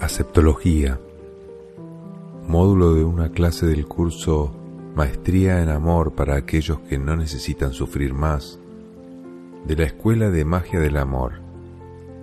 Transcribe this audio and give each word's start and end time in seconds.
Aceptología, 0.00 1.00
módulo 2.46 2.94
de 2.94 3.04
una 3.04 3.30
clase 3.30 3.66
del 3.66 3.86
curso 3.86 4.54
Maestría 4.94 5.62
en 5.62 5.70
Amor 5.70 6.12
para 6.12 6.36
aquellos 6.36 6.80
que 6.80 6.98
no 6.98 7.16
necesitan 7.16 7.72
sufrir 7.72 8.12
más, 8.12 8.60
de 9.64 9.76
la 9.76 9.84
Escuela 9.84 10.28
de 10.30 10.44
Magia 10.44 10.80
del 10.80 10.98
Amor, 10.98 11.40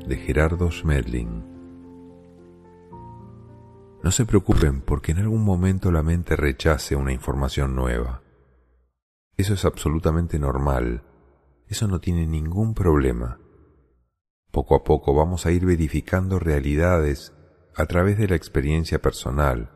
de 0.05 0.17
Gerardo 0.17 0.69
Schmedling. 0.69 1.43
No 4.03 4.11
se 4.11 4.25
preocupen 4.25 4.81
porque 4.81 5.13
en 5.13 5.19
algún 5.19 5.43
momento 5.43 5.91
la 5.91 6.03
mente 6.03 6.35
rechace 6.35 6.95
una 6.95 7.11
información 7.11 7.75
nueva. 7.75 8.21
Eso 9.39 9.53
es 9.53 9.63
absolutamente 9.63 10.37
normal, 10.37 11.01
eso 11.69 11.87
no 11.87 12.01
tiene 12.01 12.27
ningún 12.27 12.73
problema. 12.73 13.39
Poco 14.51 14.75
a 14.75 14.83
poco 14.83 15.13
vamos 15.13 15.45
a 15.45 15.51
ir 15.53 15.65
verificando 15.65 16.39
realidades 16.39 17.31
a 17.73 17.85
través 17.85 18.17
de 18.17 18.27
la 18.27 18.35
experiencia 18.35 19.01
personal 19.01 19.71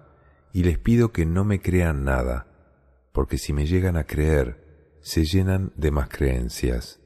y 0.51 0.63
les 0.63 0.79
pido 0.79 1.13
que 1.13 1.25
no 1.25 1.45
me 1.45 1.61
crean 1.61 2.03
nada, 2.03 3.07
porque 3.13 3.37
si 3.37 3.53
me 3.53 3.65
llegan 3.65 3.95
a 3.95 4.03
creer, 4.03 4.99
se 5.01 5.23
llenan 5.23 5.71
de 5.77 5.91
más 5.91 6.09
creencias. 6.09 6.99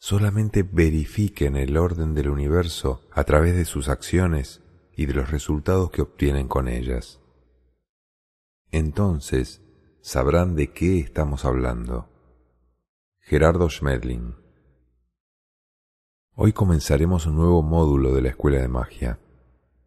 Solamente 0.00 0.64
verifiquen 0.64 1.54
el 1.54 1.76
orden 1.76 2.12
del 2.12 2.28
universo 2.28 3.08
a 3.12 3.22
través 3.22 3.54
de 3.54 3.66
sus 3.66 3.88
acciones 3.88 4.64
y 4.96 5.06
de 5.06 5.14
los 5.14 5.30
resultados 5.30 5.92
que 5.92 6.02
obtienen 6.02 6.48
con 6.48 6.66
ellas. 6.66 7.20
Entonces 8.72 9.61
sabrán 10.02 10.56
de 10.56 10.72
qué 10.72 10.98
estamos 10.98 11.44
hablando. 11.44 12.08
Gerardo 13.20 13.70
Schmedling 13.70 14.34
Hoy 16.34 16.52
comenzaremos 16.52 17.26
un 17.26 17.36
nuevo 17.36 17.62
módulo 17.62 18.12
de 18.12 18.22
la 18.22 18.30
Escuela 18.30 18.60
de 18.60 18.66
Magia, 18.66 19.20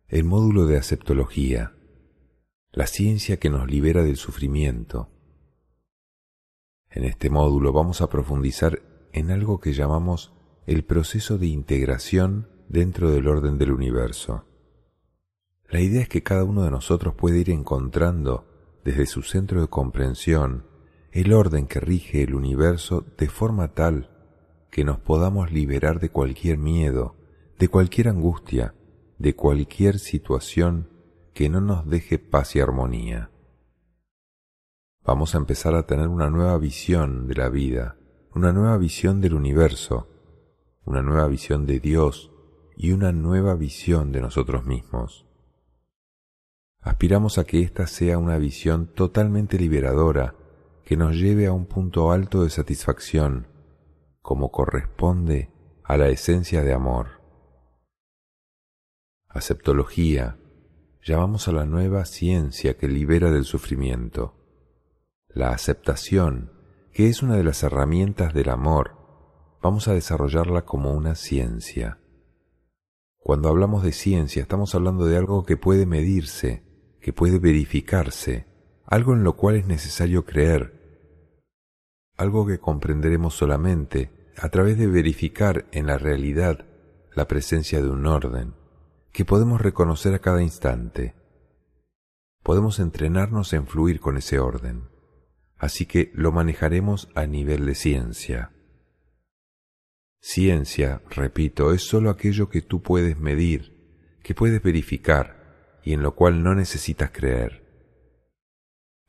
el 0.07 0.23
módulo 0.23 0.67
de 0.67 0.77
aceptología, 0.77 1.75
la 2.71 2.87
ciencia 2.87 3.37
que 3.37 3.49
nos 3.49 3.69
libera 3.69 4.03
del 4.03 4.15
sufrimiento. 4.15 5.09
En 6.89 7.03
este 7.03 7.29
módulo 7.29 7.73
vamos 7.73 7.99
a 7.99 8.07
profundizar 8.07 8.81
en 9.11 9.31
algo 9.31 9.59
que 9.59 9.73
llamamos 9.73 10.33
el 10.65 10.85
proceso 10.85 11.37
de 11.37 11.47
integración 11.47 12.47
dentro 12.69 13.11
del 13.11 13.27
orden 13.27 13.57
del 13.57 13.73
universo. 13.73 14.45
La 15.67 15.81
idea 15.81 16.03
es 16.03 16.07
que 16.07 16.23
cada 16.23 16.45
uno 16.45 16.63
de 16.63 16.71
nosotros 16.71 17.15
puede 17.15 17.39
ir 17.39 17.49
encontrando 17.49 18.54
desde 18.85 19.07
su 19.07 19.23
centro 19.23 19.61
de 19.61 19.67
comprensión 19.67 20.67
el 21.11 21.33
orden 21.33 21.65
que 21.65 21.79
rige 21.79 22.21
el 22.21 22.35
universo 22.35 23.03
de 23.17 23.27
forma 23.27 23.73
tal 23.73 24.11
que 24.69 24.83
nos 24.83 24.99
podamos 24.99 25.51
liberar 25.51 25.99
de 25.99 26.09
cualquier 26.09 26.57
miedo, 26.57 27.15
de 27.57 27.67
cualquier 27.67 28.09
angustia, 28.09 28.75
de 29.17 29.35
cualquier 29.35 29.97
situación 29.97 30.89
que 31.33 31.49
no 31.49 31.61
nos 31.61 31.87
deje 31.87 32.19
paz 32.19 32.55
y 32.55 32.59
armonía. 32.59 33.31
Vamos 35.03 35.33
a 35.33 35.39
empezar 35.39 35.75
a 35.75 35.87
tener 35.87 36.07
una 36.07 36.29
nueva 36.29 36.57
visión 36.57 37.27
de 37.27 37.35
la 37.35 37.49
vida, 37.49 37.97
una 38.35 38.51
nueva 38.51 38.77
visión 38.77 39.19
del 39.19 39.33
universo, 39.33 40.09
una 40.83 41.01
nueva 41.01 41.27
visión 41.27 41.65
de 41.65 41.79
Dios 41.79 42.31
y 42.75 42.91
una 42.91 43.11
nueva 43.11 43.55
visión 43.55 44.11
de 44.11 44.21
nosotros 44.21 44.65
mismos. 44.65 45.25
Aspiramos 46.85 47.39
a 47.39 47.45
que 47.45 47.61
ésta 47.61 47.87
sea 47.87 48.19
una 48.19 48.37
visión 48.37 48.85
totalmente 48.85 49.57
liberadora 49.57 50.35
que 50.85 50.95
nos 50.95 51.15
lleve 51.15 51.47
a 51.47 51.51
un 51.51 51.65
punto 51.65 52.11
alto 52.11 52.43
de 52.43 52.51
satisfacción, 52.51 53.47
como 54.21 54.51
corresponde 54.51 55.51
a 55.83 55.97
la 55.97 56.09
esencia 56.09 56.61
de 56.61 56.73
amor. 56.73 57.23
Aceptología, 59.27 60.37
llamamos 61.03 61.47
a 61.47 61.53
la 61.53 61.65
nueva 61.65 62.05
ciencia 62.05 62.77
que 62.77 62.87
libera 62.87 63.31
del 63.31 63.45
sufrimiento. 63.45 64.35
La 65.27 65.49
aceptación 65.49 66.51
que 66.93 67.07
es 67.07 67.23
una 67.23 67.35
de 67.35 67.43
las 67.43 67.63
herramientas 67.63 68.31
del 68.35 68.49
amor, 68.49 68.91
vamos 69.59 69.87
a 69.87 69.93
desarrollarla 69.93 70.65
como 70.65 70.93
una 70.93 71.15
ciencia. 71.15 71.99
Cuando 73.17 73.49
hablamos 73.49 73.81
de 73.81 73.91
ciencia 73.91 74.43
estamos 74.43 74.75
hablando 74.75 75.07
de 75.07 75.17
algo 75.17 75.45
que 75.45 75.57
puede 75.57 75.87
medirse, 75.87 76.64
que 77.05 77.13
puede 77.13 77.37
verificarse, 77.37 78.47
algo 78.83 79.13
en 79.13 79.23
lo 79.23 79.35
cual 79.35 79.57
es 79.57 79.67
necesario 79.67 80.25
creer, 80.25 80.73
algo 82.17 82.47
que 82.47 82.57
comprenderemos 82.57 83.35
solamente 83.35 84.09
a 84.35 84.49
través 84.49 84.79
de 84.79 84.87
verificar 84.87 85.67
en 85.71 85.85
la 85.85 85.99
realidad 85.99 86.65
la 87.13 87.27
presencia 87.27 87.79
de 87.79 87.91
un 87.91 88.07
orden, 88.07 88.55
que 89.11 89.23
podemos 89.23 89.61
reconocer 89.61 90.15
a 90.15 90.19
cada 90.19 90.41
instante. 90.41 91.13
Podemos 92.41 92.79
entrenarnos 92.79 93.53
en 93.53 93.67
fluir 93.67 93.99
con 93.99 94.17
ese 94.17 94.39
orden 94.39 94.89
así 95.59 95.85
que 95.85 96.11
lo 96.15 96.31
manejaremos 96.31 97.09
a 97.13 97.27
nivel 97.27 97.67
de 97.67 97.75
ciencia. 97.75 98.51
Ciencia, 100.19 101.03
repito, 101.11 101.71
es 101.71 101.83
sólo 101.83 102.09
aquello 102.09 102.49
que 102.49 102.63
tú 102.63 102.81
puedes 102.81 103.19
medir, 103.19 104.17
que 104.23 104.33
puedes 104.33 104.63
verificar 104.63 105.44
y 105.85 105.93
en 105.93 106.01
lo 106.01 106.15
cual 106.15 106.43
no 106.43 106.55
necesitas 106.55 107.11
creer. 107.11 107.63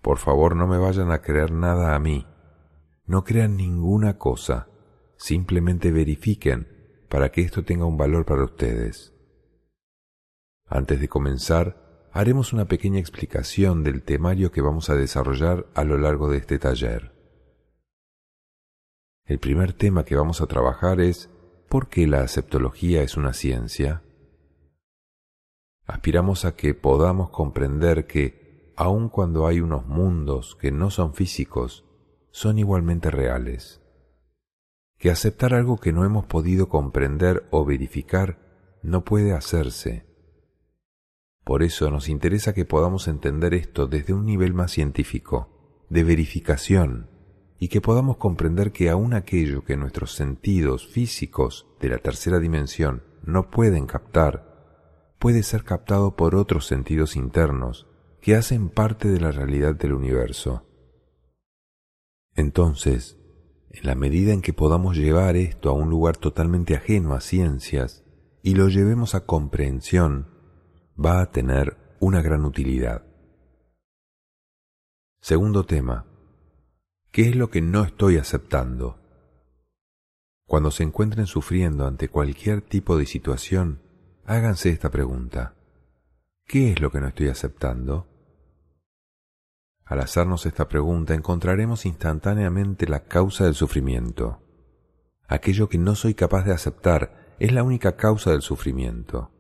Por 0.03 0.19
favor, 0.19 0.55
no 0.55 0.69
me 0.69 0.79
vayan 0.79 1.11
a 1.11 1.23
creer 1.23 1.51
nada 1.51 1.97
a 1.97 1.99
mí. 1.99 2.27
No 3.07 3.25
crean 3.25 3.57
ninguna 3.57 4.19
cosa. 4.19 4.69
Simplemente 5.17 5.91
verifiquen 5.91 6.69
para 7.09 7.33
que 7.33 7.41
esto 7.41 7.65
tenga 7.65 7.87
un 7.87 7.97
valor 7.97 8.27
para 8.27 8.45
ustedes. 8.45 9.15
Antes 10.67 11.01
de 11.01 11.09
comenzar, 11.09 12.09
haremos 12.13 12.53
una 12.53 12.67
pequeña 12.67 13.01
explicación 13.01 13.83
del 13.83 14.03
temario 14.03 14.53
que 14.53 14.61
vamos 14.61 14.91
a 14.91 14.97
desarrollar 14.97 15.67
a 15.75 15.83
lo 15.83 15.97
largo 15.97 16.29
de 16.29 16.39
este 16.39 16.59
taller. 16.59 17.13
El 19.25 19.39
primer 19.39 19.73
tema 19.73 20.05
que 20.05 20.15
vamos 20.15 20.41
a 20.41 20.47
trabajar 20.47 21.01
es 21.01 21.31
¿por 21.69 21.89
qué 21.89 22.07
la 22.07 22.21
aceptología 22.21 23.03
es 23.03 23.17
una 23.17 23.33
ciencia? 23.33 24.03
Aspiramos 25.87 26.45
a 26.45 26.57
que 26.57 26.75
podamos 26.75 27.31
comprender 27.31 28.07
que, 28.07 28.73
aun 28.77 29.09
cuando 29.09 29.47
hay 29.47 29.61
unos 29.61 29.87
mundos 29.87 30.57
que 30.61 30.71
no 30.71 30.91
son 30.91 31.15
físicos, 31.15 31.85
son 32.31 32.59
igualmente 32.59 33.11
reales. 33.11 33.81
Que 34.99 35.11
aceptar 35.11 35.55
algo 35.55 35.79
que 35.79 35.93
no 35.93 36.05
hemos 36.05 36.27
podido 36.27 36.69
comprender 36.69 37.47
o 37.51 37.65
verificar 37.65 38.39
no 38.83 39.05
puede 39.05 39.33
hacerse 39.33 40.07
por 41.47 41.63
eso 41.63 41.93
nos 41.93 42.09
interesa 42.09 42.53
que 42.55 42.65
podamos 42.65 43.07
entender 43.07 43.55
esto 43.55 43.87
desde 43.87 44.13
un 44.13 44.27
nivel 44.27 44.53
más 44.53 44.73
científico, 44.73 45.85
de 45.89 46.03
verificación, 46.03 47.09
y 47.61 47.69
que 47.69 47.81
podamos 47.81 48.17
comprender 48.17 48.73
que 48.73 48.91
aún 48.91 49.15
aquello 49.15 49.63
que 49.63 49.77
nuestros 49.77 50.13
sentidos 50.13 50.89
físicos 50.89 51.69
de 51.81 51.91
la 51.91 51.99
tercera 51.99 52.41
dimensión 52.41 53.05
no 53.23 53.49
pueden 53.49 53.87
captar, 53.87 54.56
puede 55.19 55.43
ser 55.43 55.65
captado 55.65 56.17
por 56.17 56.35
otros 56.35 56.67
sentidos 56.67 57.17
internos 57.17 57.87
que 58.21 58.35
hacen 58.35 58.69
parte 58.69 59.09
de 59.09 59.21
la 59.21 59.31
realidad 59.31 59.75
del 59.75 59.93
universo. 59.93 60.67
Entonces, 62.35 63.19
en 63.71 63.87
la 63.87 63.95
medida 63.95 64.33
en 64.33 64.43
que 64.43 64.53
podamos 64.53 64.97
llevar 64.97 65.37
esto 65.37 65.71
a 65.71 65.73
un 65.73 65.91
lugar 65.91 66.17
totalmente 66.17 66.75
ajeno 66.75 67.15
a 67.15 67.21
ciencias 67.21 68.05
y 68.43 68.55
lo 68.55 68.69
llevemos 68.69 69.15
a 69.15 69.27
comprensión, 69.27 70.29
va 70.99 71.21
a 71.21 71.31
tener 71.31 71.77
una 72.01 72.23
gran 72.23 72.45
utilidad. 72.45 73.05
Segundo 75.21 75.65
tema. 75.65 76.07
¿Qué 77.11 77.29
es 77.29 77.37
lo 77.37 77.51
que 77.51 77.63
no 77.63 77.85
estoy 77.85 78.19
aceptando? 78.19 79.01
Cuando 80.47 80.71
se 80.71 80.83
encuentren 80.83 81.27
sufriendo 81.27 81.87
ante 81.87 82.09
cualquier 82.09 82.61
tipo 82.61 82.97
de 82.97 83.07
situación, 83.07 83.83
háganse 84.27 84.71
esta 84.71 84.91
pregunta. 84.91 85.55
¿Qué 86.45 86.73
es 86.73 86.81
lo 86.81 86.91
que 86.91 87.01
no 87.01 87.09
estoy 87.09 87.29
aceptando? 87.29 88.09
Al 89.85 90.01
hacernos 90.01 90.47
esta 90.47 90.69
pregunta 90.69 91.15
encontraremos 91.15 91.87
instantáneamente 91.87 92.89
la 92.89 93.05
causa 93.05 93.45
del 93.45 93.55
sufrimiento. 93.55 94.43
Aquello 95.29 95.69
que 95.69 95.79
no 95.79 95.95
soy 95.95 96.15
capaz 96.15 96.45
de 96.45 96.53
aceptar 96.53 97.37
es 97.39 97.53
la 97.53 97.63
única 97.63 97.97
causa 97.97 98.33
del 98.33 98.43
sufrimiento. 98.43 99.31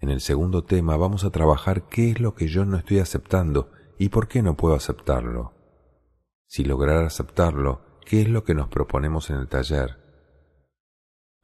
En 0.00 0.10
el 0.10 0.20
segundo 0.20 0.64
tema 0.64 0.96
vamos 0.96 1.24
a 1.24 1.30
trabajar 1.30 1.88
qué 1.88 2.10
es 2.10 2.20
lo 2.20 2.34
que 2.34 2.48
yo 2.48 2.64
no 2.64 2.76
estoy 2.76 2.98
aceptando 2.98 3.70
y 3.98 4.08
por 4.08 4.28
qué 4.28 4.42
no 4.42 4.56
puedo 4.56 4.74
aceptarlo. 4.74 5.54
Si 6.46 6.64
lograr 6.64 7.04
aceptarlo, 7.04 8.00
¿qué 8.04 8.22
es 8.22 8.28
lo 8.28 8.44
que 8.44 8.54
nos 8.54 8.68
proponemos 8.68 9.30
en 9.30 9.36
el 9.36 9.48
taller? 9.48 10.05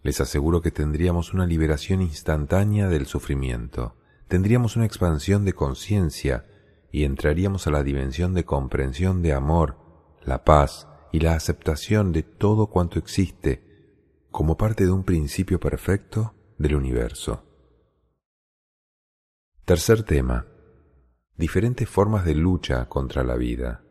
Les 0.02 0.20
aseguro 0.20 0.62
que 0.62 0.72
tendríamos 0.72 1.32
una 1.32 1.46
liberación 1.46 2.02
instantánea 2.02 2.88
del 2.88 3.06
sufrimiento, 3.06 3.96
tendríamos 4.26 4.76
una 4.76 4.86
expansión 4.86 5.44
de 5.44 5.52
conciencia 5.52 6.46
y 6.90 7.04
entraríamos 7.04 7.66
a 7.66 7.70
la 7.70 7.82
dimensión 7.82 8.34
de 8.34 8.44
comprensión 8.44 9.22
de 9.22 9.32
amor, 9.32 9.76
la 10.24 10.44
paz 10.44 10.88
y 11.12 11.20
la 11.20 11.34
aceptación 11.34 12.12
de 12.12 12.22
todo 12.22 12.66
cuanto 12.66 12.98
existe 12.98 13.72
como 14.30 14.56
parte 14.56 14.84
de 14.84 14.90
un 14.90 15.04
principio 15.04 15.60
perfecto 15.60 16.34
del 16.58 16.74
universo. 16.74 17.44
Tercer 19.64 20.02
tema. 20.02 20.46
Diferentes 21.36 21.88
formas 21.88 22.24
de 22.24 22.34
lucha 22.34 22.88
contra 22.88 23.22
la 23.22 23.36
vida. 23.36 23.84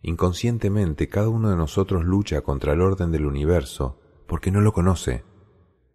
Inconscientemente 0.00 1.08
cada 1.08 1.28
uno 1.28 1.50
de 1.50 1.56
nosotros 1.56 2.04
lucha 2.04 2.40
contra 2.40 2.72
el 2.72 2.80
orden 2.80 3.10
del 3.10 3.26
universo 3.26 4.00
porque 4.28 4.52
no 4.52 4.60
lo 4.60 4.72
conoce. 4.72 5.24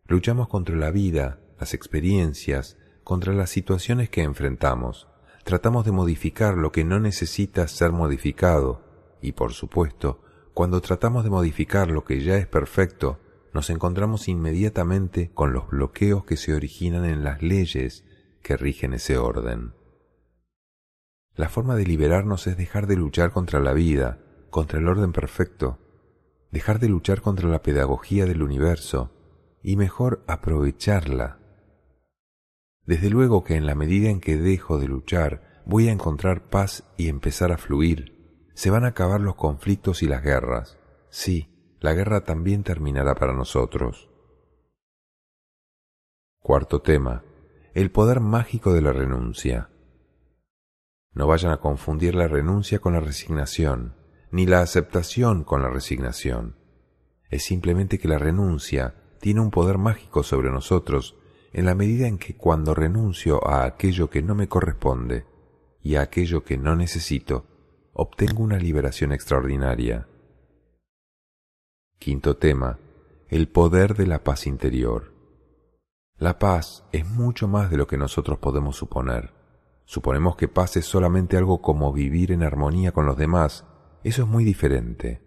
Luchamos 0.06 0.50
contra 0.50 0.76
la 0.76 0.92
vida, 0.92 1.40
las 1.60 1.74
experiencias, 1.74 2.78
contra 3.06 3.32
las 3.32 3.50
situaciones 3.50 4.10
que 4.10 4.24
enfrentamos. 4.24 5.08
Tratamos 5.46 5.86
de 5.86 5.92
modificar 5.92 6.58
lo 6.58 6.72
que 6.72 6.84
no 6.84 7.00
necesita 7.00 7.68
ser 7.68 7.92
modificado 7.92 8.82
y, 9.22 9.34
por 9.34 9.54
supuesto, 9.54 10.22
cuando 10.54 10.82
tratamos 10.82 11.24
de 11.24 11.30
modificar 11.30 11.90
lo 11.92 12.04
que 12.04 12.22
ya 12.22 12.38
es 12.38 12.48
perfecto, 12.48 13.20
nos 13.54 13.70
encontramos 13.70 14.28
inmediatamente 14.28 15.32
con 15.34 15.54
los 15.54 15.68
bloqueos 15.68 16.26
que 16.26 16.38
se 16.38 16.54
originan 16.54 17.06
en 17.06 17.24
las 17.24 17.42
leyes 17.42 18.04
que 18.42 18.58
rigen 18.58 18.94
ese 18.94 19.18
orden. 19.18 19.74
La 21.36 21.50
forma 21.50 21.76
de 21.76 21.86
liberarnos 21.86 22.48
es 22.48 22.58
dejar 22.58 22.88
de 22.88 22.96
luchar 22.96 23.32
contra 23.32 23.60
la 23.60 23.74
vida, 23.74 24.20
contra 24.50 24.80
el 24.80 24.88
orden 24.88 25.12
perfecto, 25.12 25.80
dejar 26.54 26.80
de 26.80 26.88
luchar 26.88 27.22
contra 27.22 27.50
la 27.50 27.64
pedagogía 27.64 28.28
del 28.28 28.44
universo 28.44 29.10
y 29.64 29.76
mejor 29.76 30.24
aprovecharla. 30.28 31.40
Desde 32.86 33.10
luego 33.10 33.44
que 33.44 33.56
en 33.56 33.66
la 33.66 33.74
medida 33.74 34.12
en 34.12 34.22
que 34.22 34.38
dejo 34.38 34.78
de 34.78 34.88
luchar, 34.88 35.64
voy 35.66 35.88
a 35.88 35.92
encontrar 35.92 36.50
paz 36.50 36.84
y 36.96 37.10
empezar 37.10 37.52
a 37.52 37.58
fluir. 37.58 38.52
Se 38.54 38.70
van 38.70 38.86
a 38.86 38.90
acabar 38.90 39.20
los 39.20 39.34
conflictos 39.34 40.04
y 40.04 40.08
las 40.08 40.22
guerras. 40.22 40.78
Sí, 41.10 41.76
la 41.80 41.94
guerra 41.94 42.24
también 42.24 42.62
terminará 42.62 43.16
para 43.16 43.34
nosotros. 43.34 44.12
Cuarto 46.40 46.84
tema. 46.84 47.24
El 47.74 47.90
poder 47.90 48.20
mágico 48.20 48.74
de 48.74 48.82
la 48.82 48.94
renuncia. 48.94 49.72
No 51.14 51.26
vayan 51.26 51.52
a 51.52 51.58
confundir 51.58 52.14
la 52.14 52.28
renuncia 52.28 52.78
con 52.78 52.94
la 52.94 53.00
resignación, 53.00 53.96
ni 54.34 54.48
la 54.48 54.62
aceptación 54.62 55.44
con 55.44 55.62
la 55.62 55.70
resignación. 55.70 56.56
Es 57.30 57.44
simplemente 57.44 58.00
que 58.00 58.08
la 58.08 58.18
renuncia 58.18 58.96
tiene 59.22 59.42
un 59.42 59.52
poder 59.52 59.78
mágico 59.78 60.24
sobre 60.24 60.50
nosotros 60.50 61.16
en 61.54 61.66
la 61.66 61.76
medida 61.76 62.08
en 62.08 62.18
que 62.18 62.36
cuando 62.36 62.74
renuncio 62.74 63.48
a 63.48 63.64
aquello 63.64 64.10
que 64.10 64.24
no 64.24 64.34
me 64.34 64.48
corresponde 64.48 65.28
y 65.84 65.98
a 65.98 66.02
aquello 66.02 66.44
que 66.44 66.58
no 66.58 66.76
necesito, 66.76 67.46
obtengo 67.94 68.42
una 68.42 68.58
liberación 68.58 69.12
extraordinaria. 69.12 70.08
Quinto 72.00 72.36
tema, 72.36 72.80
el 73.30 73.48
poder 73.50 73.94
de 73.94 74.08
la 74.08 74.24
paz 74.24 74.48
interior. 74.48 75.14
La 76.18 76.40
paz 76.40 76.86
es 76.92 77.08
mucho 77.08 77.48
más 77.48 77.70
de 77.70 77.78
lo 77.78 77.86
que 77.86 77.98
nosotros 77.98 78.40
podemos 78.40 78.78
suponer. 78.78 79.32
Suponemos 79.86 80.36
que 80.38 80.48
paz 80.48 80.76
es 80.78 80.86
solamente 80.86 81.38
algo 81.38 81.62
como 81.62 81.94
vivir 81.94 82.32
en 82.32 82.42
armonía 82.42 82.94
con 82.94 83.06
los 83.06 83.16
demás. 83.16 83.68
Eso 84.04 84.24
es 84.24 84.28
muy 84.28 84.44
diferente. 84.44 85.22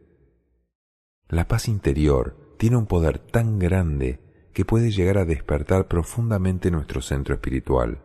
La 1.28 1.48
paz 1.48 1.68
interior 1.68 2.54
tiene 2.58 2.76
un 2.76 2.86
poder 2.86 3.18
tan 3.18 3.58
grande 3.58 4.20
que 4.52 4.64
puede 4.64 4.90
llegar 4.90 5.18
a 5.18 5.24
despertar 5.24 5.88
profundamente 5.88 6.70
nuestro 6.70 7.02
centro 7.02 7.34
espiritual. 7.34 8.02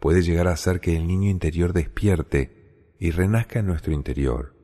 Puede 0.00 0.22
llegar 0.22 0.48
a 0.48 0.52
hacer 0.52 0.80
que 0.80 0.96
el 0.96 1.06
niño 1.06 1.30
interior 1.30 1.72
despierte 1.72 2.94
y 2.98 3.10
renazca 3.10 3.60
en 3.60 3.66
nuestro 3.66 3.92
interior. 3.92 4.54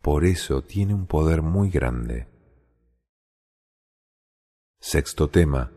Por 0.00 0.24
eso 0.24 0.62
tiene 0.62 0.94
un 0.94 1.06
poder 1.06 1.42
muy 1.42 1.70
grande. 1.70 2.28
Sexto 4.80 5.28
tema. 5.28 5.72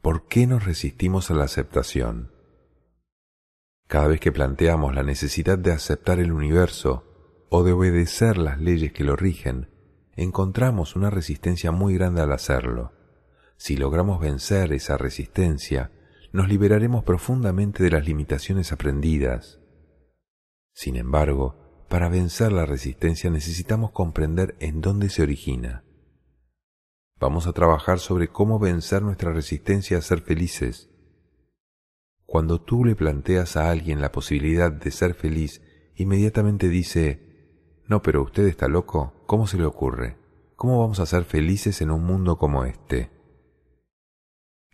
¿Por 0.00 0.26
qué 0.26 0.46
nos 0.46 0.64
resistimos 0.64 1.30
a 1.30 1.34
la 1.34 1.44
aceptación? 1.44 2.32
Cada 3.88 4.08
vez 4.08 4.20
que 4.20 4.30
planteamos 4.30 4.94
la 4.94 5.02
necesidad 5.02 5.58
de 5.58 5.72
aceptar 5.72 6.20
el 6.20 6.32
universo 6.32 7.07
o 7.50 7.64
de 7.64 7.72
obedecer 7.72 8.38
las 8.38 8.60
leyes 8.60 8.92
que 8.92 9.04
lo 9.04 9.16
rigen, 9.16 9.68
encontramos 10.16 10.96
una 10.96 11.10
resistencia 11.10 11.70
muy 11.70 11.94
grande 11.94 12.20
al 12.20 12.32
hacerlo. 12.32 12.92
Si 13.56 13.76
logramos 13.76 14.20
vencer 14.20 14.72
esa 14.72 14.96
resistencia, 14.96 15.92
nos 16.32 16.48
liberaremos 16.48 17.04
profundamente 17.04 17.82
de 17.82 17.90
las 17.90 18.06
limitaciones 18.06 18.72
aprendidas. 18.72 19.60
Sin 20.74 20.96
embargo, 20.96 21.86
para 21.88 22.08
vencer 22.08 22.52
la 22.52 22.66
resistencia 22.66 23.30
necesitamos 23.30 23.92
comprender 23.92 24.56
en 24.60 24.80
dónde 24.80 25.08
se 25.08 25.22
origina. 25.22 25.84
Vamos 27.18 27.46
a 27.46 27.52
trabajar 27.52 27.98
sobre 27.98 28.28
cómo 28.28 28.58
vencer 28.58 29.02
nuestra 29.02 29.32
resistencia 29.32 29.98
a 29.98 30.02
ser 30.02 30.20
felices. 30.20 30.90
Cuando 32.26 32.60
tú 32.60 32.84
le 32.84 32.94
planteas 32.94 33.56
a 33.56 33.70
alguien 33.70 34.00
la 34.00 34.12
posibilidad 34.12 34.70
de 34.70 34.90
ser 34.90 35.14
feliz, 35.14 35.62
inmediatamente 35.96 36.68
dice, 36.68 37.27
no, 37.88 38.00
pero 38.02 38.22
usted 38.22 38.46
está 38.46 38.68
loco, 38.68 39.24
¿cómo 39.26 39.46
se 39.46 39.58
le 39.58 39.64
ocurre? 39.64 40.16
¿Cómo 40.54 40.78
vamos 40.78 41.00
a 41.00 41.06
ser 41.06 41.24
felices 41.24 41.80
en 41.80 41.90
un 41.90 42.04
mundo 42.04 42.38
como 42.38 42.64
este? 42.64 43.10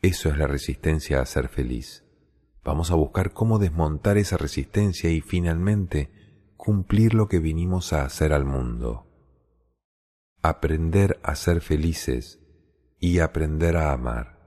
Eso 0.02 0.28
es 0.28 0.36
la 0.36 0.46
resistencia 0.46 1.20
a 1.20 1.26
ser 1.26 1.48
feliz. 1.48 2.04
Vamos 2.62 2.90
a 2.90 2.94
buscar 2.94 3.32
cómo 3.32 3.58
desmontar 3.58 4.18
esa 4.18 4.36
resistencia 4.36 5.10
y 5.10 5.22
finalmente 5.22 6.10
cumplir 6.56 7.14
lo 7.14 7.28
que 7.28 7.38
vinimos 7.38 7.92
a 7.92 8.04
hacer 8.04 8.32
al 8.32 8.44
mundo 8.44 9.06
aprender 10.44 11.18
a 11.22 11.36
ser 11.36 11.62
felices 11.62 12.38
y 12.98 13.20
aprender 13.20 13.78
a 13.78 13.92
amar. 13.92 14.38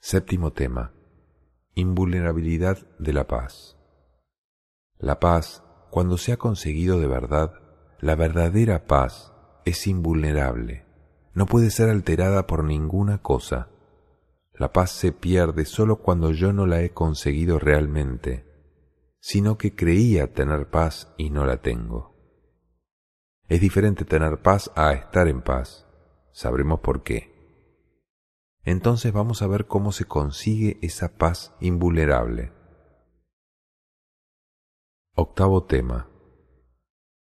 Séptimo 0.00 0.52
tema. 0.52 0.92
Invulnerabilidad 1.76 2.78
de 2.98 3.12
la 3.12 3.28
paz. 3.28 3.78
La 4.98 5.20
paz, 5.20 5.62
cuando 5.90 6.18
se 6.18 6.32
ha 6.32 6.36
conseguido 6.36 6.98
de 6.98 7.06
verdad, 7.06 7.52
la 8.00 8.14
verdadera 8.14 8.86
paz 8.86 9.32
es 9.64 9.86
invulnerable, 9.86 10.86
no 11.34 11.46
puede 11.46 11.70
ser 11.70 11.88
alterada 11.90 12.46
por 12.46 12.64
ninguna 12.64 13.18
cosa. 13.18 13.68
La 14.54 14.72
paz 14.72 14.90
se 14.90 15.12
pierde 15.12 15.64
solo 15.64 15.96
cuando 15.96 16.32
yo 16.32 16.52
no 16.52 16.66
la 16.66 16.82
he 16.82 16.90
conseguido 16.90 17.58
realmente, 17.58 18.44
sino 19.20 19.56
que 19.56 19.74
creía 19.74 20.32
tener 20.32 20.68
paz 20.68 21.14
y 21.16 21.30
no 21.30 21.46
la 21.46 21.58
tengo. 21.58 22.16
Es 23.48 23.60
diferente 23.60 24.04
tener 24.04 24.42
paz 24.42 24.70
a 24.74 24.92
estar 24.92 25.28
en 25.28 25.42
paz. 25.42 25.86
Sabremos 26.32 26.80
por 26.80 27.02
qué. 27.02 27.38
Entonces 28.64 29.12
vamos 29.12 29.40
a 29.42 29.46
ver 29.46 29.66
cómo 29.66 29.92
se 29.92 30.04
consigue 30.04 30.78
esa 30.82 31.16
paz 31.16 31.54
invulnerable. 31.60 32.52
Octavo 35.20 35.64
tema. 35.64 36.08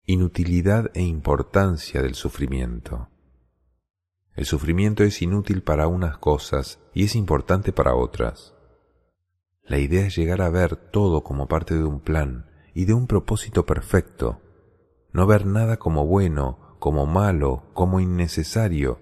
Inutilidad 0.04 0.90
e 0.94 1.02
importancia 1.02 2.02
del 2.02 2.16
sufrimiento. 2.16 3.08
El 4.34 4.46
sufrimiento 4.46 5.04
es 5.04 5.22
inútil 5.22 5.62
para 5.62 5.86
unas 5.86 6.18
cosas 6.18 6.80
y 6.92 7.04
es 7.04 7.14
importante 7.14 7.72
para 7.72 7.94
otras. 7.94 8.52
La 9.62 9.78
idea 9.78 10.04
es 10.06 10.16
llegar 10.16 10.42
a 10.42 10.50
ver 10.50 10.74
todo 10.74 11.22
como 11.22 11.46
parte 11.46 11.76
de 11.76 11.84
un 11.84 12.00
plan 12.00 12.50
y 12.74 12.86
de 12.86 12.94
un 12.94 13.06
propósito 13.06 13.64
perfecto 13.64 14.40
no 15.12 15.28
ver 15.28 15.46
nada 15.46 15.76
como 15.76 16.04
bueno, 16.04 16.76
como 16.80 17.06
malo, 17.06 17.70
como 17.74 18.00
innecesario, 18.00 18.98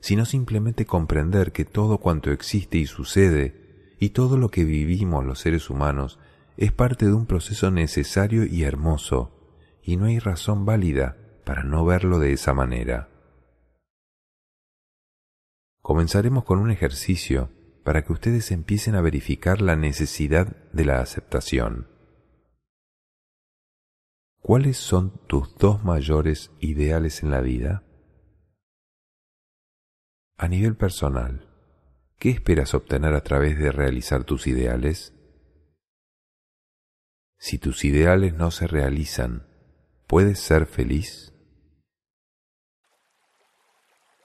sino 0.00 0.26
simplemente 0.26 0.84
comprender 0.84 1.52
que 1.52 1.64
todo 1.64 1.96
cuanto 1.96 2.30
existe 2.30 2.76
y 2.76 2.84
sucede, 2.84 3.96
y 3.98 4.10
todo 4.10 4.36
lo 4.36 4.50
que 4.50 4.64
vivimos 4.64 5.24
los 5.24 5.38
seres 5.38 5.70
humanos, 5.70 6.18
es 6.56 6.72
parte 6.72 7.06
de 7.06 7.12
un 7.12 7.26
proceso 7.26 7.70
necesario 7.70 8.44
y 8.44 8.62
hermoso, 8.62 9.78
y 9.82 9.96
no 9.96 10.06
hay 10.06 10.18
razón 10.18 10.64
válida 10.64 11.16
para 11.44 11.62
no 11.64 11.84
verlo 11.84 12.18
de 12.18 12.32
esa 12.32 12.54
manera. 12.54 13.08
Comenzaremos 15.82 16.44
con 16.44 16.58
un 16.58 16.70
ejercicio 16.70 17.50
para 17.84 18.02
que 18.04 18.12
ustedes 18.12 18.50
empiecen 18.50 18.94
a 18.94 19.02
verificar 19.02 19.60
la 19.60 19.76
necesidad 19.76 20.56
de 20.72 20.86
la 20.86 21.00
aceptación. 21.00 21.88
¿Cuáles 24.40 24.76
son 24.76 25.26
tus 25.26 25.56
dos 25.58 25.84
mayores 25.84 26.50
ideales 26.60 27.22
en 27.22 27.30
la 27.30 27.40
vida? 27.40 27.82
A 30.36 30.48
nivel 30.48 30.76
personal, 30.76 31.48
¿qué 32.18 32.30
esperas 32.30 32.74
obtener 32.74 33.14
a 33.14 33.22
través 33.22 33.58
de 33.58 33.70
realizar 33.70 34.24
tus 34.24 34.46
ideales? 34.46 35.14
Si 37.44 37.58
tus 37.58 37.84
ideales 37.84 38.32
no 38.32 38.50
se 38.50 38.66
realizan, 38.66 39.46
¿puedes 40.06 40.38
ser 40.38 40.64
feliz? 40.64 41.34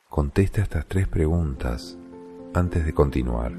Contesta 0.07 0.61
estas 0.61 0.85
tres 0.85 1.09
preguntas 1.09 1.97
antes 2.53 2.85
de 2.85 2.93
continuar. 2.93 3.51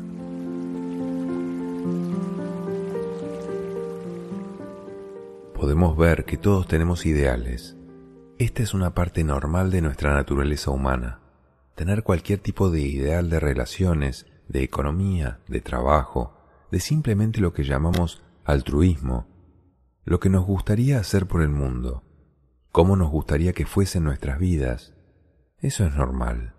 podemos 5.53 5.95
ver 5.95 6.25
que 6.25 6.39
todos 6.39 6.67
tenemos 6.67 7.05
ideales. 7.05 7.77
Esta 8.39 8.63
es 8.63 8.73
una 8.73 8.95
parte 8.95 9.25
normal 9.25 9.71
de 9.71 9.83
nuestra 9.83 10.15
naturaleza 10.15 10.71
humana. 10.71 11.21
Tener 11.75 12.03
cualquier 12.03 12.39
tipo 12.39 12.71
de 12.71 12.81
ideal 12.81 13.29
de 13.29 13.41
relaciones, 13.41 14.25
de 14.49 14.63
economía, 14.63 15.41
de 15.49 15.61
trabajo, 15.61 16.33
de 16.71 16.81
simplemente 16.81 17.43
lo 17.43 17.53
que 17.53 17.65
llamamos 17.65 18.23
altruismo, 18.47 19.30
lo 20.11 20.19
que 20.19 20.29
nos 20.29 20.45
gustaría 20.45 20.99
hacer 20.99 21.29
por 21.29 21.41
el 21.41 21.51
mundo, 21.51 22.03
cómo 22.73 22.97
nos 22.97 23.13
gustaría 23.13 23.53
que 23.53 23.65
fuesen 23.65 24.03
nuestras 24.03 24.41
vidas, 24.41 24.93
eso 25.59 25.85
es 25.85 25.95
normal. 25.95 26.57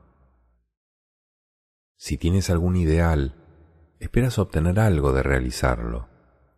Si 1.98 2.18
tienes 2.18 2.50
algún 2.50 2.78
ideal, 2.78 3.36
esperas 4.00 4.40
obtener 4.40 4.80
algo 4.80 5.12
de 5.12 5.22
realizarlo, 5.22 6.08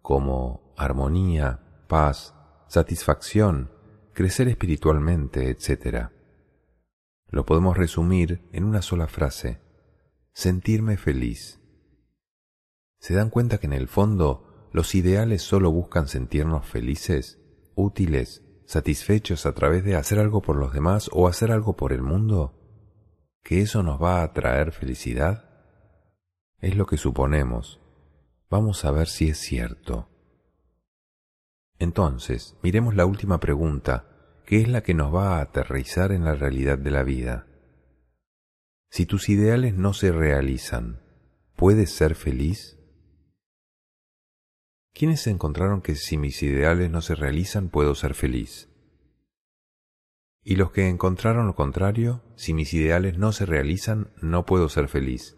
como 0.04 0.72
armonía, 0.78 1.62
paz, 1.88 2.36
satisfacción, 2.68 3.72
crecer 4.14 4.48
espiritualmente, 4.48 5.50
etc. 5.50 6.10
Lo 7.28 7.44
podemos 7.44 7.76
resumir 7.76 8.48
en 8.52 8.66
una 8.66 8.84
sola 8.84 9.08
frase, 9.08 9.60
sentirme 10.32 10.98
feliz. 10.98 11.60
¿Se 13.00 13.16
dan 13.16 13.32
cuenta 13.32 13.58
que 13.58 13.66
en 13.66 13.74
el 13.74 13.88
fondo 13.88 14.53
los 14.74 14.96
ideales 14.96 15.44
solo 15.44 15.72
buscan 15.72 16.08
sentirnos 16.08 16.66
felices, 16.66 17.40
útiles, 17.76 18.44
satisfechos 18.66 19.46
a 19.46 19.54
través 19.54 19.84
de 19.84 19.96
hacer 19.96 20.18
algo 20.18 20.42
por 20.42 20.56
los 20.56 20.74
demás 20.74 21.12
o 21.14 21.28
hacer 21.28 21.52
algo 21.52 21.78
por 21.78 21.94
el 21.94 22.02
mundo? 22.02 22.60
¿Que 23.44 23.62
eso 23.62 23.84
nos 23.84 24.02
va 24.02 24.24
a 24.24 24.34
traer 24.34 24.72
felicidad? 24.72 25.48
Es 26.60 26.76
lo 26.76 26.88
que 26.88 26.98
suponemos. 26.98 27.80
Vamos 28.50 28.84
a 28.84 28.92
ver 28.92 29.08
si 29.08 29.30
es 29.30 29.38
cierto. 29.38 30.10
Entonces, 31.78 32.58
miremos 32.64 32.96
la 32.96 33.06
última 33.06 33.40
pregunta, 33.40 34.42
que 34.46 34.60
es 34.60 34.70
la 34.70 34.82
que 34.82 34.96
nos 34.96 35.14
va 35.14 35.38
a 35.38 35.42
aterrizar 35.42 36.12
en 36.12 36.26
la 36.26 36.34
realidad 36.34 36.80
de 36.80 36.92
la 36.92 37.04
vida. 37.04 37.46
Si 38.90 39.06
tus 39.06 39.30
ideales 39.30 39.76
no 39.76 39.94
se 39.94 40.12
realizan, 40.12 41.00
¿puedes 41.56 41.92
ser 41.92 42.16
feliz? 42.16 42.80
¿Quiénes 44.94 45.26
encontraron 45.26 45.82
que 45.82 45.96
si 45.96 46.18
mis 46.18 46.44
ideales 46.44 46.92
no 46.92 47.02
se 47.02 47.16
realizan 47.16 47.70
puedo 47.70 47.96
ser 47.96 48.14
feliz? 48.14 48.70
Y 50.44 50.56
los 50.56 50.72
que 50.72 50.88
encontraron 50.88 51.48
lo 51.48 51.56
contrario, 51.56 52.22
si 52.36 52.54
mis 52.54 52.74
ideales 52.76 53.18
no 53.18 53.32
se 53.32 53.48
realizan 53.48 54.12
no 54.22 54.46
puedo 54.46 54.70
ser 54.70 54.90
feliz. 54.90 55.36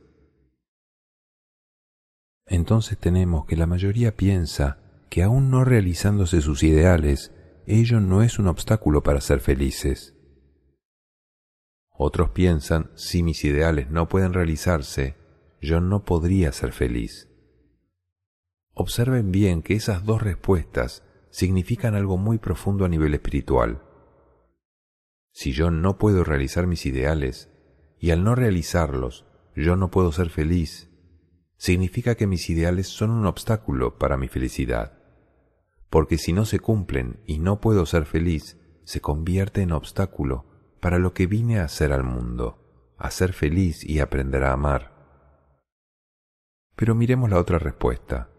Entonces 2.48 2.98
tenemos 2.98 3.46
que 3.46 3.56
la 3.56 3.66
mayoría 3.66 4.16
piensa 4.16 4.80
que 5.10 5.24
aún 5.24 5.50
no 5.50 5.64
realizándose 5.64 6.42
sus 6.42 6.62
ideales, 6.64 7.32
ello 7.66 8.02
no 8.02 8.24
es 8.24 8.40
un 8.40 8.48
obstáculo 8.48 9.04
para 9.04 9.22
ser 9.22 9.40
felices. 9.40 10.16
Otros 11.92 12.32
piensan, 12.32 12.92
si 12.96 13.24
mis 13.24 13.46
ideales 13.46 13.90
no 13.90 14.10
pueden 14.10 14.34
realizarse, 14.34 15.16
yo 15.62 15.80
no 15.80 16.04
podría 16.04 16.52
ser 16.52 16.74
feliz. 16.74 17.30
Observen 18.78 19.32
bien 19.32 19.62
que 19.62 19.74
esas 19.74 20.04
dos 20.04 20.22
respuestas 20.22 21.02
significan 21.30 21.96
algo 21.96 22.18
muy 22.18 22.40
profundo 22.40 22.84
a 22.84 22.90
nivel 22.90 23.14
espiritual. 23.14 23.82
Si 25.32 25.54
yo 25.54 25.72
no 25.72 25.98
puedo 25.98 26.26
realizar 26.26 26.68
mis 26.68 26.86
ideales, 26.86 27.50
y 28.00 28.12
al 28.12 28.26
no 28.26 28.36
realizarlos, 28.36 29.26
yo 29.56 29.78
no 29.78 29.92
puedo 29.92 30.12
ser 30.12 30.30
feliz, 30.30 30.92
significa 31.56 32.16
que 32.16 32.28
mis 32.28 32.50
ideales 32.50 32.88
son 32.88 33.12
un 33.12 33.26
obstáculo 33.26 33.98
para 33.98 34.18
mi 34.18 34.28
felicidad, 34.28 35.00
porque 35.90 36.18
si 36.18 36.34
no 36.34 36.44
se 36.44 36.60
cumplen 36.60 37.22
y 37.26 37.40
no 37.40 37.62
puedo 37.62 37.86
ser 37.86 38.04
feliz, 38.06 38.60
se 38.84 39.00
convierte 39.00 39.62
en 39.62 39.72
obstáculo 39.72 40.78
para 40.82 41.00
lo 41.00 41.14
que 41.14 41.28
vine 41.28 41.60
a 41.60 41.64
hacer 41.64 41.94
al 41.94 42.04
mundo, 42.04 42.94
a 42.98 43.10
ser 43.10 43.32
feliz 43.32 43.86
y 43.86 44.02
aprender 44.02 44.44
a 44.44 44.52
amar. 44.52 44.94
Pero 46.76 46.94
miremos 46.94 47.30
la 47.30 47.40
otra 47.40 47.58
respuesta. 47.58 48.35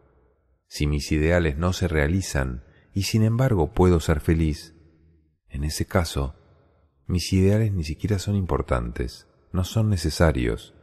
Si 0.69 0.87
mis 0.87 1.11
ideales 1.13 1.57
no 1.57 1.73
se 1.73 1.89
realizan 1.89 2.65
y 2.93 3.03
sin 3.03 3.23
embargo 3.23 3.73
puedo 3.73 4.01
ser 4.01 4.21
feliz, 4.21 4.75
en 5.49 5.65
ese 5.65 5.87
caso, 5.87 6.35
mis 7.07 7.33
ideales 7.33 7.73
ni 7.73 7.85
siquiera 7.85 8.19
son 8.19 8.35
importantes, 8.35 9.29
no 9.53 9.65
son 9.65 9.91
necesarios, 9.91 10.75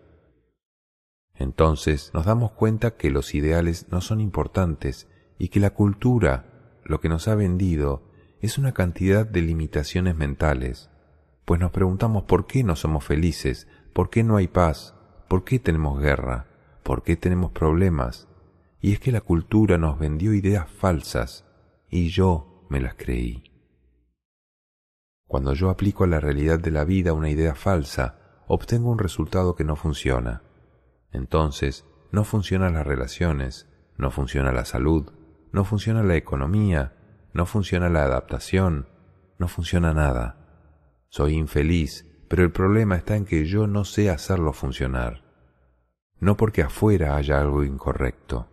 entonces 1.35 2.11
nos 2.13 2.25
damos 2.25 2.51
cuenta 2.51 2.95
que 2.95 3.09
los 3.09 3.33
ideales 3.33 3.87
no 3.89 4.01
son 4.01 4.21
importantes 4.21 5.07
y 5.37 5.49
que 5.49 5.59
la 5.59 5.71
cultura, 5.71 6.79
lo 6.85 6.99
que 6.99 7.09
nos 7.09 7.27
ha 7.27 7.35
vendido, 7.35 8.11
es 8.39 8.57
una 8.57 8.73
cantidad 8.73 9.25
de 9.25 9.41
limitaciones 9.41 10.15
mentales, 10.15 10.89
pues 11.45 11.59
nos 11.59 11.71
preguntamos 11.71 12.23
por 12.23 12.45
qué 12.45 12.63
no 12.63 12.75
somos 12.75 13.03
felices, 13.03 13.67
por 13.93 14.09
qué 14.09 14.23
no 14.23 14.37
hay 14.37 14.47
paz, 14.47 14.95
por 15.27 15.43
qué 15.43 15.59
tenemos 15.59 15.99
guerra, 15.99 16.47
por 16.83 17.03
qué 17.03 17.15
tenemos 17.15 17.51
problemas. 17.51 18.27
Y 18.83 18.91
es 18.91 18.99
que 18.99 19.13
la 19.13 19.21
cultura 19.21 19.77
nos 19.77 19.97
vendió 19.97 20.33
ideas 20.33 20.69
falsas 20.69 21.45
y 21.89 22.09
yo 22.09 22.67
me 22.69 22.81
las 22.81 22.95
creí. 22.95 23.45
Cuando 25.25 25.53
yo 25.53 25.69
aplico 25.69 26.03
a 26.03 26.07
la 26.07 26.19
realidad 26.19 26.59
de 26.59 26.69
la 26.69 26.83
vida 26.83 27.13
una 27.13 27.29
idea 27.29 27.55
falsa, 27.55 28.43
obtengo 28.45 28.91
un 28.91 28.99
resultado 28.99 29.55
que 29.55 29.63
no 29.63 29.77
funciona. 29.77 30.43
Entonces, 31.13 31.85
no 32.11 32.25
funcionan 32.25 32.73
las 32.73 32.85
relaciones, 32.85 33.69
no 33.97 34.11
funciona 34.11 34.51
la 34.51 34.65
salud, 34.65 35.13
no 35.53 35.63
funciona 35.63 36.03
la 36.03 36.17
economía, 36.17 36.97
no 37.31 37.45
funciona 37.45 37.87
la 37.87 38.03
adaptación, 38.03 38.89
no 39.39 39.47
funciona 39.47 39.93
nada. 39.93 41.05
Soy 41.07 41.35
infeliz, 41.35 42.05
pero 42.27 42.43
el 42.43 42.51
problema 42.51 42.97
está 42.97 43.15
en 43.15 43.23
que 43.23 43.45
yo 43.45 43.65
no 43.65 43.85
sé 43.85 44.09
hacerlo 44.09 44.51
funcionar, 44.51 45.23
no 46.19 46.35
porque 46.35 46.63
afuera 46.63 47.15
haya 47.15 47.39
algo 47.39 47.63
incorrecto. 47.63 48.49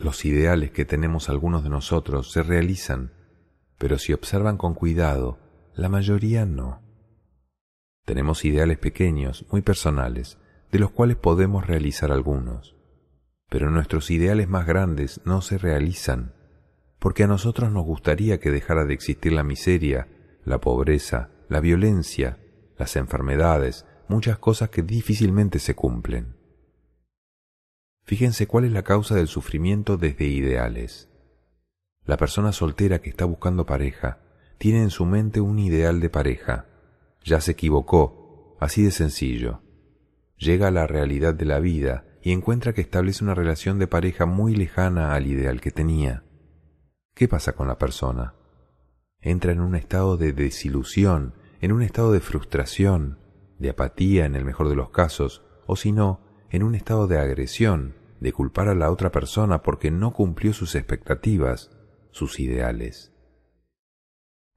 Los 0.00 0.24
ideales 0.24 0.70
que 0.70 0.86
tenemos 0.86 1.28
algunos 1.28 1.62
de 1.62 1.68
nosotros 1.68 2.32
se 2.32 2.42
realizan, 2.42 3.12
pero 3.76 3.98
si 3.98 4.14
observan 4.14 4.56
con 4.56 4.72
cuidado, 4.72 5.38
la 5.74 5.90
mayoría 5.90 6.46
no. 6.46 6.80
Tenemos 8.06 8.46
ideales 8.46 8.78
pequeños, 8.78 9.44
muy 9.52 9.60
personales, 9.60 10.38
de 10.72 10.78
los 10.78 10.90
cuales 10.90 11.18
podemos 11.18 11.66
realizar 11.66 12.12
algunos. 12.12 12.76
Pero 13.50 13.68
nuestros 13.68 14.10
ideales 14.10 14.48
más 14.48 14.66
grandes 14.66 15.20
no 15.26 15.42
se 15.42 15.58
realizan, 15.58 16.32
porque 16.98 17.24
a 17.24 17.26
nosotros 17.26 17.70
nos 17.70 17.84
gustaría 17.84 18.40
que 18.40 18.50
dejara 18.50 18.86
de 18.86 18.94
existir 18.94 19.34
la 19.34 19.44
miseria, 19.44 20.08
la 20.46 20.62
pobreza, 20.62 21.28
la 21.50 21.60
violencia, 21.60 22.38
las 22.78 22.96
enfermedades, 22.96 23.84
muchas 24.08 24.38
cosas 24.38 24.70
que 24.70 24.82
difícilmente 24.82 25.58
se 25.58 25.74
cumplen. 25.74 26.39
Fíjense 28.10 28.48
cuál 28.48 28.64
es 28.64 28.72
la 28.72 28.82
causa 28.82 29.14
del 29.14 29.28
sufrimiento 29.28 29.96
desde 29.96 30.24
ideales. 30.24 31.08
La 32.04 32.16
persona 32.16 32.50
soltera 32.50 33.00
que 33.00 33.08
está 33.08 33.24
buscando 33.24 33.66
pareja 33.66 34.18
tiene 34.58 34.82
en 34.82 34.90
su 34.90 35.06
mente 35.06 35.40
un 35.40 35.60
ideal 35.60 36.00
de 36.00 36.10
pareja, 36.10 36.66
ya 37.24 37.40
se 37.40 37.52
equivocó, 37.52 38.56
así 38.58 38.82
de 38.82 38.90
sencillo. 38.90 39.62
Llega 40.36 40.66
a 40.66 40.70
la 40.72 40.88
realidad 40.88 41.34
de 41.34 41.44
la 41.44 41.60
vida 41.60 42.04
y 42.20 42.32
encuentra 42.32 42.72
que 42.72 42.80
establece 42.80 43.22
una 43.22 43.36
relación 43.36 43.78
de 43.78 43.86
pareja 43.86 44.26
muy 44.26 44.56
lejana 44.56 45.14
al 45.14 45.28
ideal 45.28 45.60
que 45.60 45.70
tenía. 45.70 46.24
¿Qué 47.14 47.28
pasa 47.28 47.52
con 47.52 47.68
la 47.68 47.78
persona? 47.78 48.34
Entra 49.20 49.52
en 49.52 49.60
un 49.60 49.76
estado 49.76 50.16
de 50.16 50.32
desilusión, 50.32 51.34
en 51.60 51.70
un 51.70 51.82
estado 51.82 52.10
de 52.10 52.18
frustración, 52.18 53.20
de 53.60 53.70
apatía 53.70 54.24
en 54.24 54.34
el 54.34 54.44
mejor 54.44 54.68
de 54.68 54.74
los 54.74 54.90
casos, 54.90 55.44
o 55.64 55.76
si 55.76 55.92
no, 55.92 56.26
en 56.50 56.64
un 56.64 56.74
estado 56.74 57.06
de 57.06 57.16
agresión, 57.16 57.99
de 58.20 58.32
culpar 58.32 58.68
a 58.68 58.74
la 58.74 58.90
otra 58.90 59.10
persona 59.10 59.62
porque 59.62 59.90
no 59.90 60.12
cumplió 60.12 60.52
sus 60.52 60.74
expectativas, 60.74 61.70
sus 62.10 62.38
ideales. 62.38 63.12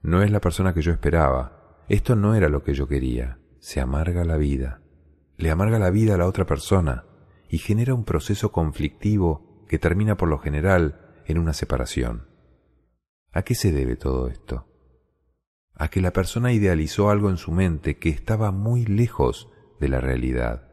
No 0.02 0.22
es 0.22 0.32
la 0.32 0.42
persona 0.42 0.74
que 0.74 0.82
yo 0.82 0.92
esperaba, 0.92 1.64
esto 1.88 2.16
no 2.16 2.36
era 2.36 2.50
lo 2.50 2.64
que 2.64 2.74
yo 2.74 2.88
quería. 2.88 3.40
Se 3.60 3.80
amarga 3.80 4.26
la 4.26 4.38
vida. 4.38 4.82
Le 5.38 5.50
amarga 5.50 5.80
la 5.80 5.90
vida 5.90 6.16
a 6.16 6.18
la 6.18 6.28
otra 6.28 6.46
persona 6.46 7.06
y 7.50 7.58
genera 7.58 7.94
un 7.94 8.04
proceso 8.04 8.52
conflictivo 8.52 9.66
que 9.68 9.80
termina 9.80 10.18
por 10.18 10.30
lo 10.30 10.40
general 10.40 11.22
en 11.26 11.38
una 11.38 11.54
separación. 11.54 12.28
¿A 13.32 13.44
qué 13.44 13.56
se 13.56 13.72
debe 13.72 13.96
todo 13.96 14.28
esto? 14.28 14.68
A 15.76 15.88
que 15.88 16.02
la 16.02 16.12
persona 16.12 16.52
idealizó 16.52 17.10
algo 17.10 17.30
en 17.30 17.38
su 17.38 17.52
mente 17.52 17.98
que 17.98 18.10
estaba 18.10 18.52
muy 18.52 18.86
lejos 18.86 19.50
de 19.80 19.90
la 19.90 20.00
realidad. 20.00 20.73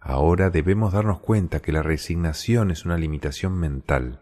Ahora 0.00 0.50
debemos 0.50 0.92
darnos 0.92 1.20
cuenta 1.20 1.60
que 1.60 1.72
la 1.72 1.82
resignación 1.82 2.70
es 2.70 2.84
una 2.84 2.96
limitación 2.96 3.58
mental, 3.58 4.20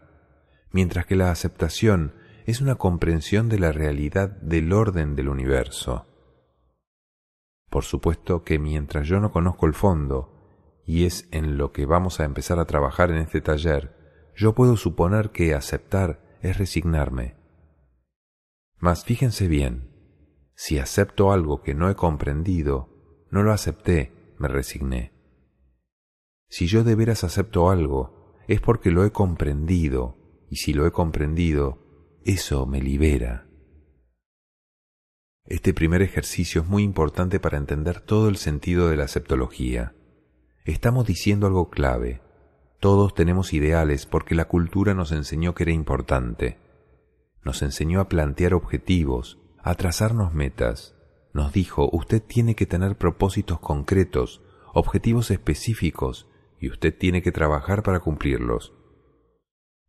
mientras 0.71 1.05
que 1.05 1.15
la 1.15 1.31
aceptación 1.31 2.13
es 2.45 2.61
una 2.61 2.75
comprensión 2.75 3.49
de 3.49 3.59
la 3.59 3.71
realidad 3.71 4.29
del 4.41 4.73
orden 4.73 5.15
del 5.15 5.29
universo. 5.29 6.07
Por 7.69 7.83
supuesto 7.83 8.43
que 8.43 8.59
mientras 8.59 9.07
yo 9.07 9.19
no 9.19 9.31
conozco 9.31 9.65
el 9.65 9.73
fondo, 9.73 10.81
y 10.85 11.05
es 11.05 11.27
en 11.31 11.57
lo 11.57 11.73
que 11.73 11.85
vamos 11.85 12.19
a 12.19 12.23
empezar 12.23 12.59
a 12.59 12.65
trabajar 12.65 13.11
en 13.11 13.17
este 13.17 13.41
taller, 13.41 14.31
yo 14.35 14.55
puedo 14.55 14.77
suponer 14.77 15.31
que 15.31 15.53
aceptar 15.53 16.37
es 16.41 16.57
resignarme. 16.57 17.35
Mas 18.77 19.03
fíjense 19.03 19.47
bien, 19.47 19.91
si 20.55 20.79
acepto 20.79 21.31
algo 21.31 21.61
que 21.61 21.73
no 21.73 21.89
he 21.89 21.95
comprendido, 21.95 23.25
no 23.29 23.43
lo 23.43 23.51
acepté, 23.51 24.33
me 24.37 24.47
resigné. 24.47 25.16
Si 26.49 26.67
yo 26.67 26.83
de 26.83 26.95
veras 26.95 27.23
acepto 27.23 27.69
algo, 27.69 28.35
es 28.47 28.61
porque 28.61 28.91
lo 28.91 29.03
he 29.05 29.11
comprendido, 29.11 30.17
y 30.49 30.57
si 30.57 30.73
lo 30.73 30.87
he 30.87 30.91
comprendido, 30.91 31.79
eso 32.23 32.65
me 32.65 32.81
libera. 32.81 33.47
Este 35.45 35.73
primer 35.73 36.01
ejercicio 36.01 36.61
es 36.61 36.67
muy 36.67 36.83
importante 36.83 37.39
para 37.39 37.57
entender 37.57 38.01
todo 38.01 38.27
el 38.27 38.37
sentido 38.37 38.89
de 38.89 38.97
la 38.97 39.05
aceptología. 39.05 39.95
Estamos 40.65 41.07
diciendo 41.07 41.47
algo 41.47 41.69
clave. 41.69 42.21
Todos 42.79 43.13
tenemos 43.13 43.53
ideales 43.53 44.05
porque 44.05 44.35
la 44.35 44.45
cultura 44.45 44.93
nos 44.93 45.11
enseñó 45.13 45.55
que 45.55 45.63
era 45.63 45.71
importante. 45.71 46.59
Nos 47.43 47.61
enseñó 47.61 48.01
a 48.01 48.09
plantear 48.09 48.53
objetivos, 48.53 49.39
a 49.63 49.75
trazarnos 49.75 50.33
metas. 50.33 50.95
Nos 51.33 51.53
dijo, 51.53 51.89
usted 51.93 52.21
tiene 52.21 52.55
que 52.55 52.65
tener 52.65 52.97
propósitos 52.97 53.59
concretos, 53.59 54.41
objetivos 54.73 55.31
específicos, 55.31 56.27
y 56.59 56.69
usted 56.69 56.97
tiene 56.97 57.21
que 57.21 57.31
trabajar 57.31 57.83
para 57.83 57.99
cumplirlos. 57.99 58.73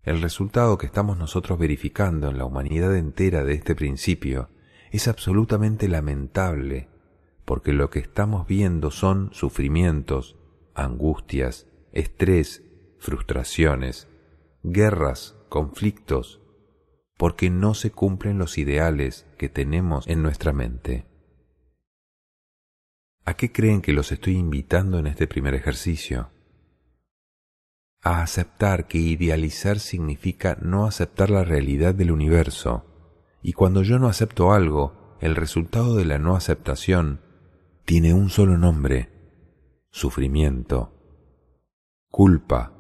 El 0.02 0.22
resultado 0.22 0.78
que 0.78 0.87
estamos 0.87 1.18
nosotros 1.18 1.58
verificando 1.58 2.28
en 2.28 2.38
la 2.38 2.44
humanidad 2.44 2.96
entera 2.96 3.44
de 3.44 3.54
este 3.54 3.75
principio 3.75 4.48
es 4.90 5.08
absolutamente 5.08 5.88
lamentable, 5.88 6.88
porque 7.44 7.72
lo 7.72 7.90
que 7.90 7.98
estamos 7.98 8.46
viendo 8.46 8.90
son 8.90 9.30
sufrimientos, 9.32 10.37
angustias, 10.75 11.66
estrés, 11.92 12.62
frustraciones, 12.98 14.08
guerras, 14.62 15.37
conflictos, 15.48 16.40
porque 17.16 17.50
no 17.50 17.75
se 17.75 17.90
cumplen 17.90 18.38
los 18.38 18.58
ideales 18.58 19.26
que 19.37 19.48
tenemos 19.48 20.06
en 20.06 20.22
nuestra 20.22 20.52
mente. 20.52 21.06
¿A 23.25 23.34
qué 23.34 23.52
creen 23.52 23.82
que 23.82 23.92
los 23.92 24.12
estoy 24.12 24.37
invitando 24.37 24.98
en 24.98 25.06
este 25.06 25.26
primer 25.26 25.54
ejercicio? 25.54 26.30
A 28.02 28.23
aceptar 28.23 28.87
que 28.87 28.99
idealizar 28.99 29.81
significa 29.81 30.57
no 30.61 30.87
aceptar 30.87 31.31
la 31.31 31.45
realidad 31.45 31.95
del 31.95 32.12
universo, 32.12 32.85
y 33.43 33.52
cuando 33.52 33.83
yo 33.83 33.99
no 33.99 34.09
acepto 34.09 34.52
algo, 34.52 35.17
el 35.21 35.35
resultado 35.35 35.97
de 35.97 36.05
la 36.05 36.19
no 36.19 36.37
aceptación 36.37 37.21
tiene 37.85 38.14
un 38.14 38.31
solo 38.31 38.57
nombre, 38.57 39.11
sufrimiento, 39.90 40.93
culpa, 42.11 42.73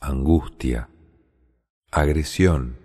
angustia, 0.00 0.90
agresión, 1.90 2.78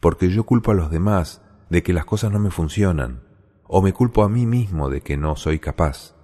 porque 0.00 0.30
yo 0.30 0.44
culpo 0.44 0.70
a 0.70 0.74
los 0.74 0.90
demás 0.90 1.42
de 1.68 1.82
que 1.82 1.92
las 1.92 2.04
cosas 2.04 2.32
no 2.32 2.38
me 2.38 2.50
funcionan, 2.50 3.22
o 3.64 3.82
me 3.82 3.92
culpo 3.92 4.24
a 4.24 4.28
mí 4.28 4.46
mismo 4.46 4.88
de 4.88 5.02
que 5.02 5.16
no 5.16 5.36
soy 5.36 5.58
capaz. 5.58 6.16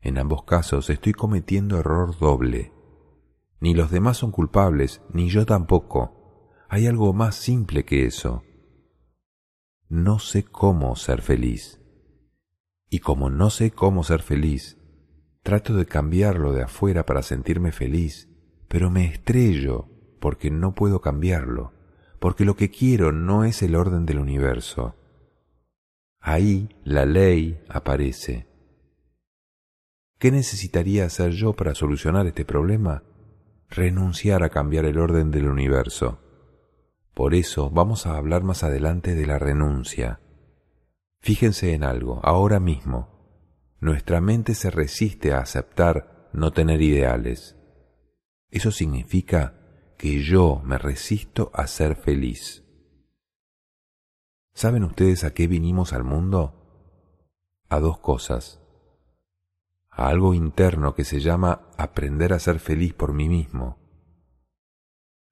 En 0.00 0.18
ambos 0.18 0.44
casos 0.44 0.90
estoy 0.90 1.14
cometiendo 1.14 1.78
error 1.78 2.16
doble. 2.18 2.75
Ni 3.60 3.74
los 3.74 3.90
demás 3.90 4.18
son 4.18 4.30
culpables, 4.30 5.02
ni 5.12 5.28
yo 5.28 5.46
tampoco. 5.46 6.52
Hay 6.68 6.86
algo 6.86 7.12
más 7.12 7.36
simple 7.36 7.84
que 7.84 8.04
eso. 8.06 8.42
No 9.88 10.18
sé 10.18 10.44
cómo 10.44 10.96
ser 10.96 11.22
feliz. 11.22 11.80
Y 12.90 13.00
como 13.00 13.30
no 13.30 13.50
sé 13.50 13.70
cómo 13.70 14.04
ser 14.04 14.22
feliz, 14.22 14.78
trato 15.42 15.74
de 15.74 15.86
cambiarlo 15.86 16.52
de 16.52 16.62
afuera 16.62 17.06
para 17.06 17.22
sentirme 17.22 17.72
feliz, 17.72 18.28
pero 18.68 18.90
me 18.90 19.06
estrello 19.06 19.88
porque 20.20 20.50
no 20.50 20.74
puedo 20.74 21.00
cambiarlo 21.00 21.76
porque 22.18 22.44
lo 22.44 22.56
que 22.56 22.70
quiero 22.70 23.12
no 23.12 23.44
es 23.44 23.62
el 23.62 23.74
orden 23.74 24.06
del 24.06 24.18
universo. 24.18 24.96
Ahí 26.20 26.68
la 26.84 27.04
ley 27.04 27.62
aparece. 27.68 28.46
¿Qué 30.18 30.30
necesitaría 30.30 31.04
hacer 31.04 31.32
yo 31.32 31.52
para 31.52 31.74
solucionar 31.74 32.26
este 32.26 32.44
problema? 32.44 33.02
Renunciar 33.68 34.42
a 34.42 34.48
cambiar 34.48 34.84
el 34.84 34.98
orden 34.98 35.30
del 35.30 35.48
universo. 35.48 36.20
Por 37.14 37.34
eso 37.34 37.70
vamos 37.70 38.06
a 38.06 38.16
hablar 38.16 38.42
más 38.42 38.62
adelante 38.62 39.14
de 39.14 39.26
la 39.26 39.38
renuncia. 39.38 40.20
Fíjense 41.20 41.72
en 41.72 41.82
algo, 41.82 42.20
ahora 42.22 42.60
mismo. 42.60 43.16
Nuestra 43.80 44.20
mente 44.20 44.54
se 44.54 44.70
resiste 44.70 45.32
a 45.32 45.40
aceptar 45.40 46.28
no 46.32 46.52
tener 46.52 46.82
ideales. 46.82 47.56
Eso 48.50 48.70
significa 48.70 49.94
que 49.98 50.22
yo 50.22 50.60
me 50.64 50.78
resisto 50.78 51.50
a 51.54 51.66
ser 51.66 51.96
feliz. 51.96 52.64
¿Saben 54.54 54.84
ustedes 54.84 55.24
a 55.24 55.34
qué 55.34 55.46
vinimos 55.46 55.92
al 55.92 56.04
mundo? 56.04 56.62
A 57.68 57.80
dos 57.80 57.98
cosas. 57.98 58.62
A 59.96 60.08
algo 60.08 60.34
interno 60.34 60.94
que 60.94 61.04
se 61.04 61.20
llama 61.20 61.62
aprender 61.76 62.32
a 62.32 62.38
ser 62.38 62.60
feliz 62.60 62.94
por 62.94 63.12
mí 63.12 63.28
mismo. 63.28 63.78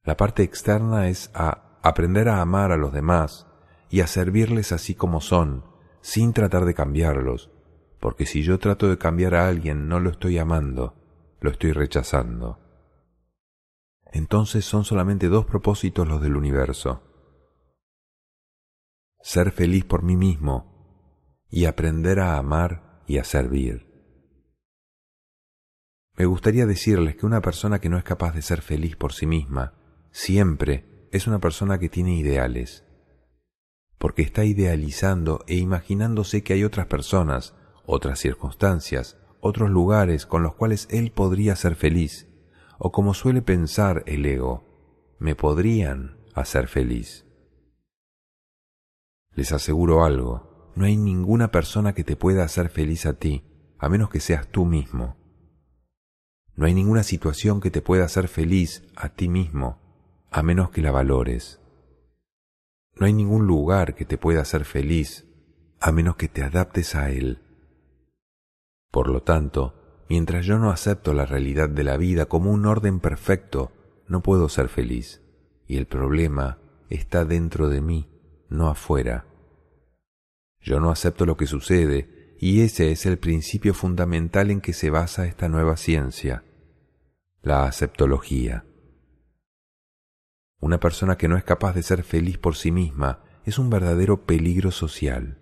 La 0.03 0.17
parte 0.17 0.43
externa 0.43 1.09
es 1.09 1.31
a 1.35 1.79
aprender 1.83 2.29
a 2.29 2.41
amar 2.41 2.73
a 2.73 2.77
los 2.77 2.93
demás 2.93 3.47
y 3.91 4.01
a 4.01 4.07
servirles 4.07 4.73
así 4.73 4.95
como 4.95 5.21
son, 5.21 5.65
sin 6.01 6.33
tratar 6.33 6.65
de 6.65 6.75
cambiarlos, 6.75 7.51
porque 8.01 8.27
si 8.27 8.43
yo 8.43 8.59
trato 8.59 8.89
de 8.89 8.99
cambiar 8.99 9.35
a 9.35 9.47
alguien 9.47 9.89
no 9.89 10.01
lo 10.01 10.11
estoy 10.11 10.39
amando, 10.39 10.95
lo 11.41 11.51
estoy 11.51 11.73
rechazando 11.73 12.65
entonces 14.15 14.65
son 14.65 14.85
solamente 14.85 15.29
dos 15.29 15.45
propósitos 15.45 16.07
los 16.07 16.23
del 16.23 16.37
universo. 16.37 17.03
Ser 19.21 19.51
feliz 19.51 19.85
por 19.85 20.05
mí 20.05 20.17
mismo 20.17 21.43
y 21.51 21.65
aprender 21.65 22.21
a 22.21 22.39
amar 22.39 23.03
y 23.09 23.19
a 23.19 23.25
servir. 23.25 23.94
Me 26.17 26.27
gustaría 26.27 26.67
decirles 26.67 27.17
que 27.17 27.27
una 27.27 27.41
persona 27.41 27.81
que 27.81 27.89
no 27.89 27.99
es 27.99 28.05
capaz 28.05 28.35
de 28.35 28.43
ser 28.43 28.63
feliz 28.63 28.97
por 28.97 29.13
sí 29.13 29.27
misma 29.27 29.75
siempre 30.13 31.09
es 31.11 31.27
una 31.27 31.41
persona 31.41 31.79
que 31.79 31.89
tiene 31.89 32.17
ideales, 32.17 32.85
porque 33.99 34.23
está 34.23 34.45
idealizando 34.45 35.45
e 35.49 35.57
imaginándose 35.57 36.45
que 36.45 36.53
hay 36.53 36.63
otras 36.63 36.87
personas, 36.87 37.55
otras 37.85 38.21
circunstancias, 38.21 39.19
otros 39.41 39.71
lugares 39.71 40.25
con 40.25 40.43
los 40.43 40.55
cuales 40.55 40.87
él 40.91 41.11
podría 41.11 41.57
ser 41.57 41.75
feliz 41.75 42.29
o 42.79 42.93
como 42.93 43.15
suele 43.15 43.43
pensar 43.43 44.03
el 44.07 44.25
ego, 44.27 44.65
me 45.19 45.35
podrían 45.35 46.19
hacer 46.35 46.69
feliz. 46.69 47.27
Les 49.33 49.53
aseguro 49.53 50.05
algo, 50.05 50.73
no 50.77 50.85
hay 50.85 50.97
ninguna 50.97 51.51
persona 51.51 51.93
que 51.93 52.05
te 52.05 52.17
pueda 52.17 52.45
hacer 52.45 52.69
feliz 52.69 53.07
a 53.07 53.15
ti, 53.15 53.45
a 53.79 53.89
menos 53.89 54.11
que 54.11 54.21
seas 54.21 54.49
tú 54.49 54.65
mismo. 54.65 55.17
No 56.57 56.67
hay 56.67 56.75
ninguna 56.75 57.03
situación 57.03 57.61
que 57.61 57.71
te 57.71 57.83
pueda 57.83 58.05
hacer 58.05 58.29
feliz 58.29 58.83
a 58.95 59.09
ti 59.09 59.29
mismo, 59.29 59.79
a 60.31 60.43
menos 60.43 60.71
que 60.71 60.83
la 60.83 60.91
valores. 60.91 61.61
No 62.97 63.07
hay 63.07 63.13
ningún 63.13 63.47
lugar 63.47 63.95
que 63.95 64.05
te 64.05 64.19
pueda 64.19 64.43
hacer 64.43 64.65
feliz, 64.65 65.27
a 65.81 65.93
menos 65.93 66.17
que 66.17 66.29
te 66.29 66.43
adaptes 66.43 66.95
a 66.95 67.11
él. 67.11 67.41
Por 68.91 69.09
lo 69.09 69.23
tanto, 69.23 69.85
Mientras 70.09 70.45
yo 70.45 70.59
no 70.59 70.71
acepto 70.71 71.15
la 71.15 71.27
realidad 71.27 71.69
de 71.69 71.83
la 71.83 71.97
vida 71.97 72.27
como 72.27 72.53
un 72.53 72.67
orden 72.67 73.01
perfecto, 73.01 73.73
no 74.07 74.23
puedo 74.23 74.49
ser 74.49 74.69
feliz. 74.69 75.23
Y 75.67 75.79
el 75.79 75.87
problema 75.87 76.59
está 76.91 77.25
dentro 77.25 77.69
de 77.69 77.81
mí, 77.81 78.11
no 78.49 78.69
afuera. 78.69 79.27
Yo 80.61 80.79
no 80.81 80.91
acepto 80.91 81.27
lo 81.27 81.37
que 81.37 81.47
sucede, 81.47 82.14
y 82.45 82.61
ese 82.61 82.93
es 82.93 83.07
el 83.07 83.17
principio 83.17 83.73
fundamental 83.73 84.51
en 84.51 84.61
que 84.61 84.75
se 84.75 84.91
basa 84.91 85.25
esta 85.25 85.49
nueva 85.49 85.79
ciencia, 85.79 86.45
la 87.41 87.65
aceptología. 87.65 88.67
Una 90.61 90.79
persona 90.79 91.17
que 91.17 91.27
no 91.27 91.39
es 91.39 91.45
capaz 91.45 91.75
de 91.75 91.83
ser 91.83 92.03
feliz 92.03 92.37
por 92.37 92.55
sí 92.55 92.71
misma 92.71 93.25
es 93.47 93.59
un 93.59 93.71
verdadero 93.71 94.27
peligro 94.27 94.73
social. 94.73 95.39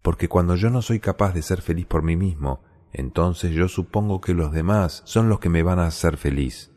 Porque 0.00 0.30
cuando 0.30 0.56
yo 0.56 0.70
no 0.70 0.80
soy 0.80 0.98
capaz 0.98 1.34
de 1.34 1.42
ser 1.42 1.60
feliz 1.60 1.84
por 1.84 2.02
mí 2.02 2.16
mismo, 2.16 2.64
entonces 2.94 3.50
yo 3.50 3.68
supongo 3.68 4.22
que 4.22 4.32
los 4.32 4.50
demás 4.50 5.02
son 5.04 5.28
los 5.28 5.40
que 5.40 5.50
me 5.50 5.62
van 5.62 5.78
a 5.78 5.88
hacer 5.88 6.16
feliz. 6.16 6.70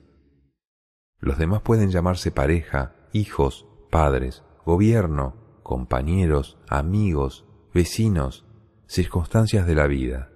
Los 1.22 1.38
demás 1.38 1.62
pueden 1.62 1.90
llamarse 1.90 2.32
pareja, 2.32 2.98
hijos, 3.14 3.66
padres, 3.90 4.44
gobierno, 4.66 5.38
compañeros, 5.64 6.58
amigos, 6.68 7.46
vecinos, 7.74 8.45
circunstancias 8.88 9.66
de 9.66 9.76
la 9.76 9.88
vida. 9.88 10.30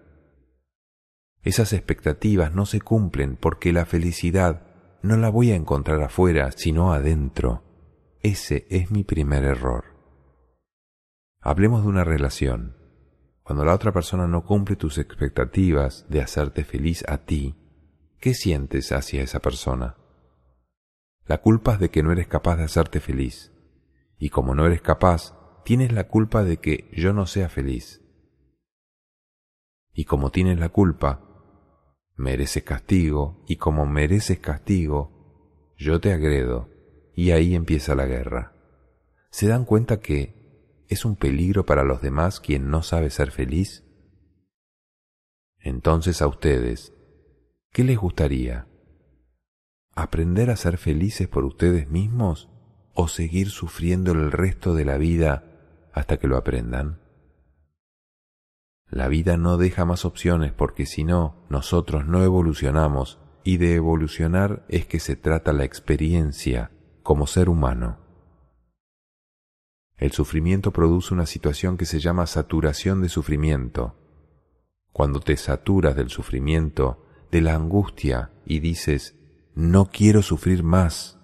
Esas 1.42 1.74
expectativas 1.74 2.54
no 2.54 2.66
se 2.66 2.82
cumplen 2.82 3.38
porque 3.38 3.72
la 3.72 3.86
felicidad 3.86 4.68
no 5.02 5.16
la 5.16 5.30
voy 5.30 5.52
a 5.52 5.56
encontrar 5.56 6.02
afuera, 6.02 6.52
sino 6.52 6.94
adentro. 6.94 7.64
Ese 8.22 8.68
es 8.70 8.92
mi 8.92 9.04
primer 9.04 9.46
error. 9.46 9.86
Hablemos 11.40 11.84
de 11.84 11.88
una 11.88 12.04
relación. 12.04 12.76
Cuando 13.44 13.64
la 13.64 13.74
otra 13.74 13.94
persona 13.94 14.28
no 14.28 14.44
cumple 14.46 14.76
tus 14.76 14.98
expectativas 14.98 16.06
de 16.10 16.22
hacerte 16.22 16.66
feliz 16.66 17.04
a 17.08 17.20
ti, 17.20 17.56
¿qué 18.20 18.34
sientes 18.34 18.92
hacia 18.92 19.24
esa 19.24 19.40
persona? 19.40 19.96
La 21.26 21.40
culpa 21.40 21.74
es 21.74 21.80
de 21.80 21.90
que 21.90 22.04
no 22.04 22.12
eres 22.12 22.28
capaz 22.28 22.58
de 22.58 22.66
hacerte 22.66 23.00
feliz. 23.00 23.54
Y 24.18 24.30
como 24.30 24.54
no 24.54 24.66
eres 24.66 24.82
capaz, 24.82 25.34
tienes 25.64 25.94
la 25.94 26.08
culpa 26.08 26.44
de 26.44 26.58
que 26.58 26.90
yo 26.92 27.14
no 27.14 27.26
sea 27.26 27.48
feliz. 27.48 28.02
Y 30.00 30.06
como 30.06 30.32
tienes 30.32 30.58
la 30.58 30.70
culpa, 30.70 31.20
mereces 32.16 32.64
castigo, 32.64 33.44
y 33.50 33.58
como 33.58 33.86
mereces 33.86 34.40
castigo, 34.40 35.74
yo 35.78 36.00
te 36.00 36.14
agredo, 36.14 36.70
y 37.16 37.32
ahí 37.32 37.54
empieza 37.54 37.96
la 37.96 38.06
guerra. 38.06 38.56
¿Se 39.30 39.50
dan 39.50 39.66
cuenta 39.66 40.00
que 40.00 40.86
es 40.88 41.04
un 41.04 41.18
peligro 41.18 41.66
para 41.66 41.84
los 41.84 42.02
demás 42.02 42.40
quien 42.40 42.70
no 42.70 42.82
sabe 42.82 43.10
ser 43.10 43.32
feliz? 43.32 43.84
Entonces 45.58 46.22
a 46.22 46.28
ustedes, 46.28 46.94
¿qué 47.74 47.84
les 47.84 47.98
gustaría? 47.98 48.70
¿Aprender 49.96 50.50
a 50.50 50.56
ser 50.56 50.78
felices 50.78 51.28
por 51.28 51.44
ustedes 51.44 51.90
mismos 51.90 52.50
o 52.94 53.10
seguir 53.10 53.50
sufriendo 53.50 54.14
el 54.14 54.32
resto 54.32 54.74
de 54.76 54.86
la 54.86 54.98
vida 54.98 55.90
hasta 55.92 56.20
que 56.20 56.30
lo 56.30 56.38
aprendan? 56.38 57.09
La 58.90 59.08
vida 59.08 59.38
no 59.38 59.58
deja 59.58 59.86
más 59.86 60.04
opciones 60.04 60.52
porque 60.52 60.86
si 60.86 61.04
no, 61.04 61.46
nosotros 61.50 62.06
no 62.06 62.24
evolucionamos 62.24 63.20
y 63.44 63.58
de 63.58 63.76
evolucionar 63.76 64.66
es 64.68 64.86
que 64.86 65.00
se 65.00 65.16
trata 65.16 65.54
la 65.54 65.64
experiencia 65.64 66.72
como 67.04 67.28
ser 67.28 67.50
humano. 67.50 68.00
El 69.98 70.12
sufrimiento 70.12 70.72
produce 70.72 71.14
una 71.14 71.26
situación 71.26 71.78
que 71.78 71.86
se 71.86 72.00
llama 72.00 72.26
saturación 72.26 73.02
de 73.02 73.10
sufrimiento. 73.10 73.96
Cuando 74.92 75.20
te 75.20 75.38
saturas 75.38 75.96
del 75.96 76.10
sufrimiento, 76.10 77.06
de 77.32 77.42
la 77.42 77.54
angustia 77.54 78.32
y 78.46 78.60
dices, 78.60 79.16
no 79.54 79.90
quiero 79.92 80.22
sufrir 80.22 80.64
más. 80.64 81.20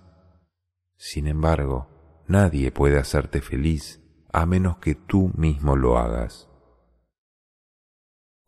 Sin 0.97 1.27
embargo, 1.27 1.87
nadie 2.27 2.71
puede 2.71 2.99
hacerte 2.99 3.41
feliz 3.41 4.01
a 4.31 4.45
menos 4.45 4.77
que 4.77 4.93
tú 4.93 5.31
mismo 5.35 5.75
lo 5.75 5.97
hagas. 5.97 6.49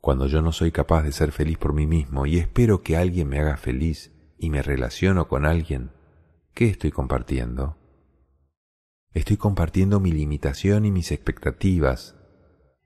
Cuando 0.07 0.27
yo 0.27 0.41
no 0.41 0.53
soy 0.53 0.71
capaz 0.71 1.03
de 1.03 1.11
ser 1.11 1.33
feliz 1.33 1.57
por 1.57 1.73
mí 1.73 1.85
mismo 1.85 2.25
y 2.25 2.37
espero 2.37 2.81
que 2.81 2.95
alguien 2.95 3.27
me 3.27 3.41
haga 3.41 3.57
feliz 3.57 4.13
y 4.37 4.49
me 4.49 4.61
relaciono 4.61 5.27
con 5.27 5.45
alguien, 5.45 5.91
¿qué 6.53 6.69
estoy 6.69 6.91
compartiendo? 6.91 7.75
Estoy 9.11 9.35
compartiendo 9.35 9.99
mi 9.99 10.13
limitación 10.13 10.85
y 10.85 10.91
mis 10.91 11.11
expectativas, 11.11 12.15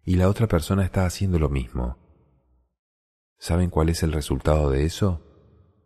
y 0.04 0.16
la 0.16 0.30
otra 0.30 0.48
persona 0.48 0.84
está 0.84 1.06
haciendo 1.06 1.38
lo 1.38 1.50
mismo. 1.50 2.00
¿Saben 3.38 3.70
cuál 3.70 3.90
es 3.90 4.02
el 4.02 4.14
resultado 4.14 4.72
de 4.72 4.86
eso? 4.86 5.22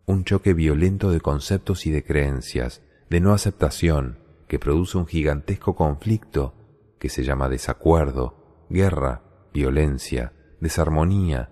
Un 0.05 0.23
choque 0.23 0.53
violento 0.53 1.11
de 1.11 1.19
conceptos 1.19 1.85
y 1.85 1.91
de 1.91 2.05
creencias, 2.05 2.81
de 3.09 3.19
no 3.19 3.33
aceptación, 3.33 4.19
que 4.47 4.57
produce 4.57 4.97
un 4.97 5.05
gigantesco 5.05 5.75
conflicto 5.75 6.53
que 6.97 7.09
se 7.09 7.25
llama 7.25 7.49
desacuerdo, 7.49 8.65
guerra, 8.69 9.49
violencia, 9.53 10.31
desarmonía. 10.59 11.51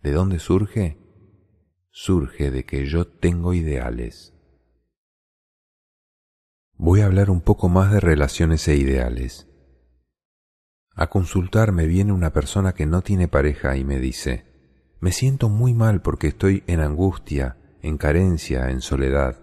¿De 0.00 0.12
dónde 0.12 0.38
surge? 0.38 0.98
Surge 1.90 2.50
de 2.50 2.64
que 2.64 2.86
yo 2.86 3.06
tengo 3.06 3.54
ideales. 3.54 4.34
Voy 6.76 7.00
a 7.00 7.06
hablar 7.06 7.30
un 7.30 7.40
poco 7.40 7.68
más 7.68 7.92
de 7.92 8.00
relaciones 8.00 8.66
e 8.68 8.76
ideales. 8.76 9.48
A 10.96 11.08
consultarme 11.08 11.86
viene 11.86 12.12
una 12.12 12.32
persona 12.32 12.74
que 12.74 12.86
no 12.86 13.02
tiene 13.02 13.28
pareja 13.28 13.76
y 13.76 13.84
me 13.84 13.98
dice, 13.98 14.44
me 15.00 15.12
siento 15.12 15.48
muy 15.48 15.74
mal 15.74 16.02
porque 16.02 16.28
estoy 16.28 16.64
en 16.66 16.80
angustia, 16.80 17.58
en 17.82 17.98
carencia, 17.98 18.70
en 18.70 18.80
soledad, 18.80 19.40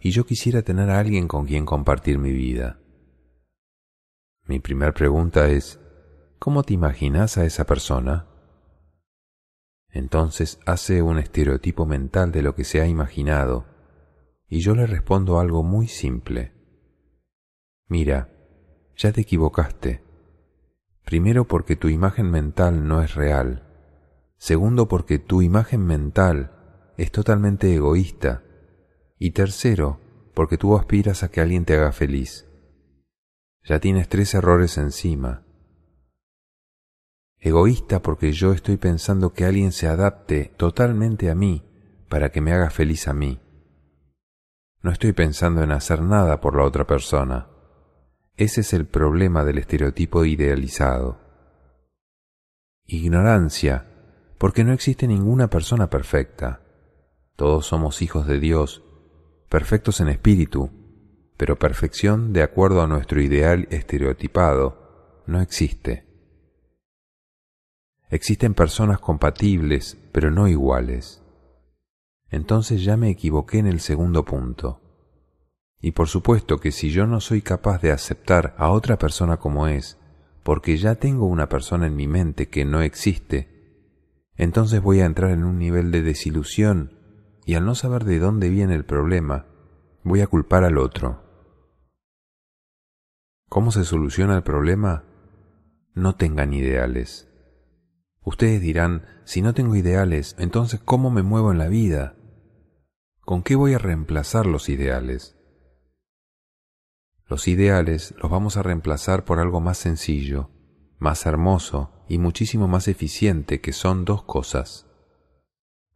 y 0.00 0.10
yo 0.10 0.24
quisiera 0.24 0.62
tener 0.62 0.90
a 0.90 0.98
alguien 0.98 1.28
con 1.28 1.46
quien 1.46 1.66
compartir 1.66 2.18
mi 2.18 2.32
vida. 2.32 2.80
Mi 4.46 4.60
primera 4.60 4.92
pregunta 4.92 5.48
es, 5.48 5.80
¿cómo 6.38 6.62
te 6.62 6.74
imaginas 6.74 7.38
a 7.38 7.44
esa 7.44 7.64
persona? 7.64 8.26
Entonces 9.90 10.60
hace 10.66 11.02
un 11.02 11.18
estereotipo 11.18 11.86
mental 11.86 12.32
de 12.32 12.42
lo 12.42 12.54
que 12.54 12.64
se 12.64 12.80
ha 12.80 12.86
imaginado, 12.86 13.64
y 14.48 14.60
yo 14.60 14.74
le 14.74 14.86
respondo 14.86 15.40
algo 15.40 15.62
muy 15.62 15.88
simple. 15.88 16.52
Mira, 17.88 18.30
ya 18.96 19.12
te 19.12 19.22
equivocaste. 19.22 20.02
Primero 21.04 21.46
porque 21.46 21.76
tu 21.76 21.88
imagen 21.88 22.30
mental 22.30 22.86
no 22.86 23.00
es 23.00 23.14
real. 23.14 23.62
Segundo 24.38 24.88
porque 24.88 25.18
tu 25.18 25.40
imagen 25.40 25.86
mental 25.86 26.92
es 26.96 27.12
totalmente 27.12 27.72
egoísta. 27.72 28.42
Y 29.18 29.30
tercero 29.30 30.00
porque 30.34 30.58
tú 30.58 30.76
aspiras 30.76 31.22
a 31.22 31.30
que 31.30 31.40
alguien 31.40 31.64
te 31.64 31.74
haga 31.74 31.92
feliz. 31.92 32.46
Ya 33.64 33.80
tienes 33.80 34.08
tres 34.08 34.34
errores 34.34 34.78
encima. 34.78 35.45
Egoísta 37.38 38.02
porque 38.02 38.32
yo 38.32 38.52
estoy 38.52 38.76
pensando 38.76 39.32
que 39.32 39.44
alguien 39.44 39.72
se 39.72 39.86
adapte 39.86 40.52
totalmente 40.56 41.30
a 41.30 41.34
mí 41.34 41.62
para 42.08 42.30
que 42.30 42.40
me 42.40 42.52
haga 42.52 42.70
feliz 42.70 43.08
a 43.08 43.12
mí. 43.12 43.40
No 44.82 44.90
estoy 44.90 45.12
pensando 45.12 45.62
en 45.62 45.72
hacer 45.72 46.00
nada 46.00 46.40
por 46.40 46.56
la 46.56 46.64
otra 46.64 46.86
persona. 46.86 47.48
Ese 48.36 48.60
es 48.60 48.72
el 48.72 48.86
problema 48.86 49.44
del 49.44 49.58
estereotipo 49.58 50.24
idealizado. 50.24 51.18
Ignorancia, 52.84 53.86
porque 54.38 54.62
no 54.62 54.72
existe 54.72 55.06
ninguna 55.06 55.48
persona 55.48 55.90
perfecta. 55.90 56.60
Todos 57.34 57.66
somos 57.66 58.00
hijos 58.02 58.26
de 58.26 58.38
Dios, 58.38 58.84
perfectos 59.48 60.00
en 60.00 60.08
espíritu, 60.08 60.70
pero 61.36 61.58
perfección 61.58 62.32
de 62.32 62.42
acuerdo 62.42 62.82
a 62.82 62.86
nuestro 62.86 63.20
ideal 63.20 63.66
estereotipado 63.70 65.22
no 65.26 65.40
existe. 65.40 66.05
Existen 68.08 68.54
personas 68.54 69.00
compatibles, 69.00 69.98
pero 70.12 70.30
no 70.30 70.46
iguales. 70.46 71.22
Entonces 72.30 72.84
ya 72.84 72.96
me 72.96 73.10
equivoqué 73.10 73.58
en 73.58 73.66
el 73.66 73.80
segundo 73.80 74.24
punto. 74.24 74.80
Y 75.80 75.92
por 75.92 76.08
supuesto 76.08 76.58
que 76.58 76.72
si 76.72 76.90
yo 76.90 77.06
no 77.06 77.20
soy 77.20 77.42
capaz 77.42 77.80
de 77.80 77.92
aceptar 77.92 78.54
a 78.58 78.70
otra 78.70 78.96
persona 78.96 79.36
como 79.36 79.66
es, 79.66 79.98
porque 80.42 80.76
ya 80.76 80.94
tengo 80.94 81.26
una 81.26 81.48
persona 81.48 81.86
en 81.86 81.96
mi 81.96 82.06
mente 82.06 82.48
que 82.48 82.64
no 82.64 82.80
existe, 82.80 83.56
entonces 84.36 84.80
voy 84.80 85.00
a 85.00 85.06
entrar 85.06 85.32
en 85.32 85.44
un 85.44 85.58
nivel 85.58 85.90
de 85.90 86.02
desilusión 86.02 86.92
y 87.44 87.54
al 87.54 87.64
no 87.64 87.74
saber 87.74 88.04
de 88.04 88.18
dónde 88.18 88.48
viene 88.48 88.74
el 88.74 88.84
problema, 88.84 89.46
voy 90.04 90.20
a 90.20 90.26
culpar 90.26 90.64
al 90.64 90.78
otro. 90.78 91.22
¿Cómo 93.48 93.70
se 93.70 93.84
soluciona 93.84 94.36
el 94.36 94.42
problema? 94.42 95.04
No 95.94 96.16
tengan 96.16 96.52
ideales. 96.52 97.25
Ustedes 98.26 98.60
dirán, 98.60 99.06
si 99.24 99.40
no 99.40 99.54
tengo 99.54 99.76
ideales, 99.76 100.34
entonces 100.40 100.80
¿cómo 100.84 101.12
me 101.12 101.22
muevo 101.22 101.52
en 101.52 101.58
la 101.58 101.68
vida? 101.68 102.16
¿Con 103.20 103.44
qué 103.44 103.54
voy 103.54 103.72
a 103.74 103.78
reemplazar 103.78 104.46
los 104.46 104.68
ideales? 104.68 105.36
Los 107.28 107.46
ideales 107.46 108.16
los 108.20 108.28
vamos 108.28 108.56
a 108.56 108.64
reemplazar 108.64 109.24
por 109.24 109.38
algo 109.38 109.60
más 109.60 109.78
sencillo, 109.78 110.50
más 110.98 111.24
hermoso 111.24 112.04
y 112.08 112.18
muchísimo 112.18 112.66
más 112.66 112.88
eficiente, 112.88 113.60
que 113.60 113.72
son 113.72 114.04
dos 114.04 114.24
cosas. 114.24 114.88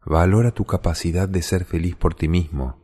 Valora 0.05 0.51
tu 0.51 0.63
capacidad 0.63 1.27
de 1.27 1.41
ser 1.41 1.65
feliz 1.65 1.97
por 1.97 2.15
ti 2.15 2.29
mismo. 2.29 2.79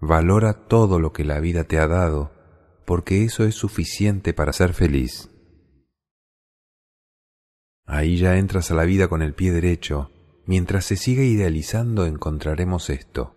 Valora 0.00 0.68
todo 0.68 1.00
lo 1.00 1.12
que 1.12 1.24
la 1.24 1.40
vida 1.40 1.64
te 1.64 1.80
ha 1.80 1.88
dado, 1.88 2.30
porque 2.84 3.24
eso 3.24 3.42
es 3.42 3.56
suficiente 3.56 4.32
para 4.32 4.52
ser 4.52 4.74
feliz. 4.74 5.28
Ahí 7.92 8.18
ya 8.18 8.36
entras 8.36 8.70
a 8.70 8.74
la 8.76 8.84
vida 8.84 9.08
con 9.08 9.20
el 9.20 9.34
pie 9.34 9.50
derecho. 9.50 10.12
Mientras 10.46 10.84
se 10.84 10.94
siga 10.94 11.24
idealizando 11.24 12.06
encontraremos 12.06 12.88
esto. 12.88 13.34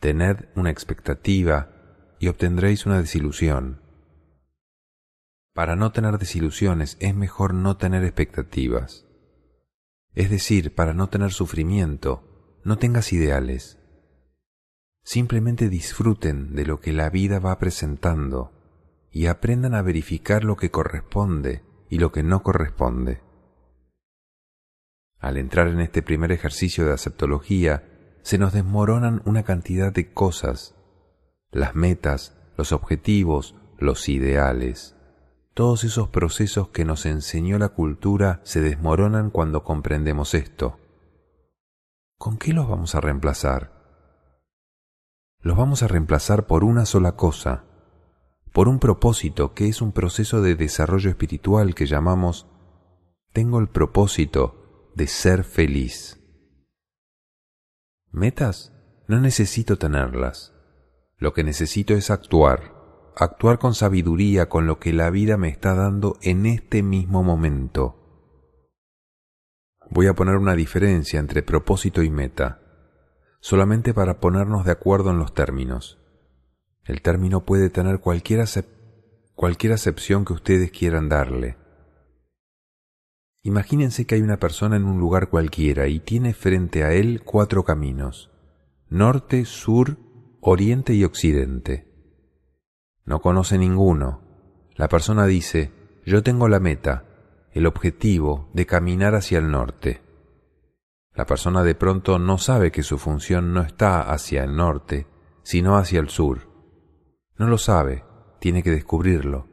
Tened 0.00 0.48
una 0.56 0.70
expectativa 0.70 2.16
y 2.18 2.28
obtendréis 2.28 2.86
una 2.86 2.98
desilusión. 3.02 3.82
Para 5.52 5.76
no 5.76 5.92
tener 5.92 6.16
desilusiones 6.16 6.96
es 7.00 7.14
mejor 7.14 7.52
no 7.52 7.76
tener 7.76 8.02
expectativas. 8.02 9.06
Es 10.14 10.30
decir, 10.30 10.74
para 10.74 10.94
no 10.94 11.10
tener 11.10 11.32
sufrimiento, 11.32 12.58
no 12.64 12.78
tengas 12.78 13.12
ideales. 13.12 13.78
Simplemente 15.02 15.68
disfruten 15.68 16.54
de 16.54 16.64
lo 16.64 16.80
que 16.80 16.94
la 16.94 17.10
vida 17.10 17.40
va 17.40 17.58
presentando 17.58 18.52
y 19.10 19.26
aprendan 19.26 19.74
a 19.74 19.82
verificar 19.82 20.44
lo 20.44 20.56
que 20.56 20.70
corresponde 20.70 21.73
y 21.88 21.98
lo 21.98 22.12
que 22.12 22.22
no 22.22 22.42
corresponde. 22.42 23.22
Al 25.18 25.36
entrar 25.36 25.68
en 25.68 25.80
este 25.80 26.02
primer 26.02 26.32
ejercicio 26.32 26.84
de 26.84 26.92
aceptología, 26.92 28.18
se 28.22 28.38
nos 28.38 28.52
desmoronan 28.52 29.22
una 29.24 29.42
cantidad 29.42 29.92
de 29.92 30.12
cosas, 30.12 30.74
las 31.50 31.74
metas, 31.74 32.36
los 32.56 32.72
objetivos, 32.72 33.54
los 33.78 34.08
ideales. 34.08 34.96
Todos 35.54 35.84
esos 35.84 36.08
procesos 36.08 36.68
que 36.68 36.84
nos 36.84 37.06
enseñó 37.06 37.58
la 37.58 37.68
cultura 37.70 38.40
se 38.44 38.60
desmoronan 38.60 39.30
cuando 39.30 39.62
comprendemos 39.62 40.34
esto. 40.34 40.78
¿Con 42.18 42.38
qué 42.38 42.52
los 42.52 42.68
vamos 42.68 42.94
a 42.94 43.00
reemplazar? 43.00 43.74
los 45.44 45.58
vamos 45.58 45.82
a 45.82 45.88
reemplazar 45.88 46.46
por 46.46 46.64
una 46.64 46.86
sola 46.86 47.16
cosa, 47.16 47.64
por 48.54 48.68
un 48.68 48.78
propósito 48.78 49.52
que 49.52 49.66
es 49.66 49.82
un 49.82 49.90
proceso 49.90 50.40
de 50.40 50.54
desarrollo 50.54 51.10
espiritual 51.10 51.74
que 51.74 51.86
llamamos 51.86 52.46
tengo 53.32 53.58
el 53.58 53.66
propósito 53.66 54.92
de 54.94 55.08
ser 55.08 55.42
feliz. 55.42 56.20
Metas 58.12 58.72
no 59.08 59.18
necesito 59.18 59.76
tenerlas. 59.76 60.54
Lo 61.16 61.32
que 61.32 61.42
necesito 61.42 61.94
es 61.94 62.12
actuar, 62.12 63.12
actuar 63.16 63.58
con 63.58 63.74
sabiduría 63.74 64.48
con 64.48 64.68
lo 64.68 64.78
que 64.78 64.92
la 64.92 65.10
vida 65.10 65.36
me 65.36 65.48
está 65.48 65.74
dando 65.74 66.16
en 66.22 66.46
este 66.46 66.84
mismo 66.84 67.24
momento. 67.24 68.38
Voy 69.90 70.06
a 70.06 70.14
poner 70.14 70.36
una 70.36 70.54
diferencia 70.54 71.18
entre 71.18 71.42
propósito 71.42 72.04
y 72.04 72.10
meta, 72.10 72.62
solamente 73.40 73.92
para 73.92 74.20
ponernos 74.20 74.64
de 74.64 74.70
acuerdo 74.70 75.10
en 75.10 75.18
los 75.18 75.34
términos. 75.34 76.03
El 76.84 77.00
término 77.00 77.44
puede 77.44 77.70
tener 77.70 78.00
cualquier, 78.00 78.44
cualquier 79.34 79.72
acepción 79.72 80.24
que 80.24 80.34
ustedes 80.34 80.70
quieran 80.70 81.08
darle. 81.08 81.56
Imagínense 83.42 84.06
que 84.06 84.14
hay 84.14 84.22
una 84.22 84.38
persona 84.38 84.76
en 84.76 84.84
un 84.84 84.98
lugar 84.98 85.28
cualquiera 85.28 85.86
y 85.88 86.00
tiene 86.00 86.34
frente 86.34 86.84
a 86.84 86.92
él 86.92 87.22
cuatro 87.24 87.64
caminos, 87.64 88.30
norte, 88.88 89.44
sur, 89.44 89.98
oriente 90.40 90.94
y 90.94 91.04
occidente. 91.04 91.88
No 93.04 93.20
conoce 93.20 93.58
ninguno. 93.58 94.22
La 94.76 94.88
persona 94.88 95.26
dice, 95.26 95.72
yo 96.06 96.22
tengo 96.22 96.48
la 96.48 96.60
meta, 96.60 97.04
el 97.52 97.66
objetivo 97.66 98.50
de 98.52 98.66
caminar 98.66 99.14
hacia 99.14 99.38
el 99.38 99.50
norte. 99.50 100.02
La 101.14 101.26
persona 101.26 101.62
de 101.62 101.74
pronto 101.74 102.18
no 102.18 102.38
sabe 102.38 102.72
que 102.72 102.82
su 102.82 102.98
función 102.98 103.52
no 103.52 103.62
está 103.62 104.00
hacia 104.10 104.44
el 104.44 104.56
norte, 104.56 105.06
sino 105.42 105.76
hacia 105.76 106.00
el 106.00 106.08
sur. 106.08 106.53
No 107.36 107.48
lo 107.48 107.58
sabe, 107.58 108.04
tiene 108.38 108.62
que 108.62 108.70
descubrirlo. 108.70 109.48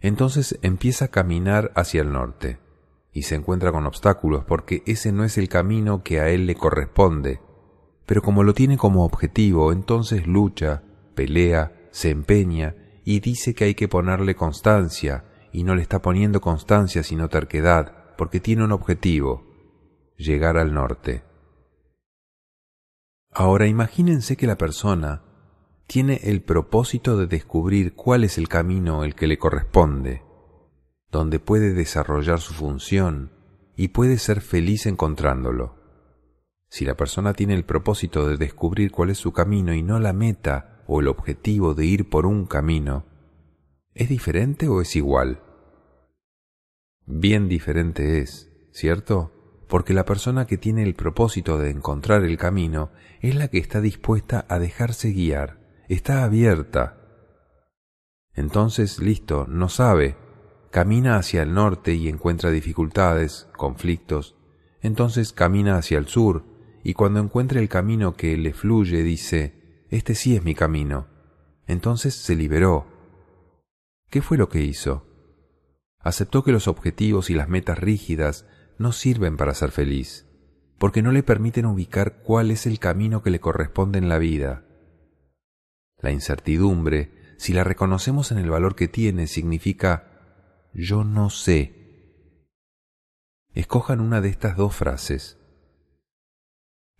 Entonces 0.00 0.58
empieza 0.62 1.06
a 1.06 1.08
caminar 1.08 1.72
hacia 1.74 2.02
el 2.02 2.12
norte 2.12 2.60
y 3.12 3.22
se 3.22 3.34
encuentra 3.34 3.72
con 3.72 3.86
obstáculos 3.86 4.44
porque 4.44 4.82
ese 4.86 5.10
no 5.10 5.24
es 5.24 5.38
el 5.38 5.48
camino 5.48 6.02
que 6.04 6.20
a 6.20 6.28
él 6.28 6.46
le 6.46 6.54
corresponde. 6.54 7.40
Pero 8.06 8.22
como 8.22 8.44
lo 8.44 8.54
tiene 8.54 8.78
como 8.78 9.04
objetivo, 9.04 9.72
entonces 9.72 10.26
lucha, 10.26 10.82
pelea, 11.14 11.88
se 11.90 12.10
empeña 12.10 12.76
y 13.04 13.20
dice 13.20 13.54
que 13.54 13.64
hay 13.64 13.74
que 13.74 13.88
ponerle 13.88 14.36
constancia 14.36 15.24
y 15.52 15.64
no 15.64 15.74
le 15.74 15.82
está 15.82 16.00
poniendo 16.00 16.40
constancia 16.40 17.02
sino 17.02 17.28
terquedad 17.28 18.14
porque 18.16 18.38
tiene 18.38 18.64
un 18.64 18.72
objetivo, 18.72 19.46
llegar 20.16 20.56
al 20.56 20.72
norte. 20.72 21.24
Ahora 23.32 23.66
imagínense 23.66 24.36
que 24.36 24.46
la 24.46 24.58
persona 24.58 25.22
tiene 25.88 26.20
el 26.24 26.42
propósito 26.42 27.16
de 27.16 27.26
descubrir 27.26 27.94
cuál 27.94 28.22
es 28.22 28.36
el 28.36 28.46
camino 28.46 29.04
el 29.04 29.14
que 29.14 29.26
le 29.26 29.38
corresponde, 29.38 30.22
donde 31.10 31.40
puede 31.40 31.72
desarrollar 31.72 32.40
su 32.40 32.52
función 32.52 33.32
y 33.74 33.88
puede 33.88 34.18
ser 34.18 34.42
feliz 34.42 34.84
encontrándolo. 34.84 35.76
Si 36.68 36.84
la 36.84 36.94
persona 36.94 37.32
tiene 37.32 37.54
el 37.54 37.64
propósito 37.64 38.28
de 38.28 38.36
descubrir 38.36 38.90
cuál 38.90 39.08
es 39.08 39.16
su 39.16 39.32
camino 39.32 39.72
y 39.72 39.82
no 39.82 39.98
la 39.98 40.12
meta 40.12 40.84
o 40.86 41.00
el 41.00 41.08
objetivo 41.08 41.72
de 41.72 41.86
ir 41.86 42.10
por 42.10 42.26
un 42.26 42.44
camino, 42.44 43.06
¿es 43.94 44.10
diferente 44.10 44.68
o 44.68 44.82
es 44.82 44.94
igual? 44.94 45.40
Bien 47.06 47.48
diferente 47.48 48.18
es, 48.18 48.52
¿cierto? 48.72 49.32
Porque 49.66 49.94
la 49.94 50.04
persona 50.04 50.46
que 50.46 50.58
tiene 50.58 50.82
el 50.82 50.94
propósito 50.94 51.56
de 51.56 51.70
encontrar 51.70 52.24
el 52.24 52.36
camino 52.36 52.90
es 53.22 53.34
la 53.36 53.48
que 53.48 53.56
está 53.56 53.80
dispuesta 53.80 54.44
a 54.50 54.58
dejarse 54.58 55.12
guiar 55.12 55.57
está 55.96 56.24
abierta. 56.24 56.98
Entonces, 58.34 58.98
listo, 58.98 59.46
no 59.48 59.68
sabe, 59.68 60.16
camina 60.70 61.16
hacia 61.16 61.42
el 61.42 61.54
norte 61.54 61.94
y 61.94 62.08
encuentra 62.08 62.50
dificultades, 62.50 63.48
conflictos, 63.56 64.36
entonces 64.80 65.32
camina 65.32 65.76
hacia 65.76 65.98
el 65.98 66.06
sur, 66.06 66.44
y 66.84 66.94
cuando 66.94 67.20
encuentra 67.20 67.60
el 67.60 67.68
camino 67.68 68.14
que 68.14 68.36
le 68.36 68.52
fluye 68.52 69.02
dice, 69.02 69.86
este 69.90 70.14
sí 70.14 70.36
es 70.36 70.44
mi 70.44 70.54
camino. 70.54 71.08
Entonces 71.66 72.14
se 72.14 72.36
liberó. 72.36 72.86
¿Qué 74.08 74.22
fue 74.22 74.38
lo 74.38 74.48
que 74.48 74.62
hizo? 74.62 75.06
Aceptó 75.98 76.44
que 76.44 76.52
los 76.52 76.68
objetivos 76.68 77.30
y 77.30 77.34
las 77.34 77.48
metas 77.48 77.78
rígidas 77.78 78.46
no 78.78 78.92
sirven 78.92 79.36
para 79.36 79.54
ser 79.54 79.70
feliz, 79.70 80.26
porque 80.78 81.02
no 81.02 81.12
le 81.12 81.22
permiten 81.22 81.66
ubicar 81.66 82.22
cuál 82.22 82.50
es 82.50 82.66
el 82.66 82.78
camino 82.78 83.22
que 83.22 83.30
le 83.30 83.40
corresponde 83.40 83.98
en 83.98 84.08
la 84.08 84.18
vida. 84.18 84.67
La 85.98 86.10
incertidumbre, 86.12 87.34
si 87.38 87.52
la 87.52 87.64
reconocemos 87.64 88.32
en 88.32 88.38
el 88.38 88.50
valor 88.50 88.76
que 88.76 88.88
tiene, 88.88 89.26
significa 89.26 90.68
yo 90.72 91.04
no 91.04 91.30
sé. 91.30 91.74
Escojan 93.54 94.00
una 94.00 94.20
de 94.20 94.28
estas 94.28 94.56
dos 94.56 94.74
frases. 94.74 95.38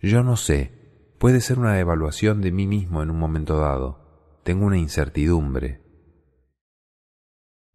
Yo 0.01 0.23
no 0.23 0.37
sé 0.37 0.79
puede 1.19 1.41
ser 1.41 1.59
una 1.59 1.79
evaluación 1.79 2.41
de 2.41 2.53
mí 2.53 2.67
mismo 2.67 3.03
en 3.03 3.11
un 3.11 3.19
momento 3.19 3.59
dado. 3.59 4.41
Tengo 4.45 4.67
una 4.67 4.79
incertidumbre. 4.79 5.83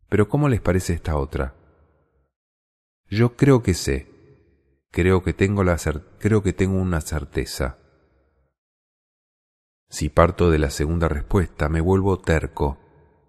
Pero 0.09 0.29
¿cómo 0.29 0.49
les 0.49 0.61
parece 0.61 0.93
esta 0.93 1.17
otra? 1.17 1.55
Yo 3.09 3.35
creo 3.35 3.61
que 3.61 3.73
sé. 3.73 4.09
Creo 4.91 5.23
que 5.23 5.33
tengo 5.33 5.63
la 5.63 5.77
creo 6.19 6.43
que 6.43 6.53
tengo 6.53 6.79
una 6.79 7.01
certeza. 7.01 7.77
Si 9.93 10.09
parto 10.09 10.49
de 10.49 10.57
la 10.57 10.71
segunda 10.71 11.07
respuesta, 11.07 11.69
me 11.69 11.79
vuelvo 11.79 12.17
terco, 12.17 12.79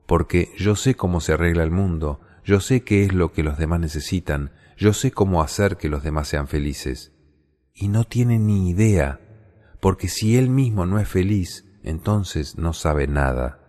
porque 0.06 0.50
yo 0.56 0.76
sé 0.76 0.94
cómo 0.94 1.20
se 1.20 1.34
arregla 1.34 1.62
el 1.62 1.70
mundo, 1.70 2.22
yo 2.42 2.58
sé 2.58 2.84
qué 2.84 3.04
es 3.04 3.12
lo 3.12 3.32
que 3.32 3.42
los 3.42 3.58
demás 3.58 3.80
necesitan, 3.80 4.50
yo 4.78 4.94
sé 4.94 5.10
cómo 5.10 5.42
hacer 5.42 5.76
que 5.76 5.90
los 5.90 6.02
demás 6.02 6.28
sean 6.28 6.48
felices. 6.48 7.12
Y 7.74 7.88
no 7.88 8.04
tiene 8.04 8.38
ni 8.38 8.70
idea, 8.70 9.20
porque 9.82 10.08
si 10.08 10.38
él 10.38 10.48
mismo 10.48 10.86
no 10.86 10.98
es 10.98 11.06
feliz, 11.06 11.66
entonces 11.82 12.56
no 12.56 12.72
sabe 12.72 13.08
nada. 13.08 13.60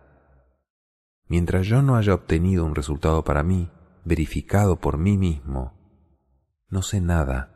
Mientras 1.27 1.67
yo 1.67 1.81
no 1.81 1.97
haya 1.97 2.13
obtenido 2.13 2.63
un 2.63 2.75
resultado 2.75 3.25
para 3.25 3.43
mí, 3.43 3.73
verificado 4.05 4.79
por 4.79 4.97
mí 4.97 5.17
mismo, 5.17 5.73
no 6.69 6.81
sé 6.81 7.01
nada. 7.01 7.54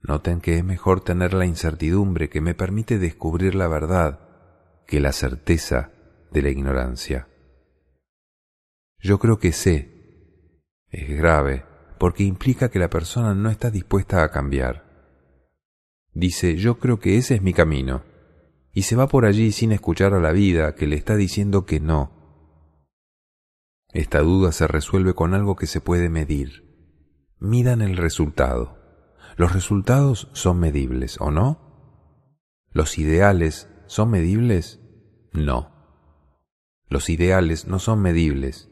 Noten 0.00 0.40
que 0.40 0.56
es 0.56 0.64
mejor 0.64 1.00
tener 1.00 1.34
la 1.34 1.46
incertidumbre 1.46 2.28
que 2.28 2.40
me 2.40 2.54
permite 2.54 2.98
descubrir 2.98 3.54
la 3.54 3.68
verdad 3.68 4.20
que 4.86 5.00
la 5.00 5.12
certeza 5.12 5.90
de 6.30 6.42
la 6.42 6.50
ignorancia. 6.50 7.28
Yo 9.00 9.18
creo 9.18 9.38
que 9.38 9.52
sé. 9.52 9.94
Es 10.90 11.08
grave 11.08 11.64
porque 11.98 12.22
implica 12.22 12.70
que 12.70 12.78
la 12.78 12.88
persona 12.88 13.34
no 13.34 13.50
está 13.50 13.70
dispuesta 13.70 14.22
a 14.22 14.30
cambiar. 14.30 14.84
Dice, 16.14 16.56
yo 16.56 16.78
creo 16.78 16.98
que 16.98 17.16
ese 17.16 17.34
es 17.34 17.42
mi 17.42 17.52
camino, 17.52 18.04
y 18.72 18.82
se 18.82 18.96
va 18.96 19.08
por 19.08 19.24
allí 19.24 19.52
sin 19.52 19.72
escuchar 19.72 20.14
a 20.14 20.20
la 20.20 20.32
vida 20.32 20.74
que 20.74 20.86
le 20.86 20.96
está 20.96 21.16
diciendo 21.16 21.66
que 21.66 21.80
no. 21.80 22.12
Esta 23.92 24.20
duda 24.20 24.52
se 24.52 24.66
resuelve 24.66 25.14
con 25.14 25.34
algo 25.34 25.56
que 25.56 25.66
se 25.66 25.80
puede 25.80 26.08
medir. 26.08 26.64
Midan 27.40 27.82
el 27.82 27.96
resultado. 27.96 28.77
¿Los 29.38 29.52
resultados 29.52 30.28
son 30.32 30.58
medibles 30.58 31.16
o 31.20 31.30
no? 31.30 31.60
¿Los 32.72 32.98
ideales 32.98 33.70
son 33.86 34.10
medibles? 34.10 34.80
No. 35.32 35.70
Los 36.88 37.08
ideales 37.08 37.68
no 37.68 37.78
son 37.78 38.02
medibles. 38.02 38.68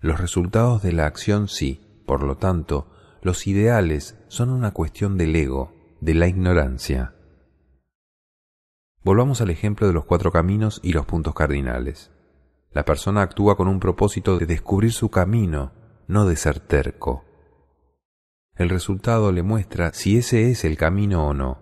Los 0.00 0.18
resultados 0.18 0.82
de 0.82 0.92
la 0.92 1.04
acción 1.04 1.46
sí. 1.46 2.02
Por 2.06 2.22
lo 2.22 2.38
tanto, 2.38 2.90
los 3.20 3.46
ideales 3.46 4.18
son 4.28 4.48
una 4.48 4.70
cuestión 4.70 5.18
del 5.18 5.36
ego, 5.36 5.74
de 6.00 6.14
la 6.14 6.26
ignorancia. 6.26 7.14
Volvamos 9.04 9.42
al 9.42 9.50
ejemplo 9.50 9.86
de 9.86 9.92
los 9.92 10.06
cuatro 10.06 10.32
caminos 10.32 10.80
y 10.82 10.94
los 10.94 11.04
puntos 11.04 11.34
cardinales. 11.34 12.10
La 12.70 12.86
persona 12.86 13.20
actúa 13.20 13.58
con 13.58 13.68
un 13.68 13.78
propósito 13.78 14.38
de 14.38 14.46
descubrir 14.46 14.94
su 14.94 15.10
camino, 15.10 15.72
no 16.08 16.24
de 16.24 16.36
ser 16.36 16.60
terco 16.60 17.25
el 18.56 18.70
resultado 18.70 19.32
le 19.32 19.42
muestra 19.42 19.92
si 19.92 20.16
ese 20.16 20.50
es 20.50 20.64
el 20.64 20.78
camino 20.78 21.26
o 21.26 21.34
no. 21.34 21.60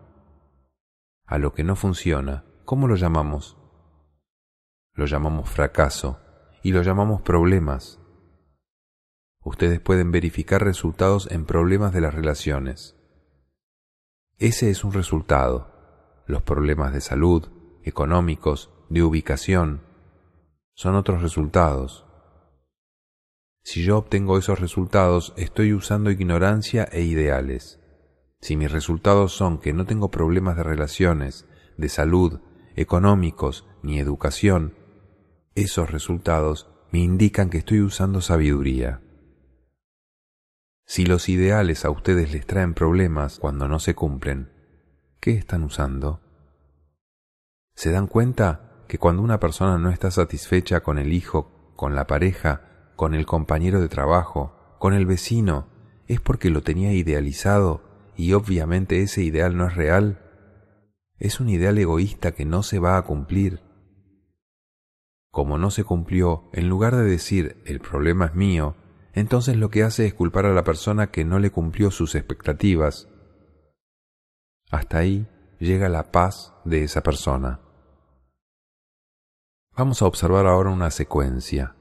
A 1.27 1.39
lo 1.39 1.53
que 1.53 1.65
no 1.65 1.75
funciona, 1.75 2.45
¿cómo 2.65 2.87
lo 2.87 2.95
llamamos? 2.95 3.57
Lo 4.93 5.07
llamamos 5.07 5.51
fracaso 5.51 6.21
y 6.63 6.71
lo 6.71 6.83
llamamos 6.83 7.21
problemas. 7.23 8.01
Ustedes 9.43 9.81
pueden 9.81 10.13
verificar 10.13 10.63
resultados 10.63 11.29
en 11.33 11.45
problemas 11.47 11.93
de 11.93 12.01
las 12.01 12.15
relaciones. 12.15 12.97
Ese 14.39 14.71
es 14.71 14.85
un 14.85 14.93
resultado. 14.93 16.23
Los 16.27 16.43
problemas 16.43 16.93
de 16.93 17.01
salud, 17.01 17.49
económicos, 17.83 18.73
de 18.89 19.03
ubicación, 19.03 19.83
son 20.75 20.95
otros 20.95 21.23
resultados. 21.23 22.04
Si 23.65 23.83
yo 23.83 23.97
obtengo 23.97 24.37
esos 24.37 24.61
resultados, 24.61 25.33
estoy 25.39 25.73
usando 25.73 26.11
ignorancia 26.11 26.85
e 26.93 27.03
ideales. 27.03 27.81
Si 28.43 28.57
mis 28.57 28.71
resultados 28.71 29.33
son 29.33 29.59
que 29.59 29.73
no 29.73 29.87
tengo 29.87 30.11
problemas 30.11 30.57
de 30.59 30.63
relaciones, 30.63 31.49
de 31.79 31.89
salud, 31.89 32.41
económicos 32.77 33.67
ni 33.83 33.99
educación, 33.99 34.75
esos 35.55 35.91
resultados 35.91 36.69
me 36.93 36.99
indican 36.99 37.49
que 37.49 37.57
estoy 37.59 37.81
usando 37.81 38.21
sabiduría. 38.21 39.01
Si 40.85 41.07
los 41.07 41.31
ideales 41.31 41.87
a 41.87 41.91
ustedes 41.91 42.33
les 42.33 42.47
traen 42.47 42.75
problemas 42.75 43.39
cuando 43.39 43.67
no 43.67 43.79
se 43.79 43.95
cumplen, 43.95 44.53
¿qué 45.21 45.31
están 45.31 45.63
usando? 45.63 46.21
¿Se 47.75 47.91
dan 47.91 48.09
cuenta 48.09 48.85
que 48.89 48.99
cuando 48.99 49.23
una 49.23 49.41
persona 49.41 49.79
no 49.79 49.89
está 49.89 50.11
satisfecha 50.11 50.83
con 50.83 50.99
el 50.99 51.15
hijo, 51.15 51.73
con 51.77 51.95
la 51.95 52.07
pareja, 52.07 52.74
con 52.97 53.15
el 53.15 53.27
compañero 53.27 53.81
de 53.81 53.89
trabajo, 53.89 54.55
con 54.79 54.95
el 54.95 55.07
vecino, 55.07 55.69
es 56.07 56.21
porque 56.21 56.51
lo 56.51 56.63
tenía 56.63 56.93
idealizado 56.93 57.83
y 58.17 58.33
obviamente 58.33 59.03
ese 59.03 59.23
ideal 59.23 59.57
no 59.57 59.67
es 59.67 59.75
real? 59.75 60.21
Es 61.19 61.41
un 61.41 61.49
ideal 61.49 61.79
egoísta 61.79 62.33
que 62.33 62.45
no 62.45 62.63
se 62.63 62.79
va 62.79 62.97
a 62.97 63.03
cumplir. 63.03 63.61
Como 65.31 65.59
no 65.59 65.71
se 65.71 65.85
cumplió, 65.85 66.49
en 66.53 66.69
lugar 66.69 66.95
de 66.95 67.05
decir 67.05 67.63
el 67.65 67.81
problema 67.81 68.27
es 68.27 68.35
mío, 68.35 68.77
entonces 69.13 69.57
lo 69.57 69.71
que 69.71 69.83
hace 69.83 70.07
es 70.07 70.15
culpar 70.15 70.47
a 70.47 70.53
la 70.53 70.65
persona 70.65 71.11
que 71.11 71.25
no 71.25 71.39
le 71.39 71.51
cumplió 71.51 71.91
sus 71.91 72.15
expectativas. 72.15 73.09
Hasta 74.71 74.99
ahí 74.99 75.27
llega 75.59 75.89
la 75.89 76.11
paz 76.11 76.53
de 76.65 76.85
esa 76.85 77.03
persona. 77.03 77.61
Vamos 79.77 80.03
a 80.03 80.07
observar 80.07 80.47
ahora 80.47 80.71
una 80.71 80.91
secuencia. 80.91 81.75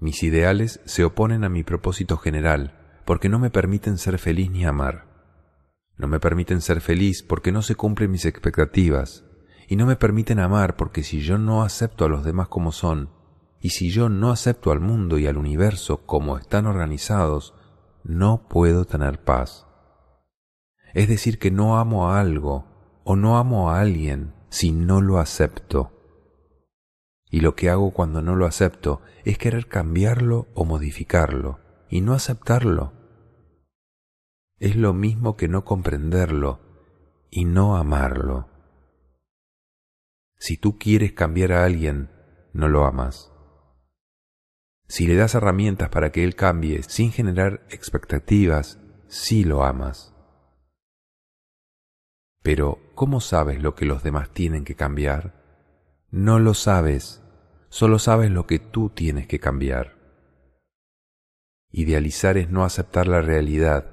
Mis 0.00 0.22
ideales 0.22 0.80
se 0.86 1.04
oponen 1.04 1.44
a 1.44 1.50
mi 1.50 1.62
propósito 1.62 2.16
general 2.16 3.02
porque 3.04 3.28
no 3.28 3.38
me 3.38 3.50
permiten 3.50 3.98
ser 3.98 4.18
feliz 4.18 4.50
ni 4.50 4.64
amar. 4.64 5.04
No 5.98 6.08
me 6.08 6.18
permiten 6.20 6.62
ser 6.62 6.80
feliz 6.80 7.22
porque 7.22 7.52
no 7.52 7.60
se 7.60 7.74
cumplen 7.74 8.10
mis 8.10 8.24
expectativas. 8.24 9.26
Y 9.68 9.76
no 9.76 9.84
me 9.84 9.96
permiten 9.96 10.38
amar 10.38 10.76
porque 10.76 11.02
si 11.02 11.20
yo 11.20 11.36
no 11.36 11.62
acepto 11.62 12.06
a 12.06 12.08
los 12.08 12.24
demás 12.24 12.48
como 12.48 12.72
son, 12.72 13.10
y 13.60 13.70
si 13.70 13.90
yo 13.90 14.08
no 14.08 14.30
acepto 14.30 14.72
al 14.72 14.80
mundo 14.80 15.18
y 15.18 15.26
al 15.26 15.36
universo 15.36 16.06
como 16.06 16.38
están 16.38 16.66
organizados, 16.66 17.54
no 18.02 18.48
puedo 18.48 18.86
tener 18.86 19.22
paz. 19.22 19.66
Es 20.94 21.08
decir, 21.08 21.38
que 21.38 21.50
no 21.50 21.78
amo 21.78 22.10
a 22.10 22.20
algo 22.20 22.64
o 23.04 23.16
no 23.16 23.36
amo 23.36 23.70
a 23.70 23.80
alguien 23.80 24.32
si 24.48 24.72
no 24.72 25.02
lo 25.02 25.18
acepto. 25.18 25.99
Y 27.30 27.40
lo 27.40 27.54
que 27.54 27.70
hago 27.70 27.92
cuando 27.92 28.22
no 28.22 28.34
lo 28.34 28.46
acepto 28.46 29.00
es 29.24 29.38
querer 29.38 29.68
cambiarlo 29.68 30.48
o 30.54 30.64
modificarlo 30.64 31.60
y 31.88 32.00
no 32.00 32.12
aceptarlo. 32.12 32.92
Es 34.58 34.76
lo 34.76 34.92
mismo 34.92 35.36
que 35.36 35.48
no 35.48 35.64
comprenderlo 35.64 36.60
y 37.30 37.44
no 37.44 37.76
amarlo. 37.76 38.48
Si 40.38 40.56
tú 40.56 40.78
quieres 40.78 41.12
cambiar 41.12 41.52
a 41.52 41.64
alguien, 41.64 42.10
no 42.52 42.68
lo 42.68 42.84
amas. 42.84 43.32
Si 44.88 45.06
le 45.06 45.14
das 45.14 45.34
herramientas 45.34 45.88
para 45.88 46.10
que 46.10 46.24
él 46.24 46.34
cambie 46.34 46.82
sin 46.82 47.12
generar 47.12 47.64
expectativas, 47.70 48.80
sí 49.06 49.44
lo 49.44 49.62
amas. 49.62 50.14
Pero, 52.42 52.80
¿cómo 52.94 53.20
sabes 53.20 53.62
lo 53.62 53.74
que 53.74 53.84
los 53.84 54.02
demás 54.02 54.30
tienen 54.30 54.64
que 54.64 54.74
cambiar? 54.74 55.39
No 56.12 56.40
lo 56.40 56.54
sabes, 56.54 57.22
solo 57.68 58.00
sabes 58.00 58.32
lo 58.32 58.46
que 58.46 58.58
tú 58.58 58.90
tienes 58.90 59.28
que 59.28 59.38
cambiar. 59.38 59.96
Idealizar 61.70 62.36
es 62.36 62.50
no 62.50 62.64
aceptar 62.64 63.06
la 63.06 63.20
realidad. 63.20 63.92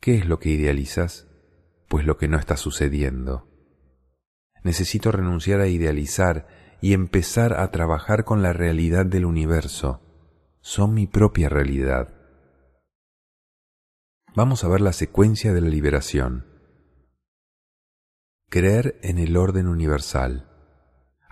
¿Qué 0.00 0.16
es 0.16 0.26
lo 0.26 0.40
que 0.40 0.48
idealizas? 0.48 1.28
Pues 1.88 2.04
lo 2.04 2.16
que 2.16 2.26
no 2.26 2.38
está 2.38 2.56
sucediendo. 2.56 3.48
Necesito 4.64 5.12
renunciar 5.12 5.60
a 5.60 5.68
idealizar 5.68 6.48
y 6.80 6.92
empezar 6.92 7.52
a 7.52 7.70
trabajar 7.70 8.24
con 8.24 8.42
la 8.42 8.52
realidad 8.52 9.06
del 9.06 9.26
universo. 9.26 10.00
Son 10.60 10.92
mi 10.92 11.06
propia 11.06 11.48
realidad. 11.48 12.12
Vamos 14.34 14.64
a 14.64 14.68
ver 14.68 14.80
la 14.80 14.92
secuencia 14.92 15.52
de 15.52 15.60
la 15.60 15.68
liberación. 15.68 16.46
Creer 18.50 18.98
en 19.02 19.18
el 19.18 19.36
orden 19.36 19.68
universal. 19.68 20.50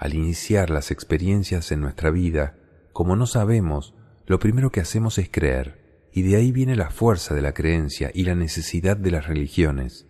Al 0.02 0.14
iniciar 0.14 0.70
las 0.70 0.90
experiencias 0.90 1.70
en 1.70 1.80
nuestra 1.80 2.10
vida, 2.10 2.58
como 2.92 3.14
no 3.14 3.28
sabemos 3.28 3.94
lo 4.26 4.40
primero 4.40 4.72
que 4.72 4.80
hacemos 4.80 5.16
es 5.18 5.28
creer, 5.30 6.08
y 6.12 6.22
de 6.22 6.34
ahí 6.34 6.50
viene 6.50 6.74
la 6.74 6.90
fuerza 6.90 7.36
de 7.36 7.40
la 7.40 7.54
creencia 7.54 8.10
y 8.12 8.24
la 8.24 8.34
necesidad 8.34 8.96
de 8.96 9.12
las 9.12 9.28
religiones, 9.28 10.08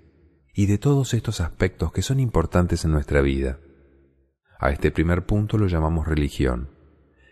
y 0.55 0.65
de 0.65 0.79
todos 0.79 1.13
estos 1.13 1.43
aspectos 1.43 1.93
que 1.93 2.01
son 2.01 2.21
importantes 2.21 2.87
en 2.87 2.93
nuestra 2.93 3.21
vida. 3.21 3.59
A 4.59 4.71
este 4.71 4.91
primer 4.93 5.27
punto 5.27 5.59
lo 5.59 5.67
llamamos 5.67 6.09
religión. 6.09 6.71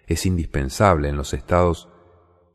Es 0.06 0.26
indispensable 0.26 1.08
en 1.08 1.16
los 1.16 1.32
estados 1.32 1.88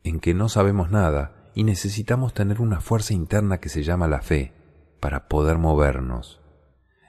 en 0.03 0.19
que 0.19 0.35
no 0.35 0.49
sabemos 0.49 0.91
nada 0.91 1.49
y 1.55 1.63
necesitamos 1.63 2.35
tener 2.35 2.61
una 2.61 2.79
fuerza 2.79 3.15
interna 3.15 3.59
que 3.59 3.69
se 3.69 3.81
llama 3.81 4.07
la 4.07 4.21
fe 4.21 4.53
para 4.99 5.27
poder 5.27 5.57
movernos. 5.57 6.41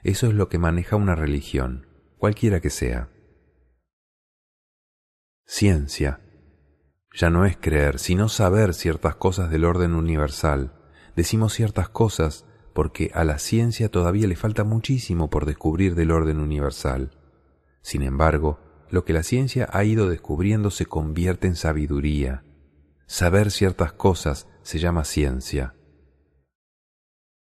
Eso 0.01 0.25
es 0.25 0.33
lo 0.33 0.49
que 0.49 0.57
maneja 0.57 0.95
una 0.95 1.13
religión, 1.13 1.85
cualquiera 2.17 2.59
que 2.59 2.69
sea. 2.69 3.09
Ciencia 5.45 6.21
ya 7.13 7.29
no 7.29 7.45
es 7.45 7.57
creer, 7.57 7.97
sino 7.97 8.29
saber 8.29 8.73
ciertas 8.73 9.15
cosas 9.15 9.49
del 9.49 9.65
orden 9.65 9.95
universal. 9.95 10.73
Decimos 11.15 11.53
ciertas 11.53 11.89
cosas 11.89 12.45
porque 12.73 13.09
a 13.15 13.23
la 13.23 13.39
ciencia 13.39 13.89
todavía 13.89 14.27
le 14.27 14.35
falta 14.35 14.63
muchísimo 14.63 15.31
por 15.31 15.45
descubrir 15.45 15.95
del 15.95 16.11
orden 16.11 16.39
universal. 16.39 17.17
Sin 17.81 18.03
embargo, 18.03 18.59
lo 18.91 19.03
que 19.03 19.13
la 19.13 19.23
ciencia 19.23 19.67
ha 19.71 19.83
ido 19.83 20.07
descubriendo 20.07 20.69
se 20.69 20.85
convierte 20.85 21.47
en 21.47 21.55
sabiduría. 21.55 22.43
Saber 23.07 23.49
ciertas 23.49 23.93
cosas 23.93 24.47
se 24.61 24.77
llama 24.77 25.05
ciencia. 25.05 25.73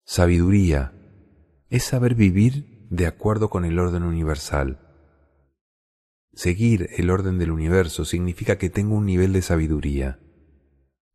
Sabiduría 0.04 0.92
es 1.68 1.82
saber 1.82 2.14
vivir 2.14 2.77
de 2.90 3.06
acuerdo 3.06 3.50
con 3.50 3.64
el 3.64 3.78
orden 3.78 4.02
universal 4.02 4.88
Seguir 6.38 6.90
el 6.96 7.10
orden 7.10 7.36
del 7.38 7.50
universo 7.50 8.04
significa 8.04 8.58
que 8.58 8.70
tengo 8.70 8.94
un 8.94 9.06
nivel 9.06 9.32
de 9.32 9.42
sabiduría. 9.42 10.20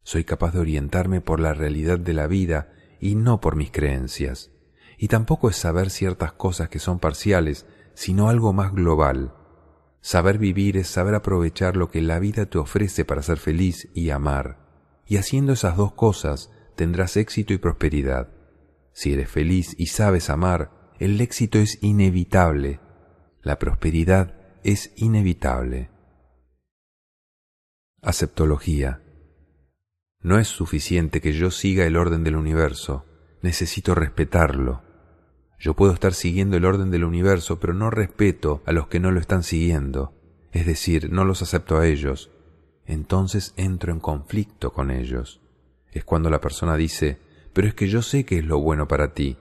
Soy 0.04 0.26
capaz 0.26 0.52
de 0.52 0.60
orientarme 0.60 1.22
por 1.22 1.40
la 1.40 1.54
realidad 1.54 1.98
de 1.98 2.14
la 2.14 2.28
vida 2.28 2.74
y 3.00 3.16
no 3.16 3.40
por 3.40 3.56
mis 3.56 3.72
creencias. 3.72 4.52
Y 4.98 5.08
tampoco 5.08 5.50
es 5.50 5.56
saber 5.56 5.92
ciertas 5.92 6.34
cosas 6.34 6.68
que 6.68 6.80
son 6.80 7.00
parciales, 7.00 7.66
sino 7.94 8.28
algo 8.28 8.52
más 8.52 8.74
global. 8.74 9.34
Saber 10.02 10.40
vivir 10.40 10.76
es 10.76 10.90
saber 10.90 11.16
aprovechar 11.16 11.78
lo 11.78 11.90
que 11.90 12.02
la 12.02 12.20
vida 12.20 12.48
te 12.48 12.58
ofrece 12.58 13.06
para 13.06 13.22
ser 13.22 13.38
feliz 13.38 13.88
y 13.94 14.10
amar. 14.10 14.58
Y 15.08 15.16
haciendo 15.16 15.54
esas 15.54 15.78
dos 15.78 15.94
cosas 15.94 16.52
tendrás 16.76 17.16
éxito 17.16 17.54
y 17.54 17.60
prosperidad. 17.60 18.28
Si 18.92 19.14
eres 19.14 19.30
feliz 19.30 19.74
y 19.78 19.86
sabes 19.86 20.30
amar, 20.30 20.83
el 21.04 21.20
éxito 21.20 21.60
es 21.60 21.80
inevitable. 21.82 22.80
La 23.42 23.60
prosperidad 23.60 24.36
es 24.63 24.94
inevitable. 24.96 25.89
Aceptología. 28.02 29.02
No 30.22 30.39
es 30.39 30.48
suficiente 30.48 31.20
que 31.20 31.34
yo 31.34 31.52
siga 31.52 31.86
el 31.86 31.98
orden 31.98 32.24
del 32.24 32.38
universo, 32.38 33.06
necesito 33.42 33.96
respetarlo. 33.96 34.82
Yo 35.60 35.74
puedo 35.74 35.92
estar 35.92 36.13
siguiendo 36.13 36.56
el 36.56 36.63
orden 36.63 36.89
del 36.89 37.04
universo, 37.04 37.60
pero 37.60 37.74
no 37.74 37.89
respeto 37.89 38.63
a 38.66 38.72
los 38.72 38.88
que 38.88 39.02
no 39.02 39.12
lo 39.12 39.20
están 39.20 39.44
siguiendo, 39.44 40.13
es 40.54 40.66
decir, 40.66 41.12
no 41.12 41.26
los 41.26 41.42
acepto 41.42 41.78
a 41.78 41.86
ellos. 41.86 42.32
Entonces 42.86 43.54
entro 43.58 43.92
en 43.92 44.00
conflicto 44.00 44.72
con 44.72 44.89
ellos. 44.89 45.42
Es 45.92 46.06
cuando 46.06 46.30
la 46.30 46.40
persona 46.40 46.77
dice, 46.77 47.19
pero 47.52 47.67
es 47.67 47.73
que 47.73 47.90
yo 47.90 48.02
sé 48.02 48.23
que 48.23 48.38
es 48.38 48.46
lo 48.46 48.60
bueno 48.60 48.88
para 48.88 49.13
ti. 49.13 49.38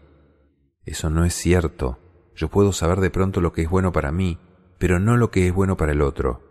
Eso 0.85 1.11
no 1.11 1.25
es 1.25 1.35
cierto. 1.35 1.99
Yo 2.35 2.49
puedo 2.49 2.73
saber 2.73 3.01
de 3.01 3.11
pronto 3.11 3.41
lo 3.41 3.53
que 3.53 3.63
es 3.63 3.71
bueno 3.71 3.93
para 3.93 4.13
mí, 4.13 4.39
pero 4.79 4.99
no 4.99 5.17
lo 5.17 5.31
que 5.31 5.47
es 5.47 5.55
bueno 5.55 5.77
para 5.77 5.93
el 5.93 6.03
otro. 6.03 6.43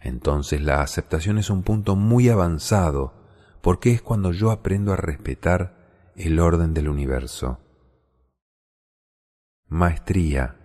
Entonces 0.00 0.60
la 0.60 0.82
aceptación 0.82 1.38
es 1.38 1.48
un 1.48 1.62
punto 1.62 1.96
muy 1.96 2.28
avanzado, 2.28 3.14
porque 3.62 3.92
es 3.92 4.02
cuando 4.02 4.32
yo 4.32 4.50
aprendo 4.50 4.92
a 4.92 4.96
respetar 4.96 6.12
el 6.14 6.38
orden 6.40 6.74
del 6.74 6.88
universo. 6.88 7.58
Maestría. 9.66 10.56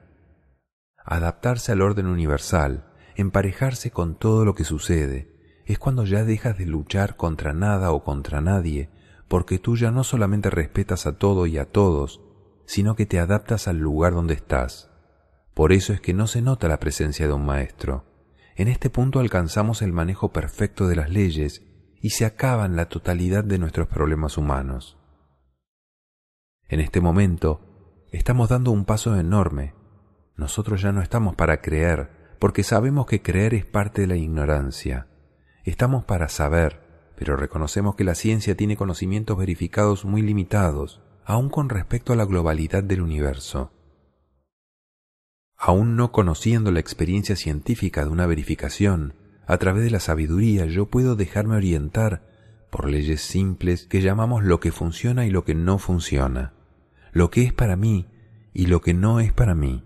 Adaptarse 1.05 1.71
al 1.71 1.81
orden 1.81 2.07
universal, 2.07 2.91
emparejarse 3.15 3.91
con 3.91 4.15
todo 4.15 4.43
lo 4.43 4.53
que 4.53 4.65
sucede, 4.65 5.63
es 5.65 5.79
cuando 5.79 6.03
ya 6.03 6.25
dejas 6.25 6.57
de 6.57 6.65
luchar 6.65 7.15
contra 7.15 7.53
nada 7.53 7.91
o 7.91 8.03
contra 8.03 8.41
nadie, 8.41 8.89
porque 9.29 9.57
tú 9.57 9.77
ya 9.77 9.91
no 9.91 10.03
solamente 10.03 10.49
respetas 10.49 11.07
a 11.07 11.17
todo 11.17 11.45
y 11.45 11.57
a 11.57 11.65
todos, 11.71 12.21
sino 12.69 12.95
que 12.95 13.07
te 13.07 13.19
adaptas 13.19 13.67
al 13.67 13.79
lugar 13.79 14.13
donde 14.13 14.35
estás. 14.35 14.91
Por 15.55 15.73
eso 15.73 15.91
es 15.91 16.01
que 16.01 16.13
no 16.13 16.27
se 16.27 16.43
nota 16.43 16.67
la 16.67 16.79
presencia 16.79 17.25
de 17.25 17.33
un 17.33 17.43
maestro. 17.43 18.05
En 18.55 18.67
este 18.67 18.91
punto 18.91 19.19
alcanzamos 19.19 19.81
el 19.81 19.91
manejo 19.91 20.31
perfecto 20.31 20.87
de 20.87 20.95
las 20.95 21.09
leyes 21.09 21.63
y 21.99 22.11
se 22.11 22.25
acaban 22.25 22.75
la 22.75 22.87
totalidad 22.87 23.43
de 23.43 23.57
nuestros 23.57 23.87
problemas 23.87 24.37
humanos. 24.37 24.99
En 26.67 26.79
este 26.79 27.01
momento 27.01 28.05
estamos 28.11 28.49
dando 28.49 28.69
un 28.69 28.85
paso 28.85 29.17
enorme, 29.19 29.73
Nosotros 30.35 30.79
ya 30.79 30.91
no 30.91 31.01
estamos 31.01 31.35
para 31.35 31.61
creer, 31.61 32.35
porque 32.37 32.61
sabemos 32.61 33.07
que 33.07 33.23
creer 33.23 33.55
es 33.55 33.65
parte 33.65 34.01
de 34.01 34.07
la 34.07 34.15
ignorancia. 34.15 35.07
Estamos 35.63 36.05
para 36.05 36.29
saber, 36.29 37.13
pero 37.17 37.35
reconocemos 37.35 37.95
que 37.95 38.03
la 38.03 38.13
ciencia 38.13 38.55
tiene 38.55 38.77
conocimientos 38.77 39.39
verificados 39.39 40.05
muy 40.05 40.21
limitados, 40.21 41.01
aun 41.29 41.49
con 41.49 41.69
respecto 41.69 42.11
a 42.11 42.15
la 42.15 42.25
globalidad 42.25 42.83
del 42.83 43.03
universo. 43.03 43.71
Aún 45.55 45.95
no 45.95 46.11
conociendo 46.11 46.71
la 46.71 46.79
experiencia 46.79 47.35
científica 47.35 48.03
de 48.03 48.09
una 48.09 48.25
verificación, 48.25 49.13
a 49.45 49.59
través 49.59 49.83
de 49.83 49.91
la 49.91 49.99
sabiduría 49.99 50.65
yo 50.65 50.87
puedo 50.87 51.15
dejarme 51.15 51.55
orientar 51.55 52.23
por 52.71 52.89
leyes 52.89 53.21
simples 53.21 53.85
que 53.85 54.01
llamamos 54.01 54.43
lo 54.43 54.59
que 54.59 54.71
funciona 54.71 55.27
y 55.27 55.29
lo 55.29 55.43
que 55.45 55.53
no 55.53 55.77
funciona, 55.77 56.53
lo 57.11 57.29
que 57.29 57.43
es 57.43 57.53
para 57.53 57.75
mí 57.75 58.07
y 58.51 58.65
lo 58.65 58.81
que 58.81 58.95
no 58.95 59.19
es 59.19 59.31
para 59.31 59.53
mí. 59.53 59.83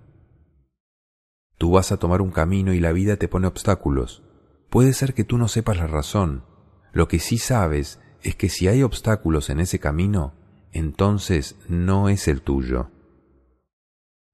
Tú 1.57 1.71
vas 1.71 1.91
a 1.91 1.97
tomar 1.97 2.21
un 2.21 2.31
camino 2.31 2.71
y 2.71 2.79
la 2.79 2.93
vida 2.93 3.17
te 3.17 3.27
pone 3.27 3.47
obstáculos. 3.47 4.23
Puede 4.69 4.93
ser 4.93 5.13
que 5.13 5.25
tú 5.25 5.37
no 5.37 5.49
sepas 5.49 5.75
la 5.75 5.87
razón. 5.87 6.45
Lo 6.93 7.09
que 7.09 7.19
sí 7.19 7.37
sabes 7.37 7.99
es 8.21 8.33
que 8.37 8.47
si 8.47 8.69
hay 8.69 8.81
obstáculos 8.81 9.49
en 9.49 9.59
ese 9.59 9.79
camino, 9.79 10.41
entonces 10.74 11.55
no 11.69 12.09
es 12.09 12.28
el 12.28 12.41
tuyo. 12.41 12.89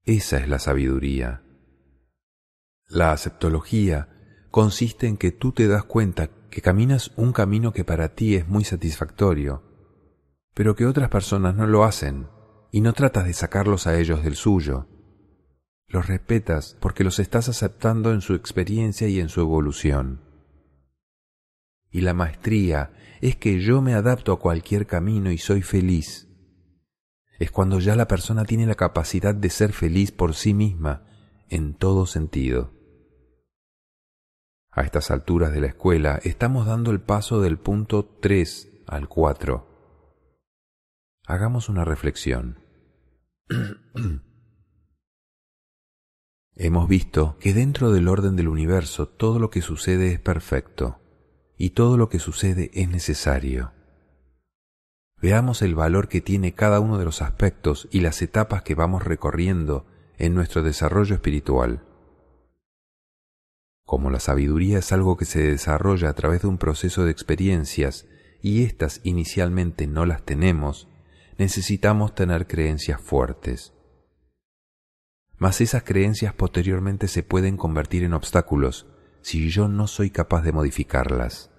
Esa 0.04 0.38
es 0.38 0.48
la 0.48 0.58
sabiduría. 0.58 1.42
La 2.88 3.12
aceptología 3.12 4.08
consiste 4.50 5.06
en 5.06 5.16
que 5.16 5.30
tú 5.30 5.52
te 5.52 5.68
das 5.68 5.84
cuenta 5.84 6.30
que 6.50 6.62
caminas 6.62 7.12
un 7.16 7.32
camino 7.32 7.72
que 7.72 7.84
para 7.84 8.14
ti 8.14 8.34
es 8.34 8.48
muy 8.48 8.64
satisfactorio, 8.64 9.62
pero 10.54 10.74
que 10.74 10.86
otras 10.86 11.08
personas 11.10 11.54
no 11.54 11.66
lo 11.66 11.84
hacen 11.84 12.26
y 12.72 12.80
no 12.80 12.92
tratas 12.92 13.26
de 13.26 13.32
sacarlos 13.32 13.86
a 13.86 13.98
ellos 13.98 14.24
del 14.24 14.34
suyo. 14.34 14.88
Los 15.86 16.06
respetas 16.06 16.76
porque 16.80 17.04
los 17.04 17.18
estás 17.18 17.48
aceptando 17.48 18.12
en 18.12 18.20
su 18.20 18.34
experiencia 18.34 19.08
y 19.08 19.20
en 19.20 19.28
su 19.28 19.40
evolución. 19.40 20.22
Y 21.90 22.00
la 22.00 22.14
maestría 22.14 22.92
es 23.20 23.36
que 23.36 23.60
yo 23.60 23.82
me 23.82 23.94
adapto 23.94 24.32
a 24.32 24.38
cualquier 24.38 24.86
camino 24.86 25.30
y 25.30 25.38
soy 25.38 25.62
feliz. 25.62 26.29
Es 27.40 27.50
cuando 27.50 27.80
ya 27.80 27.96
la 27.96 28.06
persona 28.06 28.44
tiene 28.44 28.66
la 28.66 28.74
capacidad 28.74 29.34
de 29.34 29.48
ser 29.48 29.72
feliz 29.72 30.12
por 30.12 30.34
sí 30.34 30.52
misma 30.52 31.06
en 31.48 31.72
todo 31.74 32.04
sentido. 32.04 32.70
A 34.70 34.82
estas 34.82 35.10
alturas 35.10 35.50
de 35.50 35.62
la 35.62 35.68
escuela 35.68 36.20
estamos 36.22 36.66
dando 36.66 36.90
el 36.90 37.00
paso 37.00 37.40
del 37.40 37.58
punto 37.58 38.04
3 38.04 38.82
al 38.86 39.08
4. 39.08 39.66
Hagamos 41.26 41.70
una 41.70 41.86
reflexión. 41.86 42.60
Hemos 46.54 46.88
visto 46.88 47.38
que 47.40 47.54
dentro 47.54 47.90
del 47.90 48.08
orden 48.08 48.36
del 48.36 48.48
universo 48.48 49.08
todo 49.08 49.38
lo 49.38 49.48
que 49.48 49.62
sucede 49.62 50.12
es 50.12 50.20
perfecto 50.20 51.00
y 51.56 51.70
todo 51.70 51.96
lo 51.96 52.10
que 52.10 52.18
sucede 52.18 52.70
es 52.74 52.90
necesario. 52.90 53.72
Veamos 55.20 55.62
el 55.62 55.74
valor 55.74 56.08
que 56.08 56.20
tiene 56.20 56.54
cada 56.54 56.80
uno 56.80 56.98
de 56.98 57.04
los 57.04 57.22
aspectos 57.22 57.88
y 57.90 58.00
las 58.00 58.22
etapas 58.22 58.62
que 58.62 58.74
vamos 58.74 59.04
recorriendo 59.04 59.86
en 60.18 60.34
nuestro 60.34 60.62
desarrollo 60.62 61.14
espiritual. 61.14 61.84
Como 63.84 64.10
la 64.10 64.20
sabiduría 64.20 64.78
es 64.78 64.92
algo 64.92 65.16
que 65.16 65.24
se 65.24 65.42
desarrolla 65.42 66.08
a 66.08 66.14
través 66.14 66.42
de 66.42 66.48
un 66.48 66.58
proceso 66.58 67.04
de 67.04 67.10
experiencias 67.10 68.06
y 68.40 68.62
éstas 68.64 69.00
inicialmente 69.02 69.86
no 69.86 70.06
las 70.06 70.22
tenemos, 70.22 70.88
necesitamos 71.38 72.14
tener 72.14 72.46
creencias 72.46 73.00
fuertes 73.00 73.74
mas 75.40 75.62
esas 75.62 75.82
creencias 75.84 76.34
posteriormente 76.34 77.08
se 77.08 77.22
pueden 77.22 77.56
convertir 77.56 78.04
en 78.04 78.12
obstáculos 78.12 78.86
si 79.22 79.48
yo 79.48 79.68
no 79.68 79.86
soy 79.86 80.10
capaz 80.10 80.42
de 80.42 80.52
modificarlas. 80.52 81.50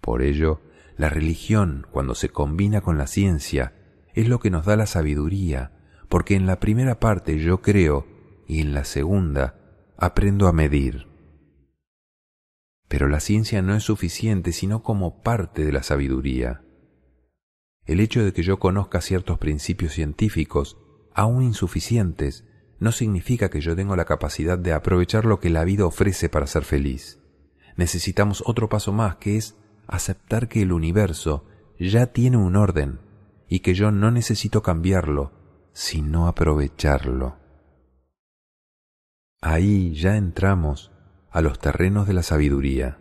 Por 0.00 0.22
ello, 0.22 0.62
la 0.96 1.08
religión, 1.08 1.86
cuando 1.90 2.14
se 2.14 2.28
combina 2.28 2.80
con 2.80 2.98
la 2.98 3.06
ciencia, 3.06 3.74
es 4.14 4.28
lo 4.28 4.40
que 4.40 4.50
nos 4.50 4.66
da 4.66 4.76
la 4.76 4.86
sabiduría, 4.86 5.72
porque 6.08 6.34
en 6.34 6.46
la 6.46 6.60
primera 6.60 7.00
parte 7.00 7.38
yo 7.38 7.62
creo 7.62 8.06
y 8.46 8.60
en 8.60 8.74
la 8.74 8.84
segunda 8.84 9.58
aprendo 9.96 10.48
a 10.48 10.52
medir. 10.52 11.08
Pero 12.88 13.08
la 13.08 13.20
ciencia 13.20 13.62
no 13.62 13.74
es 13.74 13.84
suficiente 13.84 14.52
sino 14.52 14.82
como 14.82 15.22
parte 15.22 15.64
de 15.64 15.72
la 15.72 15.82
sabiduría. 15.82 16.62
El 17.86 18.00
hecho 18.00 18.22
de 18.22 18.32
que 18.32 18.42
yo 18.42 18.58
conozca 18.58 19.00
ciertos 19.00 19.38
principios 19.38 19.94
científicos, 19.94 20.76
aún 21.14 21.42
insuficientes, 21.42 22.44
no 22.78 22.92
significa 22.92 23.48
que 23.48 23.60
yo 23.60 23.74
tengo 23.74 23.96
la 23.96 24.04
capacidad 24.04 24.58
de 24.58 24.72
aprovechar 24.72 25.24
lo 25.24 25.40
que 25.40 25.50
la 25.50 25.64
vida 25.64 25.86
ofrece 25.86 26.28
para 26.28 26.46
ser 26.46 26.64
feliz. 26.64 27.20
Necesitamos 27.76 28.42
otro 28.46 28.68
paso 28.68 28.92
más, 28.92 29.16
que 29.16 29.36
es 29.36 29.56
aceptar 29.86 30.48
que 30.48 30.62
el 30.62 30.72
universo 30.72 31.44
ya 31.78 32.06
tiene 32.06 32.36
un 32.36 32.56
orden 32.56 33.00
y 33.48 33.60
que 33.60 33.74
yo 33.74 33.90
no 33.90 34.10
necesito 34.10 34.62
cambiarlo, 34.62 35.32
sino 35.72 36.26
aprovecharlo. 36.26 37.36
Ahí 39.40 39.94
ya 39.94 40.16
entramos 40.16 40.92
a 41.30 41.40
los 41.40 41.58
terrenos 41.58 42.06
de 42.06 42.12
la 42.12 42.22
sabiduría. 42.22 42.98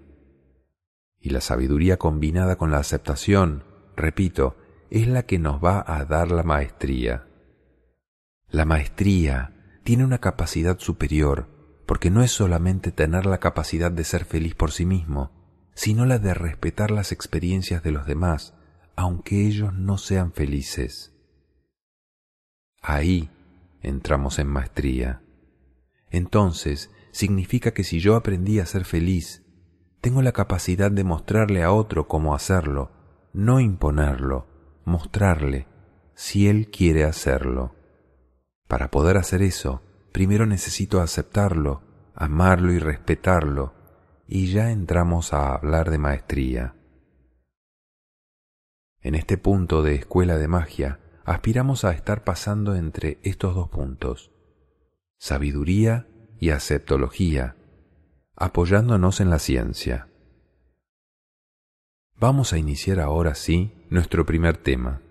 Y 1.19 1.29
la 1.29 1.41
sabiduría 1.41 1.97
combinada 1.97 2.55
con 2.57 2.71
la 2.71 2.79
aceptación, 2.79 3.63
repito, 3.95 4.57
es 4.89 5.07
la 5.07 5.23
que 5.23 5.38
nos 5.38 5.63
va 5.63 5.84
a 5.86 6.03
dar 6.05 6.32
la 6.32 6.43
maestría. 6.43 7.27
La 8.49 8.65
maestría 8.65 9.79
tiene 9.84 10.03
una 10.03 10.17
capacidad 10.17 10.79
superior, 10.79 11.47
porque 11.86 12.09
no 12.09 12.23
es 12.23 12.32
solamente 12.32 12.91
tener 12.91 13.25
la 13.25 13.39
capacidad 13.39 13.91
de 13.91 14.03
ser 14.03 14.25
feliz 14.25 14.55
por 14.55 14.71
sí 14.71 14.86
mismo, 14.86 15.40
sino 15.74 16.05
la 16.05 16.19
de 16.19 16.34
respetar 16.34 16.91
las 16.91 17.11
experiencias 17.11 17.84
de 17.84 17.91
los 17.91 18.05
demás, 18.05 18.53
aunque 18.95 19.45
ellos 19.45 19.74
no 19.74 19.97
sean 19.97 20.32
felices. 20.32 21.13
Ahí 22.82 23.30
entramos 23.82 24.39
en 24.39 24.47
maestría. 24.47 25.22
Entonces, 26.09 26.91
significa 27.11 27.72
que 27.72 27.84
si 27.84 27.99
yo 27.99 28.15
aprendí 28.15 28.59
a 28.59 28.65
ser 28.65 28.86
feliz, 28.86 29.43
tengo 30.01 30.22
la 30.22 30.32
capacidad 30.32 30.91
de 30.91 31.03
mostrarle 31.03 31.63
a 31.63 31.72
otro 31.72 32.07
cómo 32.07 32.34
hacerlo, 32.34 32.91
no 33.34 33.59
imponerlo, 33.59 34.47
mostrarle, 34.84 35.67
si 36.15 36.47
él 36.47 36.69
quiere 36.69 37.03
hacerlo. 37.03 37.76
Para 38.67 38.89
poder 38.89 39.17
hacer 39.17 39.41
eso, 39.41 39.82
primero 40.11 40.45
necesito 40.45 41.01
aceptarlo, 41.01 41.84
amarlo 42.15 42.74
y 42.74 42.80
respetarlo, 42.80 43.74
y 44.34 44.49
ya 44.49 44.71
entramos 44.71 45.34
a 45.34 45.53
hablar 45.53 45.91
de 45.91 45.97
maestría. 45.97 46.73
En 49.01 49.13
este 49.13 49.38
punto 49.38 49.84
de 49.84 49.95
escuela 49.95 50.38
de 50.38 50.47
magia, 50.47 51.01
aspiramos 51.25 51.84
a 51.84 51.91
estar 51.91 52.23
pasando 52.23 52.75
entre 52.75 53.19
estos 53.23 53.53
dos 53.53 53.67
puntos, 53.67 54.32
sabiduría 55.17 56.07
y 56.39 56.51
aceptología, 56.51 57.57
apoyándonos 58.38 59.19
en 59.19 59.29
la 59.29 59.38
ciencia. 59.38 60.07
Vamos 62.15 62.53
a 62.53 62.57
iniciar 62.57 63.01
ahora 63.01 63.36
sí 63.36 63.86
nuestro 63.89 64.25
primer 64.25 64.55
tema. 64.55 65.01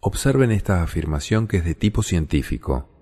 Observen 0.00 0.50
esta 0.50 0.82
afirmación 0.82 1.46
que 1.46 1.58
es 1.58 1.64
de 1.64 1.76
tipo 1.76 2.02
científico. 2.02 2.97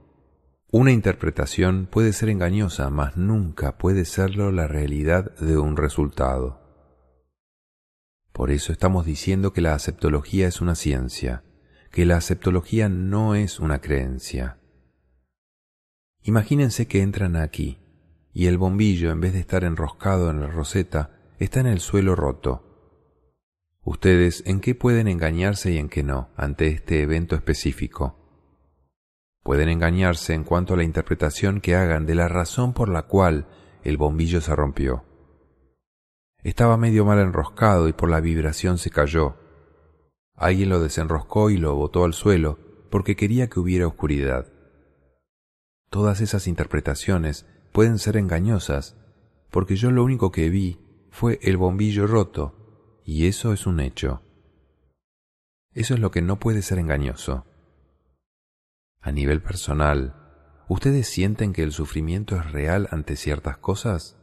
Una 0.73 0.91
interpretación 0.91 1.87
puede 1.87 2.13
ser 2.13 2.29
engañosa, 2.29 2.91
mas 2.91 3.17
nunca 3.17 3.79
puede 3.79 4.05
serlo 4.05 4.51
la 4.51 4.67
realidad 4.67 5.37
de 5.37 5.59
un 5.59 5.77
resultado. 5.77 6.61
Por 8.33 8.51
eso 8.51 8.73
estamos 8.73 9.07
diciendo 9.07 9.53
que 9.53 9.61
la 9.61 9.75
aceptología 9.75 10.49
es 10.49 10.61
una 10.61 10.75
ciencia, 10.75 11.45
que 11.93 12.05
la 12.05 12.17
aceptología 12.17 12.89
no 12.89 13.37
es 13.37 13.61
una 13.61 13.81
creencia. 13.81 14.59
Imagínense 16.23 16.89
que 16.89 17.01
entran 17.01 17.37
aquí, 17.37 17.79
y 18.33 18.47
el 18.47 18.59
bombillo, 18.59 19.13
en 19.13 19.21
vez 19.21 19.35
de 19.35 19.41
estar 19.41 19.63
enroscado 19.63 20.31
en 20.31 20.41
la 20.41 20.49
roseta, 20.49 21.35
está 21.39 21.61
en 21.61 21.67
el 21.67 21.79
suelo 21.79 22.17
roto. 22.17 22.65
Ustedes, 23.85 24.43
¿en 24.47 24.61
qué 24.61 24.75
pueden 24.75 25.07
engañarse 25.07 25.71
y 25.71 25.79
en 25.79 25.89
qué 25.89 26.03
no 26.03 26.31
ante 26.37 26.67
este 26.67 27.03
evento 27.03 27.37
específico? 27.37 28.26
Pueden 29.47 29.69
engañarse 29.69 30.35
en 30.35 30.43
cuanto 30.43 30.75
a 30.75 30.77
la 30.77 30.83
interpretación 30.83 31.61
que 31.61 31.77
hagan 31.77 32.05
de 32.05 32.17
la 32.17 32.27
razón 32.27 32.73
por 32.73 32.89
la 32.89 33.03
cual 33.03 33.47
el 33.85 33.97
bombillo 33.97 34.41
se 34.41 34.57
rompió. 34.57 35.05
Estaba 36.43 36.77
medio 36.77 37.05
mal 37.05 37.21
enroscado 37.21 37.87
y 37.87 37.93
por 37.93 38.11
la 38.11 38.21
vibración 38.21 38.77
se 38.77 38.91
cayó. 38.91 39.37
Alguien 40.35 40.69
lo 40.69 40.81
desenroscó 40.81 41.51
y 41.51 41.59
lo 41.59 41.77
botó 41.77 42.03
al 42.03 42.13
suelo 42.13 42.59
porque 42.91 43.15
quería 43.15 43.49
que 43.49 43.61
hubiera 43.61 43.87
oscuridad. 43.87 44.53
Todas 45.91 46.21
esas 46.21 46.49
interpretaciones 46.49 47.47
pueden 47.71 48.01
ser 48.01 48.17
engañosas 48.17 48.97
porque 49.53 49.77
yo 49.77 49.93
lo 49.93 50.03
único 50.03 50.33
que 50.33 50.51
vi 50.51 50.81
fue 51.11 51.39
el 51.41 51.57
bombillo 51.57 52.09
roto 52.09 53.01
y 53.05 53.29
eso 53.29 53.53
es 53.53 53.65
un 53.65 53.79
hecho. 53.79 54.23
Eso 55.73 55.95
es 55.95 56.01
lo 56.01 56.11
que 56.11 56.21
no 56.21 56.41
puede 56.41 56.63
ser 56.63 56.81
engañoso. 56.81 57.45
A 59.07 59.13
nivel 59.13 59.41
personal, 59.41 60.17
¿ustedes 60.67 61.07
sienten 61.07 61.53
que 61.53 61.63
el 61.63 61.71
sufrimiento 61.71 62.35
es 62.35 62.51
real 62.51 62.89
ante 62.91 63.15
ciertas 63.15 63.57
cosas? 63.57 64.19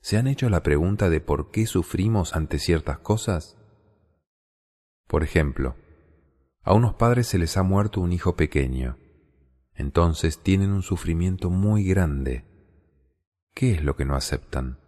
¿Se 0.00 0.16
han 0.16 0.28
hecho 0.28 0.48
la 0.48 0.62
pregunta 0.62 1.10
de 1.10 1.20
por 1.20 1.50
qué 1.50 1.66
sufrimos 1.66 2.32
ante 2.36 2.60
ciertas 2.60 3.00
cosas? 3.00 3.58
Por 5.08 5.24
ejemplo, 5.24 5.74
a 6.62 6.72
unos 6.72 6.94
padres 6.94 7.26
se 7.26 7.38
les 7.38 7.56
ha 7.56 7.64
muerto 7.64 8.00
un 8.00 8.12
hijo 8.12 8.36
pequeño. 8.36 8.96
Entonces 9.74 10.40
tienen 10.40 10.70
un 10.70 10.82
sufrimiento 10.82 11.50
muy 11.50 11.82
grande. 11.82 12.44
¿Qué 13.54 13.72
es 13.72 13.82
lo 13.82 13.96
que 13.96 14.04
no 14.04 14.14
aceptan? 14.14 14.78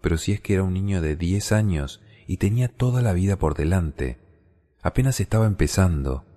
Pero 0.00 0.18
si 0.18 0.32
es 0.32 0.40
que 0.40 0.54
era 0.54 0.64
un 0.64 0.74
niño 0.74 1.00
de 1.00 1.14
diez 1.14 1.52
años 1.52 2.02
y 2.26 2.38
tenía 2.38 2.66
toda 2.66 3.00
la 3.00 3.12
vida 3.12 3.38
por 3.38 3.54
delante, 3.54 4.18
apenas 4.82 5.20
estaba 5.20 5.46
empezando. 5.46 6.33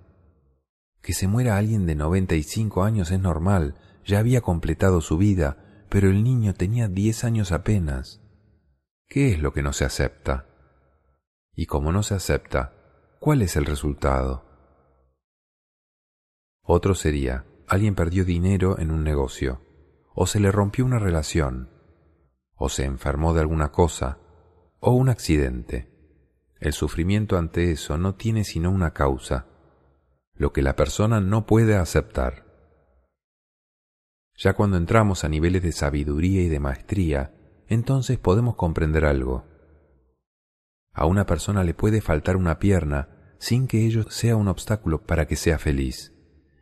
Que 1.02 1.12
se 1.12 1.28
muera 1.28 1.56
alguien 1.56 1.86
de 1.86 1.94
noventa 1.94 2.34
y 2.34 2.42
cinco 2.42 2.84
años 2.84 3.10
es 3.10 3.20
normal, 3.20 3.74
ya 4.04 4.18
había 4.18 4.40
completado 4.40 5.00
su 5.00 5.16
vida, 5.16 5.84
pero 5.88 6.08
el 6.08 6.24
niño 6.24 6.54
tenía 6.54 6.88
diez 6.88 7.24
años 7.24 7.52
apenas. 7.52 8.20
¿Qué 9.08 9.32
es 9.32 9.40
lo 9.40 9.52
que 9.52 9.62
no 9.62 9.72
se 9.72 9.84
acepta? 9.84 10.46
Y 11.54 11.66
como 11.66 11.92
no 11.92 12.02
se 12.02 12.14
acepta, 12.14 12.74
¿cuál 13.20 13.42
es 13.42 13.56
el 13.56 13.64
resultado? 13.64 14.44
Otro 16.62 16.94
sería, 16.94 17.46
alguien 17.66 17.94
perdió 17.94 18.24
dinero 18.24 18.78
en 18.78 18.90
un 18.90 19.02
negocio, 19.02 19.62
o 20.14 20.26
se 20.26 20.40
le 20.40 20.52
rompió 20.52 20.84
una 20.84 20.98
relación, 20.98 21.70
o 22.54 22.68
se 22.68 22.84
enfermó 22.84 23.32
de 23.32 23.40
alguna 23.40 23.72
cosa, 23.72 24.18
o 24.80 24.92
un 24.92 25.08
accidente. 25.08 25.88
El 26.60 26.72
sufrimiento 26.72 27.38
ante 27.38 27.70
eso 27.70 27.96
no 27.98 28.16
tiene 28.16 28.44
sino 28.44 28.70
una 28.70 28.92
causa, 28.92 29.46
lo 30.38 30.52
que 30.52 30.62
la 30.62 30.76
persona 30.76 31.20
no 31.20 31.46
puede 31.46 31.76
aceptar. 31.76 32.46
Ya 34.36 34.54
cuando 34.54 34.76
entramos 34.76 35.24
a 35.24 35.28
niveles 35.28 35.62
de 35.64 35.72
sabiduría 35.72 36.42
y 36.42 36.48
de 36.48 36.60
maestría, 36.60 37.34
entonces 37.66 38.18
podemos 38.18 38.54
comprender 38.54 39.04
algo. 39.04 39.44
A 40.92 41.06
una 41.06 41.26
persona 41.26 41.64
le 41.64 41.74
puede 41.74 42.00
faltar 42.00 42.36
una 42.36 42.60
pierna 42.60 43.34
sin 43.38 43.66
que 43.66 43.84
ello 43.84 44.10
sea 44.10 44.36
un 44.36 44.48
obstáculo 44.48 45.04
para 45.04 45.26
que 45.26 45.36
sea 45.36 45.58
feliz, 45.58 46.14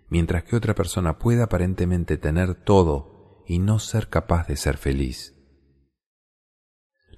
mientras 0.08 0.44
que 0.44 0.56
otra 0.56 0.74
persona 0.74 1.18
puede 1.18 1.42
aparentemente 1.42 2.16
tener 2.16 2.54
todo 2.54 3.44
y 3.46 3.58
no 3.58 3.78
ser 3.78 4.08
capaz 4.08 4.46
de 4.48 4.56
ser 4.56 4.78
feliz. 4.78 5.34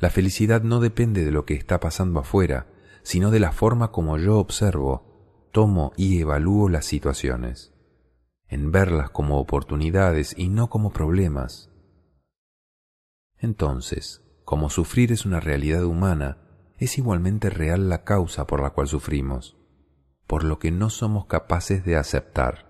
La 0.00 0.10
felicidad 0.10 0.62
no 0.62 0.80
depende 0.80 1.24
de 1.24 1.32
lo 1.32 1.44
que 1.44 1.54
está 1.54 1.80
pasando 1.80 2.20
afuera, 2.20 2.66
sino 3.02 3.30
de 3.30 3.40
la 3.40 3.52
forma 3.52 3.90
como 3.90 4.18
yo 4.18 4.38
observo, 4.38 5.07
tomo 5.50 5.92
y 5.96 6.20
evalúo 6.20 6.68
las 6.68 6.86
situaciones, 6.86 7.74
en 8.48 8.72
verlas 8.72 9.10
como 9.10 9.38
oportunidades 9.38 10.34
y 10.36 10.48
no 10.48 10.70
como 10.70 10.90
problemas. 10.90 11.70
Entonces, 13.36 14.22
como 14.44 14.70
sufrir 14.70 15.12
es 15.12 15.26
una 15.26 15.40
realidad 15.40 15.84
humana, 15.84 16.38
es 16.78 16.96
igualmente 16.96 17.50
real 17.50 17.88
la 17.88 18.04
causa 18.04 18.46
por 18.46 18.62
la 18.62 18.70
cual 18.70 18.88
sufrimos, 18.88 19.56
por 20.26 20.44
lo 20.44 20.58
que 20.58 20.70
no 20.70 20.90
somos 20.90 21.26
capaces 21.26 21.84
de 21.84 21.96
aceptar. 21.96 22.66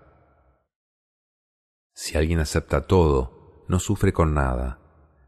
Si 1.93 2.17
alguien 2.17 2.39
acepta 2.39 2.87
todo, 2.87 3.65
no 3.67 3.79
sufre 3.79 4.13
con 4.13 4.33
nada. 4.33 4.79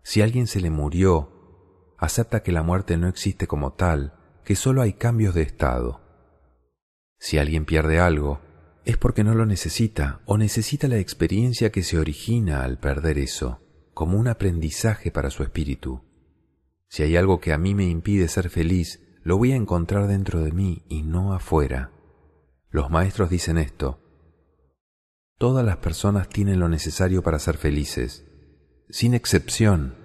Si 0.04 0.22
alguien 0.22 0.47
se 0.47 0.62
le 0.62 0.72
murió, 0.72 1.93
acepta 1.97 2.43
que 2.43 2.52
la 2.52 2.64
muerte 2.64 2.97
no 2.97 3.08
existe 3.08 3.47
como 3.47 3.74
tal, 3.74 4.18
que 4.43 4.56
solo 4.56 4.82
hay 4.82 4.93
cambios 4.93 5.36
de 5.36 5.43
estado. 5.43 6.01
Si 7.22 7.38
alguien 7.38 7.65
pierde 7.65 7.99
algo, 7.99 8.41
es 8.84 8.97
porque 8.97 9.24
no 9.24 9.36
lo 9.36 9.45
necesita 9.45 10.22
o 10.26 10.39
necesita 10.39 10.88
la 10.88 10.97
experiencia 10.97 11.72
que 11.72 11.84
se 11.84 11.99
origina 11.99 12.63
al 12.63 12.80
perder 12.80 13.19
eso, 13.19 13.61
como 13.93 14.17
un 14.17 14.28
aprendizaje 14.28 15.11
para 15.11 15.30
su 15.30 15.43
espíritu. 15.43 16.01
Si 16.88 17.03
hay 17.03 17.17
algo 17.17 17.39
que 17.39 17.53
a 17.53 17.59
mí 17.59 17.76
me 17.76 17.86
impide 17.86 18.28
ser 18.28 18.49
feliz, 18.49 19.03
lo 19.22 19.38
voy 19.38 19.51
a 19.51 19.55
encontrar 19.55 20.07
dentro 20.07 20.43
de 20.43 20.51
mí 20.51 20.84
y 20.89 21.03
no 21.03 21.36
afuera. 21.36 21.91
Los 22.72 22.89
maestros 22.89 23.30
dicen 23.30 23.59
esto. 23.59 24.01
Todas 25.38 25.63
las 25.63 25.78
personas 25.78 26.28
tienen 26.28 26.59
lo 26.59 26.69
necesario 26.69 27.22
para 27.22 27.38
ser 27.38 27.57
felices. 27.57 28.26
Sin 28.89 29.13
excepción, 29.13 29.95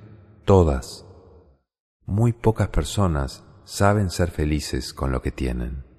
todas. 0.45 1.07
Muy 2.05 2.35
pocas 2.35 2.69
personas 2.69 3.43
saben 3.65 4.11
ser 4.11 4.31
felices 4.31 4.93
con 4.93 5.13
lo 5.13 5.23
que 5.23 5.31
tienen. 5.31 5.96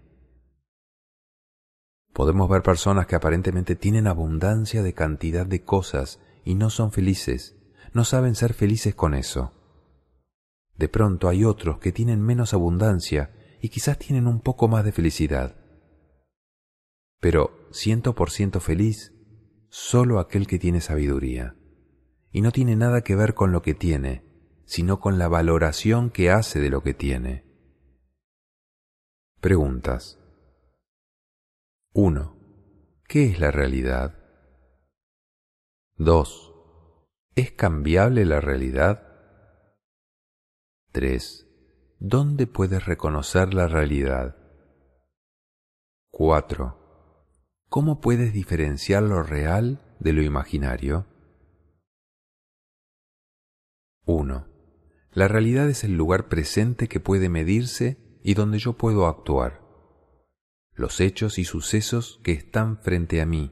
Podemos 2.17 2.49
ver 2.49 2.63
personas 2.63 3.05
que 3.05 3.15
aparentemente 3.15 3.75
tienen 3.75 4.07
abundancia 4.07 4.81
de 4.81 4.93
cantidad 4.93 5.45
de 5.45 5.63
cosas 5.63 6.19
y 6.43 6.55
no 6.55 6.71
son 6.71 6.91
felices, 6.91 7.55
no 7.93 8.05
saben 8.05 8.33
ser 8.33 8.55
felices 8.55 8.95
con 8.95 9.13
eso. 9.13 9.53
De 10.77 10.89
pronto 10.89 11.29
hay 11.29 11.45
otros 11.45 11.77
que 11.77 11.91
tienen 11.91 12.19
menos 12.23 12.55
abundancia 12.55 13.35
y 13.61 13.69
quizás 13.69 13.99
tienen 13.99 14.25
un 14.25 14.41
poco 14.41 14.67
más 14.67 14.83
de 14.83 14.93
felicidad. 14.93 15.57
Pero 17.19 17.67
ciento 17.71 18.15
por 18.15 18.31
ciento 18.31 18.61
feliz 18.61 19.13
solo 19.69 20.17
aquel 20.17 20.47
que 20.47 20.57
tiene 20.57 20.81
sabiduría. 20.81 21.55
Y 22.31 22.41
no 22.41 22.51
tiene 22.51 22.75
nada 22.75 23.01
que 23.01 23.15
ver 23.15 23.35
con 23.35 23.51
lo 23.51 23.61
que 23.61 23.75
tiene, 23.75 24.23
sino 24.65 24.99
con 24.99 25.19
la 25.19 25.27
valoración 25.27 26.09
que 26.09 26.31
hace 26.31 26.59
de 26.61 26.71
lo 26.71 26.81
que 26.81 26.95
tiene. 26.95 27.45
Preguntas. 29.39 30.17
1. 31.99 32.37
¿Qué 33.07 33.25
es 33.25 33.39
la 33.39 33.49
realidad? 33.49 34.19
2. 35.95 36.53
¿Es 37.33 37.51
cambiable 37.53 38.23
la 38.23 38.39
realidad? 38.39 39.01
3. 40.91 41.47
¿Dónde 41.97 42.45
puedes 42.45 42.85
reconocer 42.85 43.55
la 43.55 43.67
realidad? 43.67 44.37
4. 46.11 47.25
¿Cómo 47.67 47.99
puedes 47.99 48.31
diferenciar 48.31 49.01
lo 49.01 49.23
real 49.23 49.81
de 49.99 50.13
lo 50.13 50.21
imaginario? 50.21 51.07
1. 54.05 54.47
La 55.13 55.27
realidad 55.27 55.67
es 55.67 55.83
el 55.83 55.97
lugar 55.97 56.29
presente 56.29 56.87
que 56.87 56.99
puede 56.99 57.29
medirse 57.29 58.19
y 58.21 58.35
donde 58.35 58.59
yo 58.59 58.73
puedo 58.73 59.07
actuar. 59.07 59.66
Los 60.77 61.01
hechos 61.01 61.37
y 61.37 61.43
sucesos 61.43 62.21
que 62.23 62.31
están 62.31 62.77
frente 62.77 63.19
a 63.19 63.25
mí. 63.25 63.51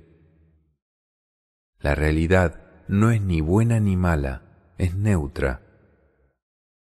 La 1.80 1.94
realidad 1.94 2.86
no 2.88 3.12
es 3.12 3.22
ni 3.22 3.42
buena 3.42 3.82
ni 3.82 3.98
mala, 3.98 4.74
es 4.78 4.96
neutra 4.96 5.66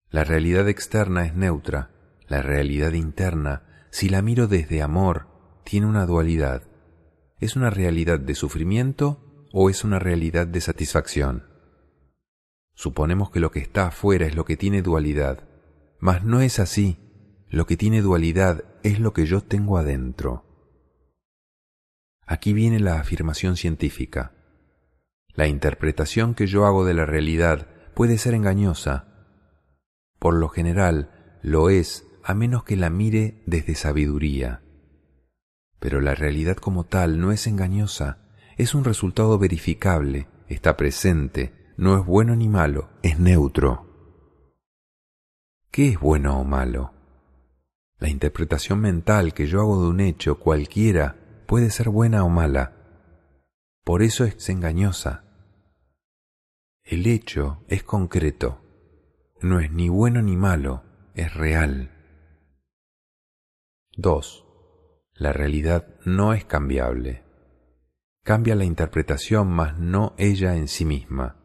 la 0.10 0.24
realidad 0.24 0.70
externa 0.70 1.26
es 1.26 1.36
neutra, 1.36 1.92
la 2.28 2.42
realidad 2.42 2.94
interna, 2.94 3.88
si 3.92 4.08
la 4.08 4.22
miro 4.22 4.48
desde 4.48 4.82
amor, 4.82 5.28
tiene 5.66 5.86
una 5.86 6.06
dualidad. 6.06 6.64
¿Es 7.40 7.58
una 7.58 7.70
realidad 7.70 8.20
de 8.20 8.34
sufrimiento 8.34 9.46
o 9.52 9.70
es 9.70 9.84
una 9.84 10.00
realidad 10.00 10.48
de 10.48 10.62
satisfacción? 10.62 11.44
Suponemos 12.74 13.32
que 13.32 13.42
lo 13.42 13.52
que 13.52 13.60
está 13.60 13.88
afuera 13.88 14.26
es 14.26 14.36
lo 14.36 14.46
que 14.46 14.56
tiene 14.56 14.82
dualidad, 14.82 15.44
mas 16.00 16.24
no 16.24 16.40
es 16.40 16.60
así. 16.60 17.07
Lo 17.50 17.66
que 17.66 17.78
tiene 17.78 18.02
dualidad 18.02 18.64
es 18.84 19.00
lo 19.00 19.14
que 19.14 19.26
yo 19.26 19.42
tengo 19.42 19.78
adentro. 19.78 20.46
Aquí 22.26 22.52
viene 22.52 22.80
la 22.80 23.00
afirmación 23.00 23.56
científica. 23.56 24.34
La 25.34 25.48
interpretación 25.48 26.34
que 26.34 26.48
yo 26.48 26.66
hago 26.66 26.84
de 26.84 26.94
la 26.94 27.06
realidad 27.06 27.68
puede 27.94 28.18
ser 28.18 28.34
engañosa, 28.34 29.08
por 30.20 30.36
lo 30.36 30.50
general 30.50 31.40
lo 31.42 31.70
es 31.70 32.06
a 32.24 32.34
menos 32.34 32.64
que 32.64 32.76
la 32.76 32.90
mire 32.90 33.44
desde 33.46 33.76
sabiduría. 33.76 34.62
Pero 35.80 36.02
la 36.02 36.16
realidad 36.16 36.58
como 36.58 36.86
tal 36.86 37.20
no 37.20 37.32
es 37.32 37.48
engañosa, 37.48 38.20
es 38.58 38.76
un 38.76 38.84
resultado 38.84 39.38
verificable, 39.38 40.28
está 40.48 40.76
presente, 40.76 41.54
no 41.78 41.98
es 41.98 42.06
bueno 42.06 42.36
ni 42.36 42.50
malo, 42.50 42.90
es 43.04 43.20
neutro. 43.20 43.86
¿Qué 45.72 45.90
es 45.90 46.00
bueno 46.00 46.40
o 46.40 46.44
malo? 46.44 46.97
La 48.00 48.10
interpretación 48.10 48.80
mental 48.80 49.34
que 49.34 49.48
yo 49.48 49.62
hago 49.62 49.82
de 49.82 49.90
un 49.90 50.00
hecho 50.00 50.40
cualquiera 50.40 51.16
puede 51.48 51.70
ser 51.70 51.90
buena 51.90 52.24
o 52.24 52.30
mala. 52.30 52.74
Por 53.84 54.04
eso 54.04 54.24
es 54.24 54.50
engañosa. 54.50 55.24
El 56.84 57.08
hecho 57.08 57.64
es 57.68 57.84
concreto 57.84 58.62
no 59.42 59.60
es 59.60 59.72
ni 59.72 59.88
bueno 59.88 60.22
ni 60.22 60.36
malo, 60.36 60.84
es 61.14 61.34
real. 61.34 61.92
2. 63.96 64.46
La 65.14 65.32
realidad 65.32 65.88
no 66.06 66.34
es 66.34 66.46
cambiable. 66.46 67.24
Cambia 68.24 68.56
la 68.56 68.66
interpretación, 68.66 69.50
mas 69.50 69.78
no 69.78 70.14
ella 70.18 70.56
en 70.56 70.68
sí 70.68 70.86
misma. 70.86 71.36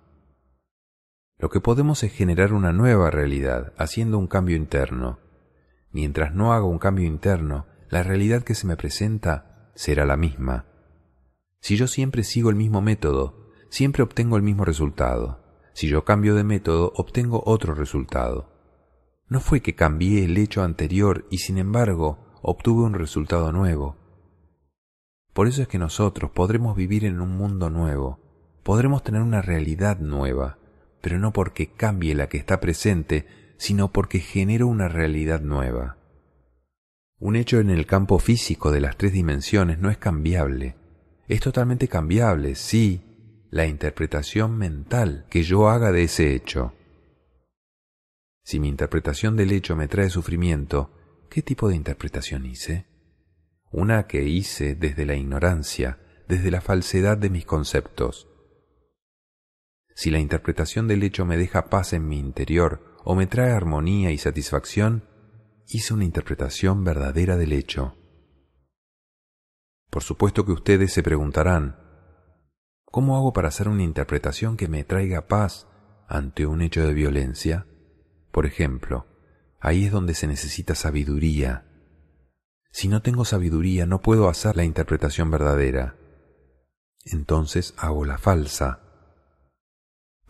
Lo 1.39 1.51
que 1.51 1.61
podemos 1.61 2.03
es 2.03 2.13
generar 2.13 2.53
una 2.53 2.73
nueva 2.73 3.11
realidad, 3.11 3.73
haciendo 3.77 4.19
un 4.19 4.27
cambio 4.27 4.57
interno. 4.57 5.19
Mientras 5.93 6.35
no 6.35 6.53
haga 6.53 6.65
un 6.65 6.79
cambio 6.79 7.07
interno, 7.07 7.67
la 7.89 8.03
realidad 8.03 8.43
que 8.43 8.55
se 8.55 8.67
me 8.67 8.77
presenta 8.77 9.71
será 9.75 10.07
la 10.07 10.17
misma. 10.17 10.67
Si 11.61 11.77
yo 11.77 11.87
siempre 11.87 12.25
sigo 12.25 12.51
el 12.51 12.57
mismo 12.57 12.81
método, 12.81 13.51
siempre 13.69 14.03
obtengo 14.03 14.37
el 14.37 14.43
mismo 14.43 14.65
resultado. 14.65 15.43
Si 15.75 15.89
yo 15.89 16.05
cambio 16.05 16.35
de 16.35 16.45
método, 16.45 16.93
obtengo 16.97 17.43
otro 17.47 17.75
resultado. 17.75 18.51
No 19.29 19.41
fue 19.41 19.61
que 19.61 19.75
cambié 19.75 20.25
el 20.25 20.37
hecho 20.37 20.63
anterior 20.63 21.27
y 21.31 21.39
sin 21.39 21.59
embargo 21.59 22.19
obtuve 22.43 22.85
un 22.85 22.95
resultado 22.95 23.53
nuevo. 23.53 23.97
Por 25.33 25.47
eso 25.47 25.63
es 25.63 25.69
que 25.69 25.79
nosotros 25.79 26.31
podremos 26.31 26.77
vivir 26.77 27.05
en 27.05 27.21
un 27.21 27.37
mundo 27.37 27.71
nuevo, 27.71 28.21
podremos 28.63 29.03
tener 29.03 29.23
una 29.23 29.41
realidad 29.41 29.99
nueva, 29.99 30.59
pero 31.01 31.19
no 31.19 31.33
porque 31.33 31.73
cambie 31.73 32.15
la 32.15 32.29
que 32.29 32.37
está 32.37 32.61
presente, 32.61 33.27
sino 33.63 33.93
porque 33.93 34.19
genero 34.19 34.67
una 34.67 34.89
realidad 34.89 35.41
nueva. 35.41 35.97
Un 37.21 37.37
hecho 37.37 37.61
en 37.61 37.71
el 37.71 37.87
campo 37.87 38.19
físico 38.19 38.73
de 38.73 38.81
las 38.81 38.97
tres 38.97 39.13
dimensiones 39.13 39.79
no 39.79 39.89
es 39.89 39.99
cambiable. 39.99 40.75
Es 41.29 41.39
totalmente 41.39 41.87
cambiable, 41.87 42.57
sí, 42.57 43.47
la 43.51 43.67
interpretación 43.67 44.59
mental 44.59 45.27
que 45.31 45.45
yo 45.45 45.69
haga 45.69 45.93
de 45.93 46.03
ese 46.03 46.35
hecho. 46.35 46.75
Si 48.43 48.59
mi 48.59 48.67
interpretación 48.67 49.37
del 49.37 49.53
hecho 49.53 49.77
me 49.77 49.87
trae 49.87 50.11
sufrimiento, 50.11 50.91
¿qué 51.31 51.41
tipo 51.41 51.69
de 51.69 51.77
interpretación 51.77 52.47
hice? 52.47 52.89
una 53.71 54.09
que 54.09 54.25
hice 54.25 54.75
desde 54.75 55.07
la 55.07 55.15
ignorancia, 55.15 56.01
desde 56.29 56.51
la 56.51 56.63
falsedad 56.63 57.17
de 57.17 57.31
mis 57.31 57.47
conceptos. 57.47 58.29
Si 59.95 60.11
la 60.11 60.19
interpretación 60.19 60.89
del 60.89 61.05
hecho 61.05 61.25
me 61.25 61.37
deja 61.37 61.71
paz 61.71 61.93
en 61.93 62.09
mi 62.09 62.19
interior 62.19 62.92
o 63.05 63.15
me 63.15 63.27
trae 63.27 63.53
armonía 63.53 64.11
y 64.11 64.19
satisfacción, 64.19 65.05
hice 65.67 65.95
una 65.95 66.05
interpretación 66.05 66.85
verdadera 66.85 67.37
del 67.37 67.53
hecho. 67.53 67.97
Por 69.91 70.03
supuesto 70.03 70.45
que 70.45 70.53
ustedes 70.53 70.93
se 70.93 71.03
preguntarán, 71.03 71.77
¿cómo 72.85 73.17
hago 73.17 73.33
para 73.33 73.49
hacer 73.49 73.69
una 73.69 73.83
interpretación 73.83 74.57
que 74.57 74.69
me 74.69 74.85
traiga 74.85 75.29
paz 75.29 75.67
ante 76.09 76.47
un 76.47 76.63
hecho 76.63 76.87
de 76.87 76.95
violencia? 76.95 77.67
Por 78.31 78.47
ejemplo, 78.47 79.07
ahí 79.61 79.85
es 79.85 79.93
donde 79.93 80.15
se 80.15 80.27
necesita 80.27 80.75
sabiduría, 80.75 81.67
si 82.73 82.89
no 82.89 83.03
tengo 83.03 83.27
sabiduría 83.27 83.85
no 83.85 84.01
puedo 84.01 84.29
hacer 84.31 84.57
la 84.57 84.65
interpretación 84.65 85.31
verdadera. 85.31 85.95
Entonces 87.05 87.75
hago 87.77 88.07
la 88.07 88.17
falsa. 88.17 88.82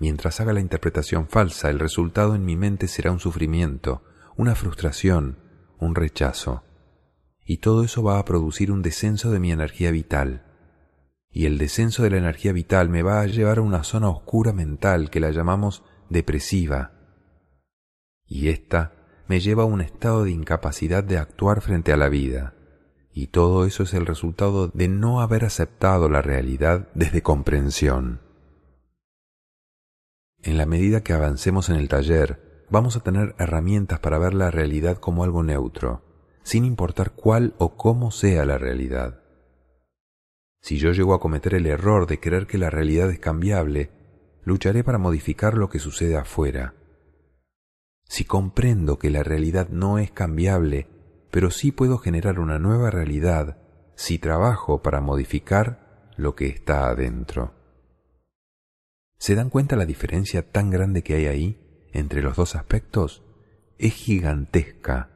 Mientras 0.03 0.41
haga 0.41 0.53
la 0.53 0.59
interpretación 0.59 1.29
falsa, 1.29 1.71
el 1.71 1.79
resultado 1.79 2.35
en 2.35 2.45
mi 2.45 2.57
mente 2.57 2.89
será 2.89 3.13
un 3.13 3.21
sufrimiento, 3.21 4.03
una 4.37 4.57
frustración, 4.57 5.39
un 5.79 5.95
rechazo. 5.95 6.65
Y 7.47 7.59
todo 7.59 7.85
eso 7.85 8.03
va 8.03 8.19
a 8.19 8.25
producir 8.25 8.73
un 8.73 8.83
descenso 8.83 9.31
de 9.31 9.39
mi 9.39 9.53
energía 9.53 9.93
vital. 9.93 10.43
Y 11.31 11.47
el 11.47 11.57
descenso 11.57 12.03
de 12.03 12.11
la 12.11 12.17
energía 12.17 12.51
vital 12.51 12.89
me 12.89 13.05
va 13.05 13.21
a 13.21 13.27
llevar 13.27 13.59
a 13.59 13.63
una 13.63 13.85
zona 13.85 14.09
oscura 14.09 14.53
mental 14.53 15.09
que 15.09 15.21
la 15.21 15.31
llamamos 15.31 15.85
depresiva. 16.11 16.95
Y 18.27 18.49
esta 18.49 18.95
me 19.29 19.39
lleva 19.39 19.63
a 19.63 19.67
un 19.67 19.83
estado 19.83 20.25
de 20.25 20.33
incapacidad 20.33 21.05
de 21.05 21.19
actuar 21.19 21.61
frente 21.61 21.93
a 21.93 21.97
la 21.97 22.09
vida. 22.09 22.57
Y 23.13 23.29
todo 23.29 23.67
eso 23.67 23.85
es 23.85 23.95
el 23.95 24.07
resultado 24.07 24.67
de 24.67 24.89
no 24.89 25.21
haber 25.21 25.45
aceptado 25.45 26.09
la 26.09 26.23
realidad 26.23 26.89
desde 26.93 27.23
comprensión. 27.23 28.32
En 30.43 30.59
la 30.59 30.67
medida 30.67 31.03
que 31.03 31.13
avancemos 31.13 31.69
en 31.69 31.77
el 31.77 31.89
taller, 31.89 32.67
vamos 32.71 32.97
a 32.97 33.01
tener 33.01 33.35
herramientas 33.39 34.01
para 34.01 34.19
ver 34.19 34.35
la 34.35 34.51
realidad 34.51 34.99
como 34.99 35.25
algo 35.25 35.43
neutro, 35.43 36.03
sin 36.43 36.65
importar 36.65 37.13
cuál 37.13 37.55
o 37.59 37.77
cómo 37.77 38.11
sea 38.11 38.45
la 38.45 38.59
realidad. 38.59 39.21
Si 40.61 40.79
yo 40.79 40.93
llego 40.93 41.15
a 41.15 41.21
cometer 41.21 41.55
el 41.55 41.67
error 41.67 42.07
de 42.07 42.21
creer 42.21 42.47
que 42.47 42.59
la 42.59 42.71
realidad 42.71 43.11
es 43.11 43.19
cambiable, 43.19 43.91
lucharé 44.45 44.85
para 44.85 44.99
modificar 44.99 45.57
lo 45.57 45.69
que 45.69 45.79
sucede 45.79 46.17
afuera 46.17 46.75
si 48.13 48.27
comprendo 48.27 48.99
que 48.99 49.09
la 49.09 49.23
realidad 49.23 49.71
no 49.71 49.99
es 49.99 50.11
cambiable, 50.11 50.87
pero 51.31 51.51
sí 51.51 51.73
puedo 51.73 51.97
generar 51.97 52.41
una 52.41 52.59
nueva 52.59 52.91
realidad 52.91 53.57
si 53.95 54.19
trabajo 54.19 54.83
para 54.83 55.01
modificar 55.01 56.11
lo 56.19 56.35
que 56.35 56.47
está 56.49 56.91
adentro. 56.91 57.55
¿Se 59.23 59.37
dan 59.37 59.51
cuenta 59.51 59.77
la 59.77 59.87
diferencia 59.87 60.51
tan 60.51 60.71
grande 60.71 61.05
que 61.05 61.15
hay 61.15 61.27
ahí 61.27 61.89
entre 61.93 62.23
los 62.23 62.35
dos 62.35 62.57
aspectos? 62.57 63.23
Es 63.79 63.93
gigantesca. 63.93 65.11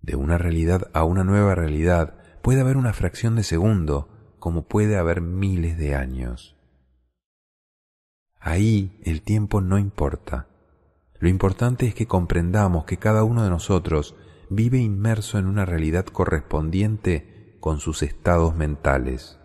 De 0.00 0.16
una 0.16 0.38
realidad 0.38 0.88
a 0.94 1.04
una 1.04 1.22
nueva 1.22 1.54
realidad 1.54 2.14
puede 2.40 2.62
haber 2.62 2.78
una 2.78 2.94
fracción 2.94 3.36
de 3.36 3.42
segundo, 3.42 4.08
como 4.38 4.62
puede 4.62 4.96
haber 4.96 5.20
miles 5.20 5.76
de 5.76 5.94
años. 5.94 6.56
Ahí 8.40 8.98
el 9.04 9.20
tiempo 9.20 9.60
no 9.60 9.76
importa. 9.76 10.48
Lo 11.18 11.28
importante 11.28 11.86
es 11.86 11.94
que 11.94 12.06
comprendamos 12.06 12.86
que 12.86 12.96
cada 12.96 13.22
uno 13.22 13.44
de 13.44 13.50
nosotros 13.50 14.16
vive 14.48 14.78
inmerso 14.78 15.38
en 15.38 15.44
una 15.44 15.66
realidad 15.66 16.06
correspondiente 16.06 17.58
con 17.60 17.80
sus 17.80 18.02
estados 18.02 18.56
mentales. 18.56 19.41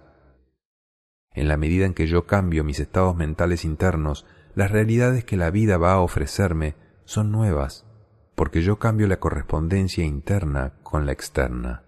En 1.38 1.47
la 1.47 1.55
medida 1.55 1.85
en 1.85 1.93
que 1.93 2.07
yo 2.07 2.25
cambio 2.25 2.63
mis 2.63 2.79
estados 2.79 3.15
mentales 3.15 3.63
internos, 3.63 4.25
las 4.55 4.71
realidades 4.71 5.23
que 5.23 5.38
la 5.38 5.51
vida 5.51 5.77
va 5.77 5.93
a 5.93 5.99
ofrecerme 5.99 6.73
son 7.05 7.31
nuevas, 7.31 7.85
porque 8.33 8.63
yo 8.63 8.79
cambio 8.79 9.05
la 9.05 9.19
correspondencia 9.19 10.03
interna 10.03 10.73
con 10.81 11.05
la 11.05 11.11
externa. 11.11 11.83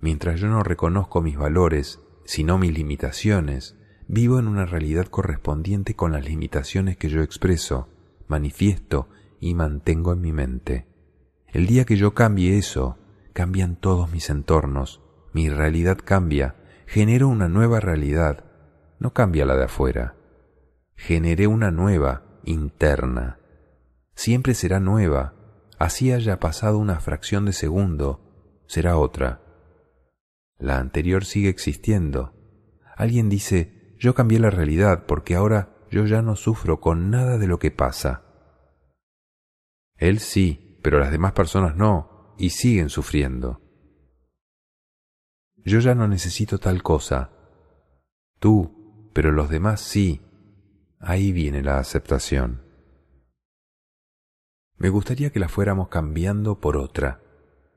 Mientras 0.00 0.40
yo 0.40 0.48
no 0.48 0.64
reconozco 0.64 1.22
mis 1.22 1.36
valores, 1.38 2.00
sino 2.24 2.58
mis 2.58 2.76
limitaciones, 2.76 3.76
vivo 4.08 4.40
en 4.40 4.48
una 4.48 4.66
realidad 4.66 5.06
correspondiente 5.06 5.94
con 5.94 6.10
las 6.10 6.24
limitaciones 6.24 6.96
que 6.96 7.10
yo 7.10 7.22
expreso, 7.22 7.88
manifiesto 8.26 9.08
y 9.38 9.54
mantengo 9.54 10.12
en 10.12 10.22
mi 10.22 10.32
mente. 10.32 10.88
El 11.46 11.68
día 11.68 11.84
que 11.84 11.94
yo 11.94 12.14
cambie 12.14 12.58
eso, 12.58 12.98
cambian 13.32 13.76
todos 13.76 14.10
mis 14.10 14.28
entornos, 14.28 15.02
mi 15.32 15.50
realidad 15.50 15.98
cambia, 16.04 16.56
genero 16.88 17.28
una 17.28 17.48
nueva 17.48 17.80
realidad, 17.80 18.44
no 18.98 19.12
cambia 19.12 19.44
la 19.44 19.56
de 19.56 19.64
afuera. 19.64 20.16
Generé 20.96 21.46
una 21.46 21.70
nueva, 21.70 22.40
interna. 22.44 23.38
Siempre 24.14 24.54
será 24.54 24.80
nueva, 24.80 25.34
así 25.78 26.12
haya 26.12 26.40
pasado 26.40 26.78
una 26.78 26.98
fracción 26.98 27.44
de 27.44 27.52
segundo, 27.52 28.64
será 28.66 28.96
otra. 28.96 29.42
La 30.56 30.78
anterior 30.78 31.26
sigue 31.26 31.50
existiendo. 31.50 32.32
Alguien 32.96 33.28
dice, 33.28 33.94
yo 33.98 34.14
cambié 34.14 34.40
la 34.40 34.50
realidad 34.50 35.04
porque 35.04 35.34
ahora 35.34 35.76
yo 35.90 36.06
ya 36.06 36.22
no 36.22 36.36
sufro 36.36 36.80
con 36.80 37.10
nada 37.10 37.36
de 37.36 37.48
lo 37.48 37.58
que 37.58 37.70
pasa. 37.70 38.22
Él 39.96 40.20
sí, 40.20 40.80
pero 40.82 40.98
las 40.98 41.10
demás 41.10 41.32
personas 41.32 41.76
no, 41.76 42.34
y 42.38 42.48
siguen 42.50 42.88
sufriendo. 42.88 43.67
Yo 45.68 45.80
ya 45.80 45.94
no 45.94 46.08
necesito 46.08 46.58
tal 46.58 46.82
cosa. 46.82 47.30
Tú, 48.38 49.10
pero 49.12 49.32
los 49.32 49.50
demás 49.50 49.80
sí. 49.80 50.20
Ahí 50.98 51.32
viene 51.32 51.62
la 51.62 51.78
aceptación. 51.78 52.62
Me 54.76 54.88
gustaría 54.88 55.30
que 55.30 55.40
la 55.40 55.48
fuéramos 55.48 55.88
cambiando 55.88 56.60
por 56.60 56.76
otra. 56.76 57.20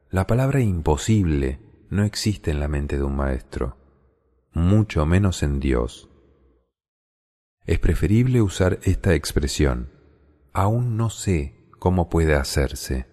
La 0.10 0.26
palabra 0.28 0.60
imposible 0.60 1.60
no 1.90 2.04
existe 2.04 2.52
en 2.52 2.60
la 2.60 2.68
mente 2.68 2.98
de 2.98 3.04
un 3.04 3.16
maestro, 3.16 3.78
mucho 4.54 5.06
menos 5.06 5.44
en 5.44 5.60
Dios 5.60 6.12
es 7.66 7.80
preferible 7.80 8.42
usar 8.42 8.80
esta 8.84 9.14
expresión. 9.14 9.92
Aún 10.54 10.98
no 10.98 11.10
sé 11.10 11.70
cómo 11.80 12.10
puede 12.10 12.36
hacerse. 12.36 13.08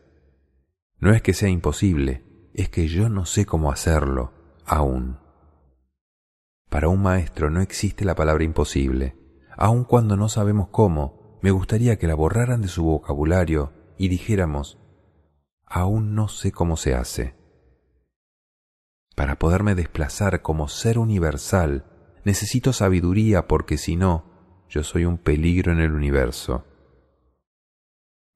No 0.99 1.13
es 1.13 1.23
que 1.23 1.35
sea 1.35 1.49
imposible, 1.49 2.25
es 2.55 2.69
que 2.69 2.89
yo 2.89 3.09
no 3.09 3.25
sé 3.27 3.47
cómo 3.47 3.71
hacerlo 3.71 4.33
aún. 4.69 5.19
Para 6.69 6.89
un 6.89 7.03
maestro 7.03 7.51
no 7.51 7.61
existe 7.61 8.05
la 8.05 8.15
palabra 8.15 8.45
imposible. 8.45 9.17
Aun 9.57 9.85
cuando 9.85 10.17
no 10.17 10.29
sabemos 10.29 10.69
cómo, 10.69 11.39
me 11.43 11.51
gustaría 11.51 11.99
que 11.99 12.07
la 12.07 12.15
borraran 12.15 12.61
de 12.61 12.69
su 12.69 12.85
vocabulario 12.85 13.73
y 13.97 14.09
dijéramos, 14.09 14.79
aún 15.67 16.15
no 16.15 16.29
sé 16.29 16.53
cómo 16.53 16.77
se 16.77 16.95
hace. 16.95 17.35
Para 19.17 19.39
poderme 19.39 19.75
desplazar 19.75 20.43
como 20.43 20.69
ser 20.69 20.99
universal, 20.99 21.87
necesito 22.25 22.73
sabiduría 22.73 23.49
porque 23.49 23.79
si 23.79 23.97
no, 23.97 24.25
yo 24.69 24.85
soy 24.85 25.07
un 25.07 25.19
peligro 25.19 25.73
en 25.73 25.81
el 25.81 25.93
universo. 25.93 26.65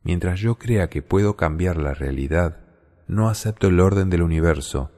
Mientras 0.02 0.40
yo 0.40 0.56
crea 0.56 0.88
que 0.88 1.02
puedo 1.02 1.36
cambiar 1.36 1.76
la 1.76 1.94
realidad, 1.94 2.58
no 3.06 3.28
acepto 3.28 3.68
el 3.68 3.78
orden 3.78 4.10
del 4.10 4.22
universo, 4.22 4.90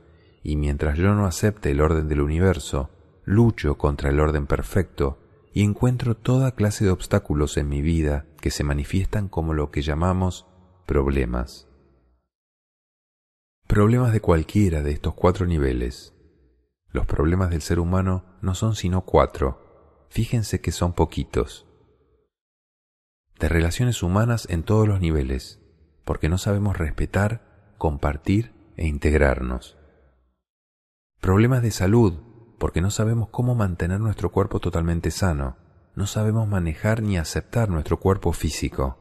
y 0.45 0.57
mientras 0.57 0.99
yo 0.99 1.15
no 1.15 1.27
acepte 1.27 1.71
el 1.71 1.81
orden 1.81 2.07
del 2.07 2.21
universo, 2.21 2.91
lucho 3.25 3.79
contra 3.79 4.11
el 4.11 4.21
orden 4.21 4.47
perfecto 4.47 5.19
y 5.55 5.63
encuentro 5.63 6.17
toda 6.17 6.55
clase 6.55 6.85
de 6.85 6.91
obstáculos 6.91 7.57
en 7.57 7.69
mi 7.69 7.81
vida 7.81 8.27
que 8.41 8.51
se 8.51 8.63
manifiestan 8.63 9.29
como 9.29 9.55
lo 9.55 9.71
que 9.71 9.81
llamamos 9.81 10.47
problemas. 10.85 11.67
Problemas 13.67 14.13
de 14.13 14.21
cualquiera 14.21 14.83
de 14.83 14.93
estos 14.93 15.15
cuatro 15.15 15.47
niveles. 15.47 16.13
Los 16.91 17.07
problemas 17.07 17.49
del 17.49 17.63
ser 17.63 17.81
humano 17.81 18.25
no 18.43 18.55
son 18.55 18.77
sino 18.77 19.01
cuatro. 19.01 20.07
Fíjense 20.11 20.61
que 20.61 20.73
son 20.73 20.93
poquitos. 20.93 21.67
De 23.41 23.49
relaciones 23.49 24.03
humanas 24.03 24.47
en 24.51 24.63
todos 24.63 24.87
los 24.87 25.01
niveles, 25.01 25.59
porque 26.05 26.29
no 26.29 26.37
sabemos 26.37 26.77
respetar, 26.77 27.75
compartir 27.79 28.53
e 28.77 28.87
integrarnos. 28.87 29.79
Problemas 31.25 31.63
de 31.63 31.71
salud, 31.71 32.21
porque 32.59 32.83
no 32.83 32.91
sabemos 32.91 33.31
cómo 33.31 33.55
mantener 33.55 33.99
nuestro 33.99 34.31
cuerpo 34.31 34.61
totalmente 34.61 35.11
sano, 35.11 35.57
no 35.95 36.07
sabemos 36.07 36.47
manejar 36.47 37.01
ni 37.01 37.17
aceptar 37.17 37.71
nuestro 37.71 37.99
cuerpo 37.99 38.35
físico. 38.35 38.99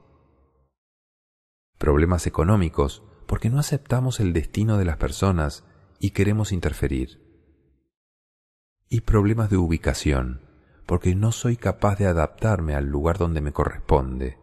Problemas 1.77 2.25
económicos, 2.25 3.03
porque 3.27 3.49
no 3.49 3.59
aceptamos 3.59 4.21
el 4.21 4.31
destino 4.31 4.77
de 4.77 4.85
las 4.85 4.95
personas 4.95 5.65
y 5.99 6.11
queremos 6.11 6.53
interferir. 6.53 7.21
Y 8.87 9.01
problemas 9.01 9.49
de 9.49 9.57
ubicación, 9.57 10.47
porque 10.85 11.15
no 11.15 11.33
soy 11.33 11.57
capaz 11.57 11.97
de 11.97 12.07
adaptarme 12.07 12.73
al 12.73 12.85
lugar 12.85 13.17
donde 13.17 13.41
me 13.41 13.51
corresponde. 13.51 14.39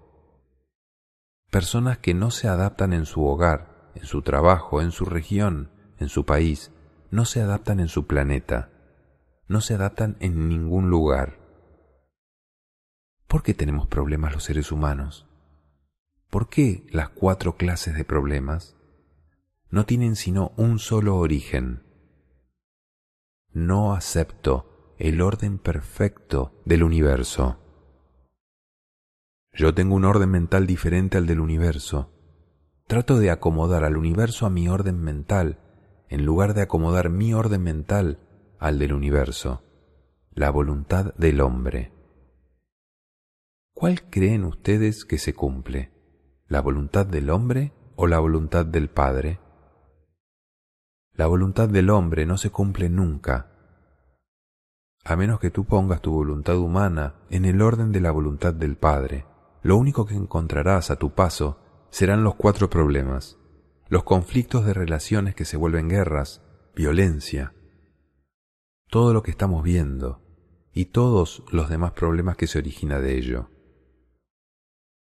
Personas 1.50 1.96
que 1.96 2.12
no 2.12 2.30
se 2.30 2.46
adaptan 2.46 2.92
en 2.92 3.06
su 3.06 3.24
hogar, 3.24 3.90
en 3.94 4.04
su 4.04 4.20
trabajo, 4.20 4.82
en 4.82 4.92
su 4.92 5.06
región, 5.06 5.70
en 5.98 6.10
su 6.10 6.26
país, 6.26 6.72
no 7.10 7.24
se 7.24 7.40
adaptan 7.40 7.80
en 7.80 7.88
su 7.88 8.06
planeta, 8.06 8.70
no 9.48 9.60
se 9.60 9.74
adaptan 9.74 10.16
en 10.20 10.48
ningún 10.48 10.90
lugar. 10.90 11.38
¿Por 13.26 13.42
qué 13.42 13.54
tenemos 13.54 13.86
problemas 13.88 14.32
los 14.32 14.44
seres 14.44 14.72
humanos? 14.72 15.26
¿Por 16.30 16.48
qué 16.48 16.86
las 16.90 17.08
cuatro 17.08 17.56
clases 17.56 17.94
de 17.94 18.04
problemas? 18.04 18.76
No 19.70 19.86
tienen 19.86 20.16
sino 20.16 20.52
un 20.56 20.78
solo 20.78 21.16
origen. 21.16 21.82
No 23.52 23.94
acepto 23.94 24.94
el 24.98 25.20
orden 25.20 25.58
perfecto 25.58 26.60
del 26.64 26.84
universo. 26.84 27.58
Yo 29.52 29.74
tengo 29.74 29.96
un 29.96 30.04
orden 30.04 30.30
mental 30.30 30.66
diferente 30.66 31.18
al 31.18 31.26
del 31.26 31.40
universo. 31.40 32.12
Trato 32.86 33.18
de 33.18 33.30
acomodar 33.30 33.84
al 33.84 33.96
universo 33.96 34.46
a 34.46 34.50
mi 34.50 34.68
orden 34.68 35.00
mental, 35.00 35.58
en 36.10 36.26
lugar 36.26 36.52
de 36.54 36.62
acomodar 36.62 37.08
mi 37.08 37.32
orden 37.32 37.62
mental 37.62 38.18
al 38.58 38.78
del 38.78 38.92
universo, 38.92 39.62
la 40.32 40.50
voluntad 40.50 41.14
del 41.14 41.40
hombre. 41.40 41.92
¿Cuál 43.72 44.10
creen 44.10 44.44
ustedes 44.44 45.06
que 45.06 45.16
se 45.16 45.32
cumple? 45.32 45.92
¿La 46.48 46.60
voluntad 46.60 47.06
del 47.06 47.30
hombre 47.30 47.72
o 47.96 48.06
la 48.06 48.18
voluntad 48.18 48.66
del 48.66 48.90
Padre? 48.90 49.40
La 51.14 51.26
voluntad 51.26 51.68
del 51.68 51.88
hombre 51.88 52.26
no 52.26 52.36
se 52.36 52.50
cumple 52.50 52.90
nunca, 52.90 53.50
a 55.04 55.16
menos 55.16 55.40
que 55.40 55.50
tú 55.50 55.64
pongas 55.64 56.02
tu 56.02 56.12
voluntad 56.12 56.58
humana 56.58 57.14
en 57.30 57.46
el 57.46 57.62
orden 57.62 57.90
de 57.92 58.00
la 58.00 58.10
voluntad 58.10 58.52
del 58.52 58.76
Padre. 58.76 59.24
Lo 59.62 59.76
único 59.76 60.04
que 60.06 60.14
encontrarás 60.14 60.90
a 60.90 60.96
tu 60.96 61.14
paso 61.14 61.58
serán 61.90 62.22
los 62.22 62.34
cuatro 62.34 62.68
problemas, 62.68 63.38
los 63.90 64.04
conflictos 64.04 64.64
de 64.64 64.72
relaciones 64.72 65.34
que 65.34 65.44
se 65.44 65.56
vuelven 65.56 65.88
guerras, 65.88 66.42
violencia, 66.76 67.54
todo 68.88 69.12
lo 69.12 69.24
que 69.24 69.32
estamos 69.32 69.64
viendo 69.64 70.22
y 70.72 70.86
todos 70.86 71.42
los 71.50 71.68
demás 71.68 71.90
problemas 71.90 72.36
que 72.36 72.46
se 72.46 72.58
origina 72.58 73.00
de 73.00 73.18
ello. 73.18 73.50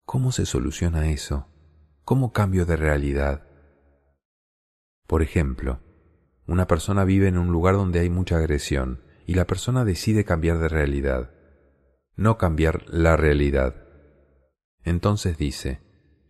¿Cómo 0.05 0.31
se 0.31 0.45
soluciona 0.45 1.11
eso? 1.11 1.47
¿Cómo 2.05 2.31
cambio 2.31 2.65
de 2.65 2.77
realidad? 2.77 3.45
Por 5.07 5.23
ejemplo, 5.23 5.81
una 6.47 6.65
persona 6.65 7.03
vive 7.03 7.27
en 7.27 7.37
un 7.37 7.51
lugar 7.51 7.75
donde 7.75 7.99
hay 7.99 8.09
mucha 8.09 8.37
agresión 8.37 9.03
y 9.27 9.33
la 9.33 9.45
persona 9.45 9.83
decide 9.83 10.23
cambiar 10.23 10.57
de 10.57 10.69
realidad, 10.69 11.31
no 12.15 12.37
cambiar 12.37 12.85
la 12.87 13.17
realidad. 13.17 13.75
Entonces 14.83 15.37
dice, 15.37 15.81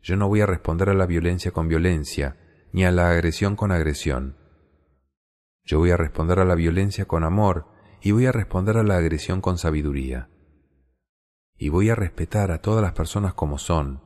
yo 0.01 0.15
no 0.15 0.27
voy 0.27 0.41
a 0.41 0.45
responder 0.45 0.89
a 0.89 0.93
la 0.93 1.05
violencia 1.05 1.51
con 1.51 1.67
violencia, 1.67 2.37
ni 2.71 2.85
a 2.85 2.91
la 2.91 3.09
agresión 3.09 3.55
con 3.55 3.71
agresión. 3.71 4.37
Yo 5.63 5.79
voy 5.79 5.91
a 5.91 5.97
responder 5.97 6.39
a 6.39 6.45
la 6.45 6.55
violencia 6.55 7.05
con 7.05 7.23
amor 7.23 7.67
y 8.01 8.11
voy 8.11 8.25
a 8.25 8.31
responder 8.31 8.77
a 8.77 8.83
la 8.83 8.97
agresión 8.97 9.41
con 9.41 9.57
sabiduría 9.57 10.29
y 11.59 11.67
voy 11.67 11.89
a 11.89 11.95
respetar 11.95 12.51
a 12.51 12.61
todas 12.61 12.81
las 12.81 12.93
personas 12.93 13.33
como 13.33 13.59
son, 13.59 14.01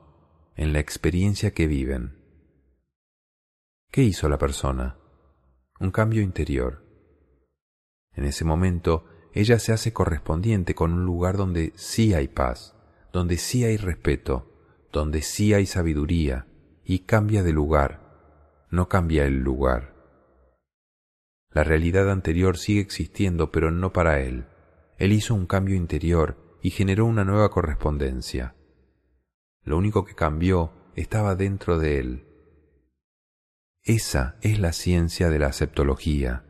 en 0.56 0.74
la 0.74 0.80
experiencia 0.80 1.52
que 1.52 1.68
viven. 1.68 2.18
¿Qué 3.92 4.02
hizo 4.02 4.28
la 4.28 4.40
persona? 4.40 4.98
Un 5.80 5.92
cambio 5.92 6.24
interior. 6.24 6.84
En 8.14 8.26
ese 8.26 8.44
momento, 8.44 9.06
ella 9.34 9.60
se 9.60 9.72
hace 9.72 9.94
correspondiente 9.94 10.74
con 10.74 10.94
un 10.94 11.06
lugar 11.06 11.38
donde 11.38 11.74
sí 11.76 12.16
hay 12.16 12.28
paz, 12.28 12.76
donde 13.14 13.38
sí 13.38 13.64
hay 13.64 13.78
respeto, 13.78 14.52
donde 14.94 15.24
sí 15.24 15.54
hay 15.54 15.66
sabiduría, 15.66 16.48
y 16.86 17.00
cambia 17.00 17.44
de 17.44 17.52
lugar, 17.52 18.68
no 18.70 18.88
cambia 18.88 19.26
el 19.26 19.40
lugar. 19.40 19.94
La 21.50 21.64
realidad 21.64 22.10
anterior 22.10 22.58
sigue 22.58 22.82
existiendo, 22.82 23.52
pero 23.52 23.72
no 23.72 23.92
para 23.92 24.22
él. 24.22 24.46
Él 24.98 25.12
hizo 25.12 25.34
un 25.34 25.48
cambio 25.48 25.76
interior 25.76 26.60
y 26.62 26.70
generó 26.70 27.06
una 27.06 27.26
nueva 27.26 27.50
correspondencia. 27.50 28.56
Lo 29.64 29.78
único 29.78 30.06
que 30.06 30.16
cambió 30.16 30.72
estaba 30.96 31.36
dentro 31.36 31.80
de 31.80 32.00
él. 32.00 32.28
Esa 33.82 34.38
es 34.42 34.60
la 34.60 34.74
ciencia 34.74 35.30
de 35.30 35.40
la 35.40 35.48
aceptología. 35.48 36.46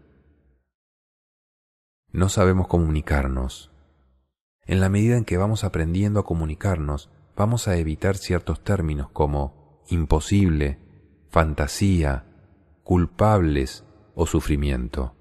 No 2.11 2.29
sabemos 2.29 2.67
comunicarnos. 2.67 3.71
En 4.65 4.79
la 4.79 4.89
medida 4.89 5.17
en 5.17 5.25
que 5.25 5.37
vamos 5.37 5.63
aprendiendo 5.63 6.19
a 6.19 6.25
comunicarnos, 6.25 7.09
vamos 7.35 7.67
a 7.67 7.77
evitar 7.77 8.17
ciertos 8.17 8.63
términos 8.63 9.09
como 9.11 9.83
imposible, 9.89 10.79
fantasía, 11.29 12.25
culpables 12.83 13.85
o 14.15 14.25
sufrimiento. 14.25 15.15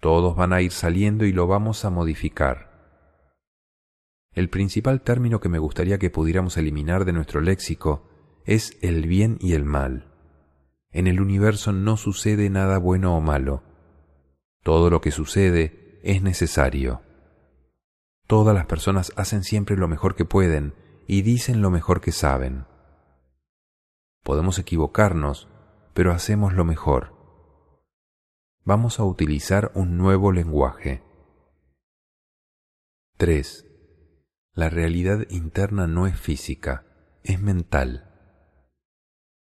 Todos 0.00 0.36
van 0.36 0.52
a 0.52 0.62
ir 0.62 0.72
saliendo 0.72 1.24
y 1.24 1.32
lo 1.32 1.46
vamos 1.46 1.84
a 1.84 1.90
modificar. 1.90 2.70
El 4.32 4.48
principal 4.48 5.02
término 5.02 5.40
que 5.40 5.48
me 5.48 5.58
gustaría 5.58 5.98
que 5.98 6.10
pudiéramos 6.10 6.56
eliminar 6.56 7.04
de 7.04 7.12
nuestro 7.12 7.40
léxico 7.40 8.08
es 8.46 8.78
el 8.80 9.06
bien 9.06 9.36
y 9.40 9.54
el 9.54 9.64
mal. 9.64 10.06
En 10.92 11.06
el 11.06 11.20
universo 11.20 11.72
no 11.72 11.96
sucede 11.96 12.48
nada 12.48 12.78
bueno 12.78 13.16
o 13.16 13.20
malo. 13.20 13.62
Todo 14.62 14.90
lo 14.90 15.00
que 15.00 15.10
sucede 15.10 16.00
es 16.02 16.22
necesario. 16.22 17.02
Todas 18.30 18.54
las 18.54 18.66
personas 18.66 19.12
hacen 19.16 19.42
siempre 19.42 19.76
lo 19.76 19.88
mejor 19.88 20.14
que 20.14 20.24
pueden 20.24 20.72
y 21.08 21.22
dicen 21.22 21.62
lo 21.62 21.68
mejor 21.68 22.00
que 22.00 22.12
saben. 22.12 22.64
Podemos 24.22 24.60
equivocarnos, 24.60 25.48
pero 25.94 26.12
hacemos 26.12 26.52
lo 26.52 26.64
mejor. 26.64 27.12
Vamos 28.62 29.00
a 29.00 29.04
utilizar 29.04 29.72
un 29.74 29.98
nuevo 29.98 30.30
lenguaje. 30.30 31.02
3. 33.16 33.66
La 34.54 34.70
realidad 34.70 35.26
interna 35.28 35.88
no 35.88 36.06
es 36.06 36.16
física, 36.16 36.84
es 37.24 37.40
mental. 37.40 38.14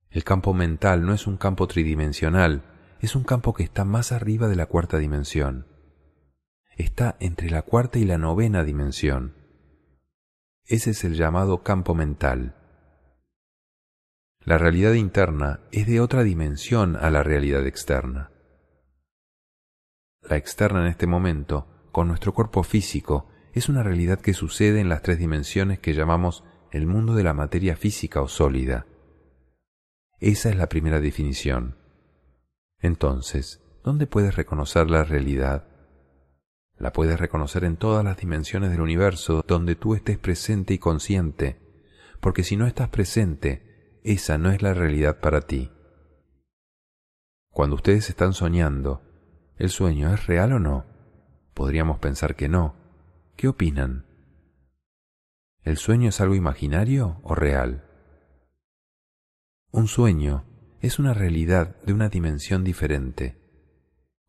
El 0.10 0.26
campo 0.26 0.54
mental 0.54 1.06
no 1.06 1.14
es 1.14 1.28
un 1.28 1.38
campo 1.38 1.68
tridimensional, 1.68 2.66
es 3.00 3.16
un 3.16 3.24
campo 3.24 3.54
que 3.54 3.64
está 3.64 3.86
más 3.86 4.12
arriba 4.12 4.50
de 4.50 4.58
la 4.58 4.66
cuarta 4.66 4.98
dimensión. 4.98 5.75
Está 6.78 7.16
entre 7.22 7.50
la 7.50 7.62
cuarta 7.62 8.00
y 8.00 8.04
la 8.04 8.18
novena 8.18 8.66
dimensión. 8.66 9.34
Ese 10.66 10.90
es 10.90 11.06
el 11.06 11.16
llamado 11.16 11.64
campo 11.64 11.96
mental. 11.96 12.56
La 14.42 14.58
realidad 14.58 14.94
interna 14.94 15.62
es 15.72 15.88
de 15.88 16.02
otra 16.02 16.24
dimensión 16.24 16.98
a 16.98 17.10
la 17.10 17.24
realidad 17.24 17.66
externa. 17.66 18.32
La 20.22 20.36
externa 20.36 20.82
en 20.82 20.88
este 20.88 21.08
momento, 21.08 21.90
con 21.94 22.10
nuestro 22.10 22.34
cuerpo 22.34 22.62
físico, 22.64 23.30
es 23.54 23.70
una 23.70 23.82
realidad 23.82 24.20
que 24.20 24.34
sucede 24.34 24.82
en 24.82 24.90
las 24.90 25.02
tres 25.02 25.18
dimensiones 25.18 25.80
que 25.80 25.94
llamamos 25.94 26.44
el 26.72 26.88
mundo 26.88 27.16
de 27.16 27.24
la 27.24 27.34
materia 27.34 27.78
física 27.78 28.22
o 28.22 28.28
sólida. 28.28 28.86
Esa 30.20 30.50
es 30.50 30.58
la 30.58 30.68
primera 30.68 31.00
definición. 31.00 31.78
Entonces, 32.80 33.64
¿dónde 33.82 34.08
puedes 34.08 34.36
reconocer 34.36 34.90
la 34.90 35.06
realidad? 35.06 35.75
La 36.78 36.92
puedes 36.92 37.20
reconocer 37.20 37.64
en 37.64 37.78
todas 37.78 38.04
las 38.04 38.18
dimensiones 38.18 38.72
del 38.72 38.82
universo 38.82 39.44
donde 39.48 39.76
tú 39.76 39.96
estés 39.96 40.18
presente 40.18 40.74
y 40.74 40.78
consciente, 40.78 41.60
porque 42.20 42.44
si 42.44 42.58
no 42.58 42.68
estás 42.68 42.90
presente, 42.90 44.00
esa 44.04 44.38
no 44.38 44.52
es 44.52 44.62
la 44.62 44.74
realidad 44.74 45.20
para 45.20 45.42
ti. 45.42 45.72
Cuando 47.50 47.76
ustedes 47.76 48.10
están 48.10 48.34
soñando, 48.34 49.02
¿el 49.58 49.70
sueño 49.70 50.14
es 50.14 50.26
real 50.28 50.54
o 50.54 50.60
no? 50.60 50.86
Podríamos 51.54 52.00
pensar 52.00 52.36
que 52.36 52.50
no, 52.50 52.76
¿Qué 53.36 53.50
opinan? 53.50 54.06
¿El 55.64 55.76
sueño 55.76 56.08
es 56.08 56.22
algo 56.22 56.36
imaginario 56.36 57.20
o 57.24 57.36
real? 57.36 57.84
Un 59.72 59.90
sueño 59.90 60.46
es 60.80 61.00
una 61.00 61.14
realidad 61.14 61.76
de 61.82 61.92
una 61.92 62.08
dimensión 62.08 62.64
diferente. 62.64 63.38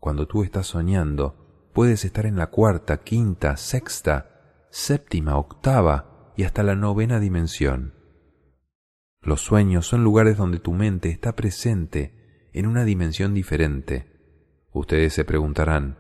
Cuando 0.01 0.27
tú 0.27 0.43
estás 0.43 0.67
soñando, 0.67 1.46
puedes 1.77 2.07
estar 2.07 2.25
en 2.25 2.37
la 2.37 2.47
cuarta, 2.47 3.03
quinta, 3.03 3.59
sexta, 3.59 4.65
séptima, 4.71 5.37
octava 5.37 6.33
y 6.35 6.45
hasta 6.45 6.63
la 6.63 6.75
novena 6.75 7.21
dimensión. 7.21 7.93
Los 9.21 9.43
sueños 9.43 9.87
son 9.87 10.03
lugares 10.03 10.39
donde 10.39 10.59
tu 10.59 10.73
mente 10.73 11.11
está 11.11 11.37
presente 11.37 12.49
en 12.55 12.67
una 12.67 12.87
dimensión 12.87 13.35
diferente. 13.35 14.11
Ustedes 14.73 15.13
se 15.13 15.27
preguntarán, 15.27 15.99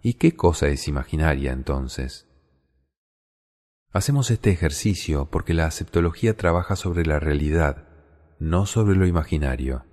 ¿y 0.00 0.14
qué 0.14 0.36
cosa 0.36 0.68
es 0.68 0.86
imaginaria 0.86 1.50
entonces? 1.50 2.28
Hacemos 3.90 4.30
este 4.30 4.50
ejercicio 4.50 5.28
porque 5.28 5.54
la 5.54 5.66
aceptología 5.66 6.36
trabaja 6.36 6.76
sobre 6.76 7.04
la 7.04 7.18
realidad, 7.18 7.88
no 8.38 8.64
sobre 8.64 8.94
lo 8.94 9.08
imaginario. 9.08 9.86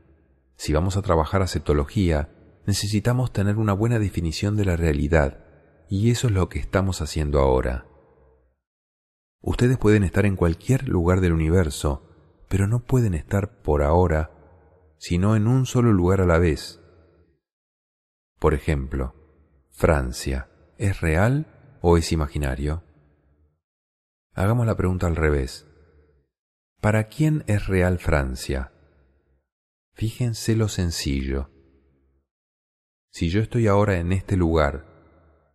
Si 0.58 0.74
vamos 0.74 0.96
a 0.96 1.02
trabajar 1.02 1.42
aceptología, 1.42 2.33
necesitamos 2.66 3.34
tener 3.34 3.58
una 3.58 3.74
buena 3.74 4.00
definición 4.00 4.56
de 4.56 4.66
la 4.66 4.76
realidad, 4.76 5.46
y 5.90 6.12
eso 6.12 6.28
es 6.28 6.34
lo 6.34 6.50
que 6.50 6.60
estamos 6.60 7.02
haciendo 7.02 7.40
ahora. 7.40 7.86
Ustedes 9.42 9.78
pueden 9.78 10.04
estar 10.04 10.26
en 10.26 10.36
cualquier 10.36 10.88
lugar 10.88 11.20
del 11.20 11.34
universo, 11.34 12.10
pero 12.48 12.68
no 12.68 12.86
pueden 12.86 13.14
estar 13.14 13.62
por 13.62 13.84
ahora, 13.84 14.32
sino 14.98 15.36
en 15.36 15.48
un 15.48 15.66
solo 15.66 15.92
lugar 15.92 16.22
a 16.22 16.26
la 16.26 16.40
vez. 16.40 16.80
Por 18.40 18.54
ejemplo, 18.54 19.16
Francia, 19.70 20.50
¿es 20.78 21.02
real 21.02 21.78
o 21.82 21.98
es 21.98 22.12
imaginario? 22.12 22.84
Hagamos 24.34 24.66
la 24.66 24.76
pregunta 24.76 25.08
al 25.08 25.16
revés. 25.16 25.68
¿Para 26.80 27.08
quién 27.08 27.44
es 27.48 27.68
real 27.68 28.00
Francia? 28.00 28.72
Fíjense 29.94 30.56
lo 30.56 30.70
sencillo. 30.70 31.53
Si 33.14 33.30
yo 33.30 33.42
estoy 33.42 33.68
ahora 33.68 34.00
en 34.00 34.12
este 34.12 34.36
lugar, 34.36 34.88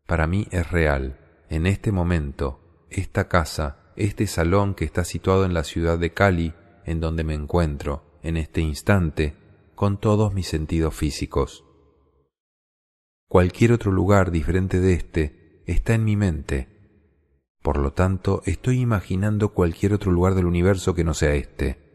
para 0.07 0.29
mí 0.29 0.47
es 0.53 0.71
real, 0.71 1.19
en 1.49 1.67
este 1.67 1.91
momento, 1.91 2.87
esta 2.89 3.27
casa, 3.27 3.93
este 3.97 4.29
salón 4.29 4.77
que 4.77 4.85
está 4.85 5.05
situado 5.05 5.45
en 5.45 5.55
la 5.55 5.65
ciudad 5.65 5.99
de 5.99 6.15
Cali, 6.15 6.55
en 6.85 7.01
donde 7.01 7.25
me 7.25 7.35
encuentro, 7.35 8.21
en 8.23 8.37
este 8.37 8.61
instante, 8.61 9.35
con 9.75 9.99
todos 9.99 10.33
mis 10.33 10.47
sentidos 10.47 10.95
físicos. 10.95 11.65
Cualquier 13.27 13.73
otro 13.73 13.91
lugar 13.91 14.31
diferente 14.31 14.79
de 14.79 14.93
este 14.93 15.65
está 15.67 15.95
en 15.95 16.05
mi 16.05 16.15
mente, 16.15 16.79
por 17.61 17.79
lo 17.79 17.93
tanto, 17.93 18.41
estoy 18.47 18.79
imaginando 18.79 19.49
cualquier 19.49 19.95
otro 19.95 20.13
lugar 20.13 20.37
del 20.37 20.47
universo 20.47 20.95
que 20.95 21.03
no 21.03 21.13
sea 21.13 21.35
este. 21.35 21.88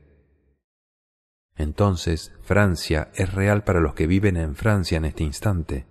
Entonces, 1.56 2.34
Francia 2.42 3.12
es 3.16 3.34
real 3.34 3.64
para 3.64 3.80
los 3.80 3.94
que 3.94 4.08
viven 4.08 4.38
en 4.38 4.56
Francia 4.56 4.98
en 4.98 5.06
este 5.06 5.24
instante. 5.24 5.86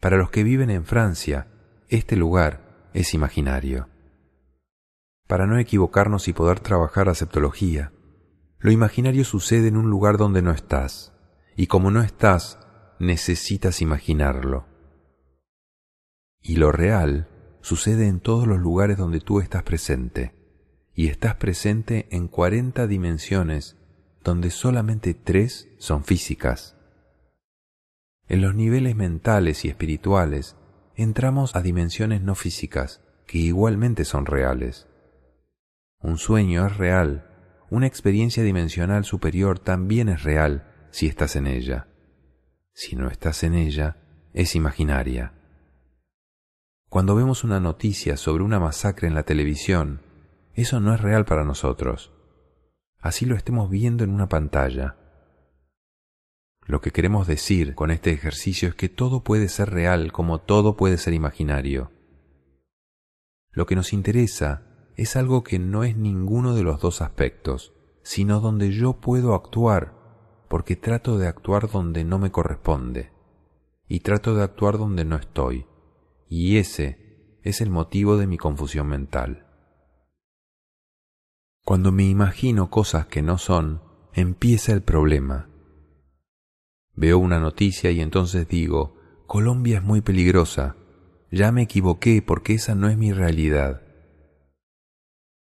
Para 0.00 0.16
los 0.16 0.30
que 0.30 0.44
viven 0.44 0.70
en 0.70 0.84
Francia, 0.84 1.48
este 1.88 2.16
lugar 2.16 2.90
es 2.94 3.14
imaginario. 3.14 3.88
Para 5.26 5.46
no 5.46 5.58
equivocarnos 5.58 6.28
y 6.28 6.32
poder 6.32 6.60
trabajar 6.60 7.08
aceptología, 7.08 7.92
lo 8.58 8.70
imaginario 8.70 9.24
sucede 9.24 9.68
en 9.68 9.76
un 9.76 9.90
lugar 9.90 10.16
donde 10.16 10.42
no 10.42 10.52
estás, 10.52 11.12
y 11.54 11.66
como 11.66 11.90
no 11.90 12.02
estás, 12.02 12.58
necesitas 12.98 13.82
imaginarlo. 13.82 14.66
Y 16.40 16.56
lo 16.56 16.72
real 16.72 17.28
sucede 17.60 18.06
en 18.06 18.20
todos 18.20 18.46
los 18.46 18.58
lugares 18.58 18.96
donde 18.96 19.20
tú 19.20 19.40
estás 19.40 19.62
presente, 19.64 20.34
y 20.94 21.08
estás 21.08 21.36
presente 21.36 22.08
en 22.10 22.26
cuarenta 22.26 22.86
dimensiones 22.86 23.77
donde 24.28 24.50
solamente 24.50 25.14
tres 25.14 25.70
son 25.78 26.04
físicas. 26.04 26.76
En 28.28 28.42
los 28.42 28.54
niveles 28.54 28.94
mentales 28.94 29.64
y 29.64 29.68
espirituales 29.70 30.54
entramos 30.96 31.56
a 31.56 31.62
dimensiones 31.62 32.20
no 32.20 32.34
físicas 32.34 33.00
que 33.26 33.38
igualmente 33.38 34.04
son 34.04 34.26
reales. 34.26 34.86
Un 36.00 36.18
sueño 36.18 36.66
es 36.66 36.76
real, 36.76 37.26
una 37.70 37.86
experiencia 37.86 38.42
dimensional 38.42 39.06
superior 39.06 39.60
también 39.60 40.10
es 40.10 40.24
real 40.24 40.74
si 40.90 41.06
estás 41.06 41.34
en 41.34 41.46
ella. 41.46 41.88
Si 42.74 42.96
no 42.96 43.08
estás 43.08 43.42
en 43.44 43.54
ella, 43.54 43.96
es 44.34 44.54
imaginaria. 44.54 45.32
Cuando 46.90 47.14
vemos 47.14 47.44
una 47.44 47.60
noticia 47.60 48.18
sobre 48.18 48.44
una 48.44 48.60
masacre 48.60 49.08
en 49.08 49.14
la 49.14 49.22
televisión, 49.22 50.02
eso 50.52 50.80
no 50.80 50.92
es 50.92 51.00
real 51.00 51.24
para 51.24 51.44
nosotros. 51.44 52.12
Así 53.00 53.26
lo 53.26 53.36
estemos 53.36 53.70
viendo 53.70 54.04
en 54.04 54.10
una 54.10 54.28
pantalla. 54.28 54.96
Lo 56.66 56.80
que 56.80 56.90
queremos 56.90 57.26
decir 57.26 57.74
con 57.74 57.90
este 57.90 58.10
ejercicio 58.10 58.68
es 58.68 58.74
que 58.74 58.88
todo 58.88 59.24
puede 59.24 59.48
ser 59.48 59.70
real 59.70 60.12
como 60.12 60.40
todo 60.40 60.76
puede 60.76 60.98
ser 60.98 61.14
imaginario. 61.14 61.92
Lo 63.50 63.66
que 63.66 63.76
nos 63.76 63.92
interesa 63.92 64.62
es 64.96 65.16
algo 65.16 65.42
que 65.42 65.58
no 65.58 65.84
es 65.84 65.96
ninguno 65.96 66.54
de 66.54 66.62
los 66.62 66.80
dos 66.80 67.00
aspectos, 67.00 67.72
sino 68.02 68.40
donde 68.40 68.72
yo 68.72 68.94
puedo 68.94 69.34
actuar, 69.34 69.94
porque 70.48 70.76
trato 70.76 71.18
de 71.18 71.28
actuar 71.28 71.70
donde 71.70 72.04
no 72.04 72.18
me 72.18 72.30
corresponde, 72.30 73.12
y 73.86 74.00
trato 74.00 74.34
de 74.34 74.42
actuar 74.42 74.76
donde 74.76 75.04
no 75.04 75.16
estoy 75.16 75.66
y 76.28 76.58
ese 76.58 77.38
es 77.42 77.60
el 77.60 77.70
motivo 77.70 78.16
de 78.16 78.26
mi 78.26 78.36
confusión 78.36 78.86
mental. 78.86 79.46
Cuando 81.68 81.92
me 81.92 82.04
imagino 82.04 82.70
cosas 82.70 83.08
que 83.08 83.20
no 83.20 83.36
son, 83.36 83.82
empieza 84.14 84.72
el 84.72 84.80
problema. 84.80 85.50
Veo 86.94 87.18
una 87.18 87.40
noticia 87.40 87.90
y 87.90 88.00
entonces 88.00 88.48
digo, 88.48 88.96
Colombia 89.26 89.76
es 89.76 89.84
muy 89.84 90.00
peligrosa, 90.00 90.76
ya 91.30 91.52
me 91.52 91.60
equivoqué 91.60 92.22
porque 92.22 92.54
esa 92.54 92.74
no 92.74 92.88
es 92.88 92.96
mi 92.96 93.12
realidad. 93.12 93.82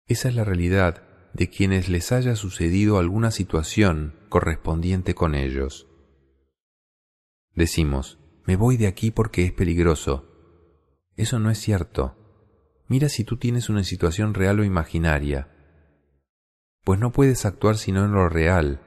Esa 0.06 0.28
es 0.28 0.36
la 0.36 0.44
realidad 0.44 1.02
de 1.34 1.50
quienes 1.50 1.88
les 1.88 2.12
haya 2.12 2.36
sucedido 2.36 3.00
alguna 3.00 3.32
situación 3.32 4.14
correspondiente 4.28 5.16
con 5.16 5.34
ellos. 5.34 5.88
Decimos, 7.56 8.20
me 8.46 8.54
voy 8.54 8.76
de 8.76 8.86
aquí 8.86 9.10
porque 9.10 9.44
es 9.44 9.52
peligroso, 9.52 10.28
eso 11.16 11.40
no 11.40 11.50
es 11.50 11.58
cierto. 11.58 12.14
Mira 12.86 13.08
si 13.08 13.24
tú 13.24 13.38
tienes 13.38 13.68
una 13.68 13.82
situación 13.82 14.34
real 14.34 14.60
o 14.60 14.64
imaginaria. 14.64 15.51
Pues 16.84 16.98
no 16.98 17.12
puedes 17.12 17.44
actuar 17.46 17.76
sino 17.76 18.04
en 18.04 18.12
lo 18.12 18.28
real, 18.28 18.80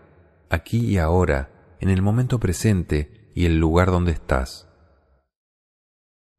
aquí 0.49 0.85
y 0.85 0.97
ahora, 0.97 1.75
en 1.79 1.89
el 1.89 2.01
momento 2.01 2.39
presente 2.39 3.31
y 3.33 3.45
el 3.45 3.59
lugar 3.59 3.91
donde 3.91 4.11
estás. 4.11 4.67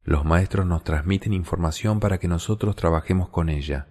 Los 0.02 0.24
maestros 0.24 0.66
nos 0.66 0.84
transmiten 0.84 1.32
información 1.32 1.98
para 2.00 2.18
que 2.18 2.28
nosotros 2.28 2.76
trabajemos 2.76 3.28
con 3.28 3.48
ella. 3.48 3.88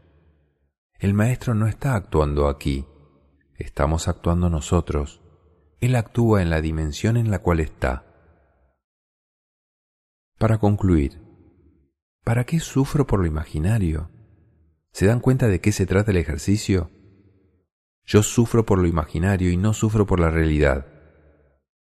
El 0.99 1.13
maestro 1.13 1.55
no 1.55 1.67
está 1.67 1.95
actuando 1.95 2.47
aquí, 2.47 2.87
estamos 3.57 4.07
actuando 4.07 4.49
nosotros. 4.49 5.21
Él 5.79 5.95
actúa 5.95 6.41
en 6.41 6.49
la 6.49 6.61
dimensión 6.61 7.17
en 7.17 7.31
la 7.31 7.39
cual 7.39 7.59
está. 7.59 8.05
Para 10.37 10.57
concluir, 10.57 11.25
¿Para 12.25 12.43
qué 12.43 12.59
sufro 12.59 13.05
por 13.05 13.19
lo 13.19 13.27
imaginario? 13.27 14.09
¿Se 14.91 15.05
dan 15.05 15.19
cuenta 15.19 15.47
de 15.47 15.61
qué 15.61 15.71
se 15.71 15.85
trata 15.85 16.09
el 16.09 16.17
ejercicio? 16.17 16.89
Yo 18.05 18.21
sufro 18.23 18.65
por 18.65 18.79
lo 18.79 18.87
imaginario 18.87 19.51
y 19.51 19.57
no 19.57 19.73
sufro 19.73 20.05
por 20.05 20.19
la 20.19 20.29
realidad. 20.29 20.87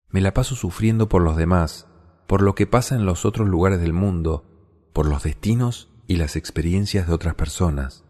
Me 0.10 0.22
la 0.22 0.34
paso 0.34 0.56
sufriendo 0.56 1.10
por 1.10 1.22
los 1.22 1.36
demás, 1.36 1.88
por 2.28 2.42
lo 2.42 2.56
que 2.56 2.68
pasa 2.68 2.96
en 2.96 3.06
los 3.06 3.26
otros 3.26 3.48
lugares 3.48 3.82
del 3.82 3.94
mundo, 3.94 4.90
por 4.94 5.08
los 5.08 5.24
destinos 5.24 5.90
y 6.08 6.16
las 6.16 6.36
experiencias 6.36 7.08
de 7.08 7.14
otras 7.14 7.36
personas. 7.36 8.06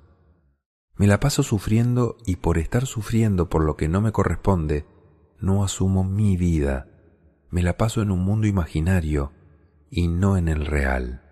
Me 0.98 1.08
la 1.08 1.20
paso 1.20 1.44
sufriendo 1.44 2.18
y 2.26 2.38
por 2.38 2.58
estar 2.58 2.86
sufriendo 2.86 3.50
por 3.50 3.64
lo 3.64 3.76
que 3.76 3.90
no 3.90 4.02
me 4.02 4.12
corresponde, 4.12 4.86
no 5.40 5.64
asumo 5.64 6.04
mi 6.04 6.38
vida. 6.38 6.88
Me 7.50 7.64
la 7.64 7.78
paso 7.78 8.02
en 8.02 8.12
un 8.12 8.20
mundo 8.20 8.48
imaginario 8.48 9.34
y 9.90 10.08
no 10.08 10.38
en 10.38 10.48
el 10.48 10.66
real. 10.66 11.24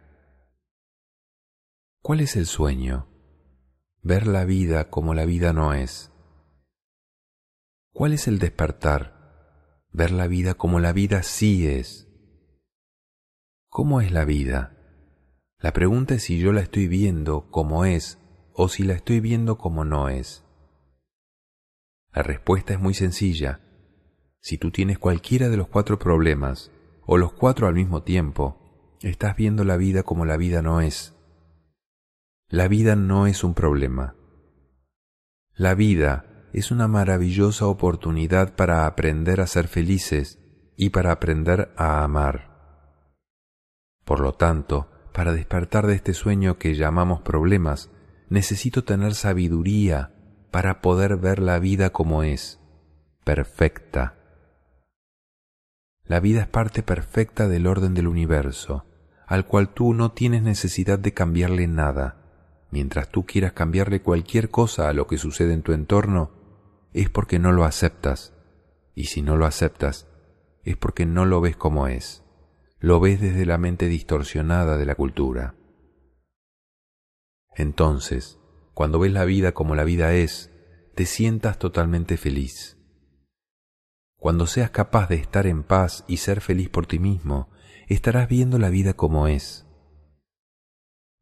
¿Cuál 2.01 2.19
es 2.19 2.35
el 2.35 2.45
sueño? 2.45 3.07
Ver 4.01 4.27
la 4.27 4.43
vida 4.43 4.89
como 4.89 5.13
la 5.13 5.25
vida 5.25 5.53
no 5.53 5.73
es. 5.73 6.12
¿Cuál 7.93 8.13
es 8.13 8.27
el 8.27 8.39
despertar? 8.39 9.85
Ver 9.91 10.09
la 10.09 10.25
vida 10.25 10.55
como 10.55 10.79
la 10.79 10.93
vida 10.93 11.21
sí 11.21 11.67
es. 11.67 12.07
¿Cómo 13.69 14.01
es 14.01 14.11
la 14.11 14.25
vida? 14.25 14.75
La 15.59 15.73
pregunta 15.73 16.15
es 16.15 16.23
si 16.23 16.39
yo 16.39 16.51
la 16.53 16.61
estoy 16.61 16.87
viendo 16.87 17.51
como 17.51 17.85
es 17.85 18.17
o 18.51 18.67
si 18.67 18.81
la 18.81 18.93
estoy 18.93 19.19
viendo 19.19 19.59
como 19.59 19.85
no 19.85 20.09
es. 20.09 20.43
La 22.11 22.23
respuesta 22.23 22.73
es 22.73 22.79
muy 22.79 22.95
sencilla. 22.95 23.61
Si 24.39 24.57
tú 24.57 24.71
tienes 24.71 24.97
cualquiera 24.97 25.49
de 25.49 25.57
los 25.57 25.67
cuatro 25.67 25.99
problemas, 25.99 26.71
o 27.05 27.17
los 27.17 27.33
cuatro 27.33 27.67
al 27.67 27.75
mismo 27.75 28.01
tiempo, 28.01 28.97
estás 29.01 29.35
viendo 29.35 29.63
la 29.63 29.77
vida 29.77 30.01
como 30.01 30.25
la 30.25 30.37
vida 30.37 30.63
no 30.63 30.81
es. 30.81 31.15
La 32.47 32.67
vida 32.67 32.95
no 32.95 33.27
es 33.27 33.43
un 33.43 33.53
problema. 33.53 34.15
La 35.53 35.75
vida 35.75 36.32
es 36.53 36.69
una 36.69 36.87
maravillosa 36.87 37.65
oportunidad 37.65 38.55
para 38.55 38.85
aprender 38.85 39.41
a 39.41 39.47
ser 39.47 39.67
felices 39.67 40.39
y 40.77 40.91
para 40.91 41.11
aprender 41.11 41.73
a 41.75 42.03
amar. 42.03 42.53
Por 44.05 44.19
lo 44.19 44.33
tanto, 44.33 44.89
para 45.13 45.33
despertar 45.33 45.87
de 45.87 45.95
este 45.95 46.13
sueño 46.13 46.59
que 46.59 46.75
llamamos 46.75 47.21
problemas, 47.21 47.89
necesito 48.29 48.83
tener 48.83 49.15
sabiduría 49.15 50.11
para 50.51 50.81
poder 50.81 51.17
ver 51.17 51.39
la 51.39 51.57
vida 51.57 51.89
como 51.89 52.21
es, 52.21 52.59
perfecta. 53.23 54.15
La 56.05 56.19
vida 56.19 56.41
es 56.41 56.47
parte 56.47 56.83
perfecta 56.83 57.47
del 57.47 57.65
orden 57.65 57.95
del 57.95 58.07
universo, 58.07 58.85
al 59.25 59.47
cual 59.47 59.69
tú 59.69 59.93
no 59.95 60.11
tienes 60.11 60.43
necesidad 60.43 60.99
de 60.99 61.13
cambiarle 61.13 61.67
nada. 61.67 62.17
Mientras 62.69 63.09
tú 63.09 63.25
quieras 63.25 63.53
cambiarle 63.53 64.01
cualquier 64.01 64.49
cosa 64.49 64.89
a 64.89 64.93
lo 64.93 65.07
que 65.07 65.17
sucede 65.17 65.53
en 65.53 65.61
tu 65.61 65.73
entorno, 65.73 66.42
es 66.93 67.09
porque 67.09 67.39
no 67.39 67.51
lo 67.51 67.65
aceptas. 67.65 68.33
Y 68.95 69.05
si 69.05 69.21
no 69.21 69.37
lo 69.37 69.45
aceptas, 69.45 70.07
es 70.63 70.77
porque 70.77 71.05
no 71.05 71.25
lo 71.25 71.41
ves 71.41 71.55
como 71.55 71.87
es. 71.87 72.23
Lo 72.79 72.99
ves 72.99 73.19
desde 73.19 73.45
la 73.45 73.57
mente 73.57 73.87
distorsionada 73.87 74.77
de 74.77 74.85
la 74.85 74.95
cultura. 74.95 75.55
Entonces, 77.55 78.39
cuando 78.73 78.99
ves 78.99 79.11
la 79.11 79.25
vida 79.25 79.53
como 79.53 79.75
la 79.75 79.83
vida 79.83 80.13
es, 80.13 80.51
te 80.95 81.05
sientas 81.05 81.57
totalmente 81.59 82.17
feliz. 82.17 82.77
Cuando 84.17 84.47
seas 84.47 84.69
capaz 84.69 85.09
de 85.09 85.15
estar 85.15 85.47
en 85.47 85.63
paz 85.63 86.05
y 86.07 86.17
ser 86.17 86.39
feliz 86.39 86.69
por 86.69 86.85
ti 86.85 86.99
mismo, 86.99 87.51
estarás 87.87 88.29
viendo 88.29 88.57
la 88.57 88.69
vida 88.69 88.93
como 88.93 89.27
es. 89.27 89.67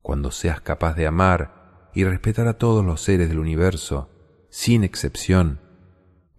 Cuando 0.01 0.32
seas 0.32 0.61
capaz 0.61 0.95
de 0.95 1.07
amar 1.07 1.89
y 1.93 2.03
respetar 2.03 2.47
a 2.47 2.57
todos 2.57 2.86
los 2.86 3.01
seres 3.01 3.30
del 3.30 3.39
universo, 3.39 4.09
sin 4.49 4.84
excepción, 4.84 5.61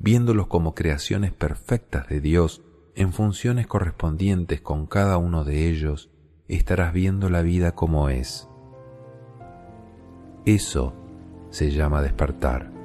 viéndolos 0.03 0.49
como 0.49 0.75
creaciones 0.75 1.33
perfectas 1.33 2.09
de 2.09 2.21
Dios 2.21 2.61
en 2.97 3.13
funciones 3.13 3.69
correspondientes 3.69 4.61
con 4.61 4.87
cada 4.87 5.17
uno 5.17 5.45
de 5.45 5.69
ellos, 5.69 6.11
estarás 6.49 6.93
viendo 6.93 7.31
la 7.31 7.43
vida 7.43 7.77
como 7.77 8.09
es. 8.09 8.49
Eso 10.45 10.93
se 11.51 11.71
llama 11.71 12.03
despertar. 12.03 12.82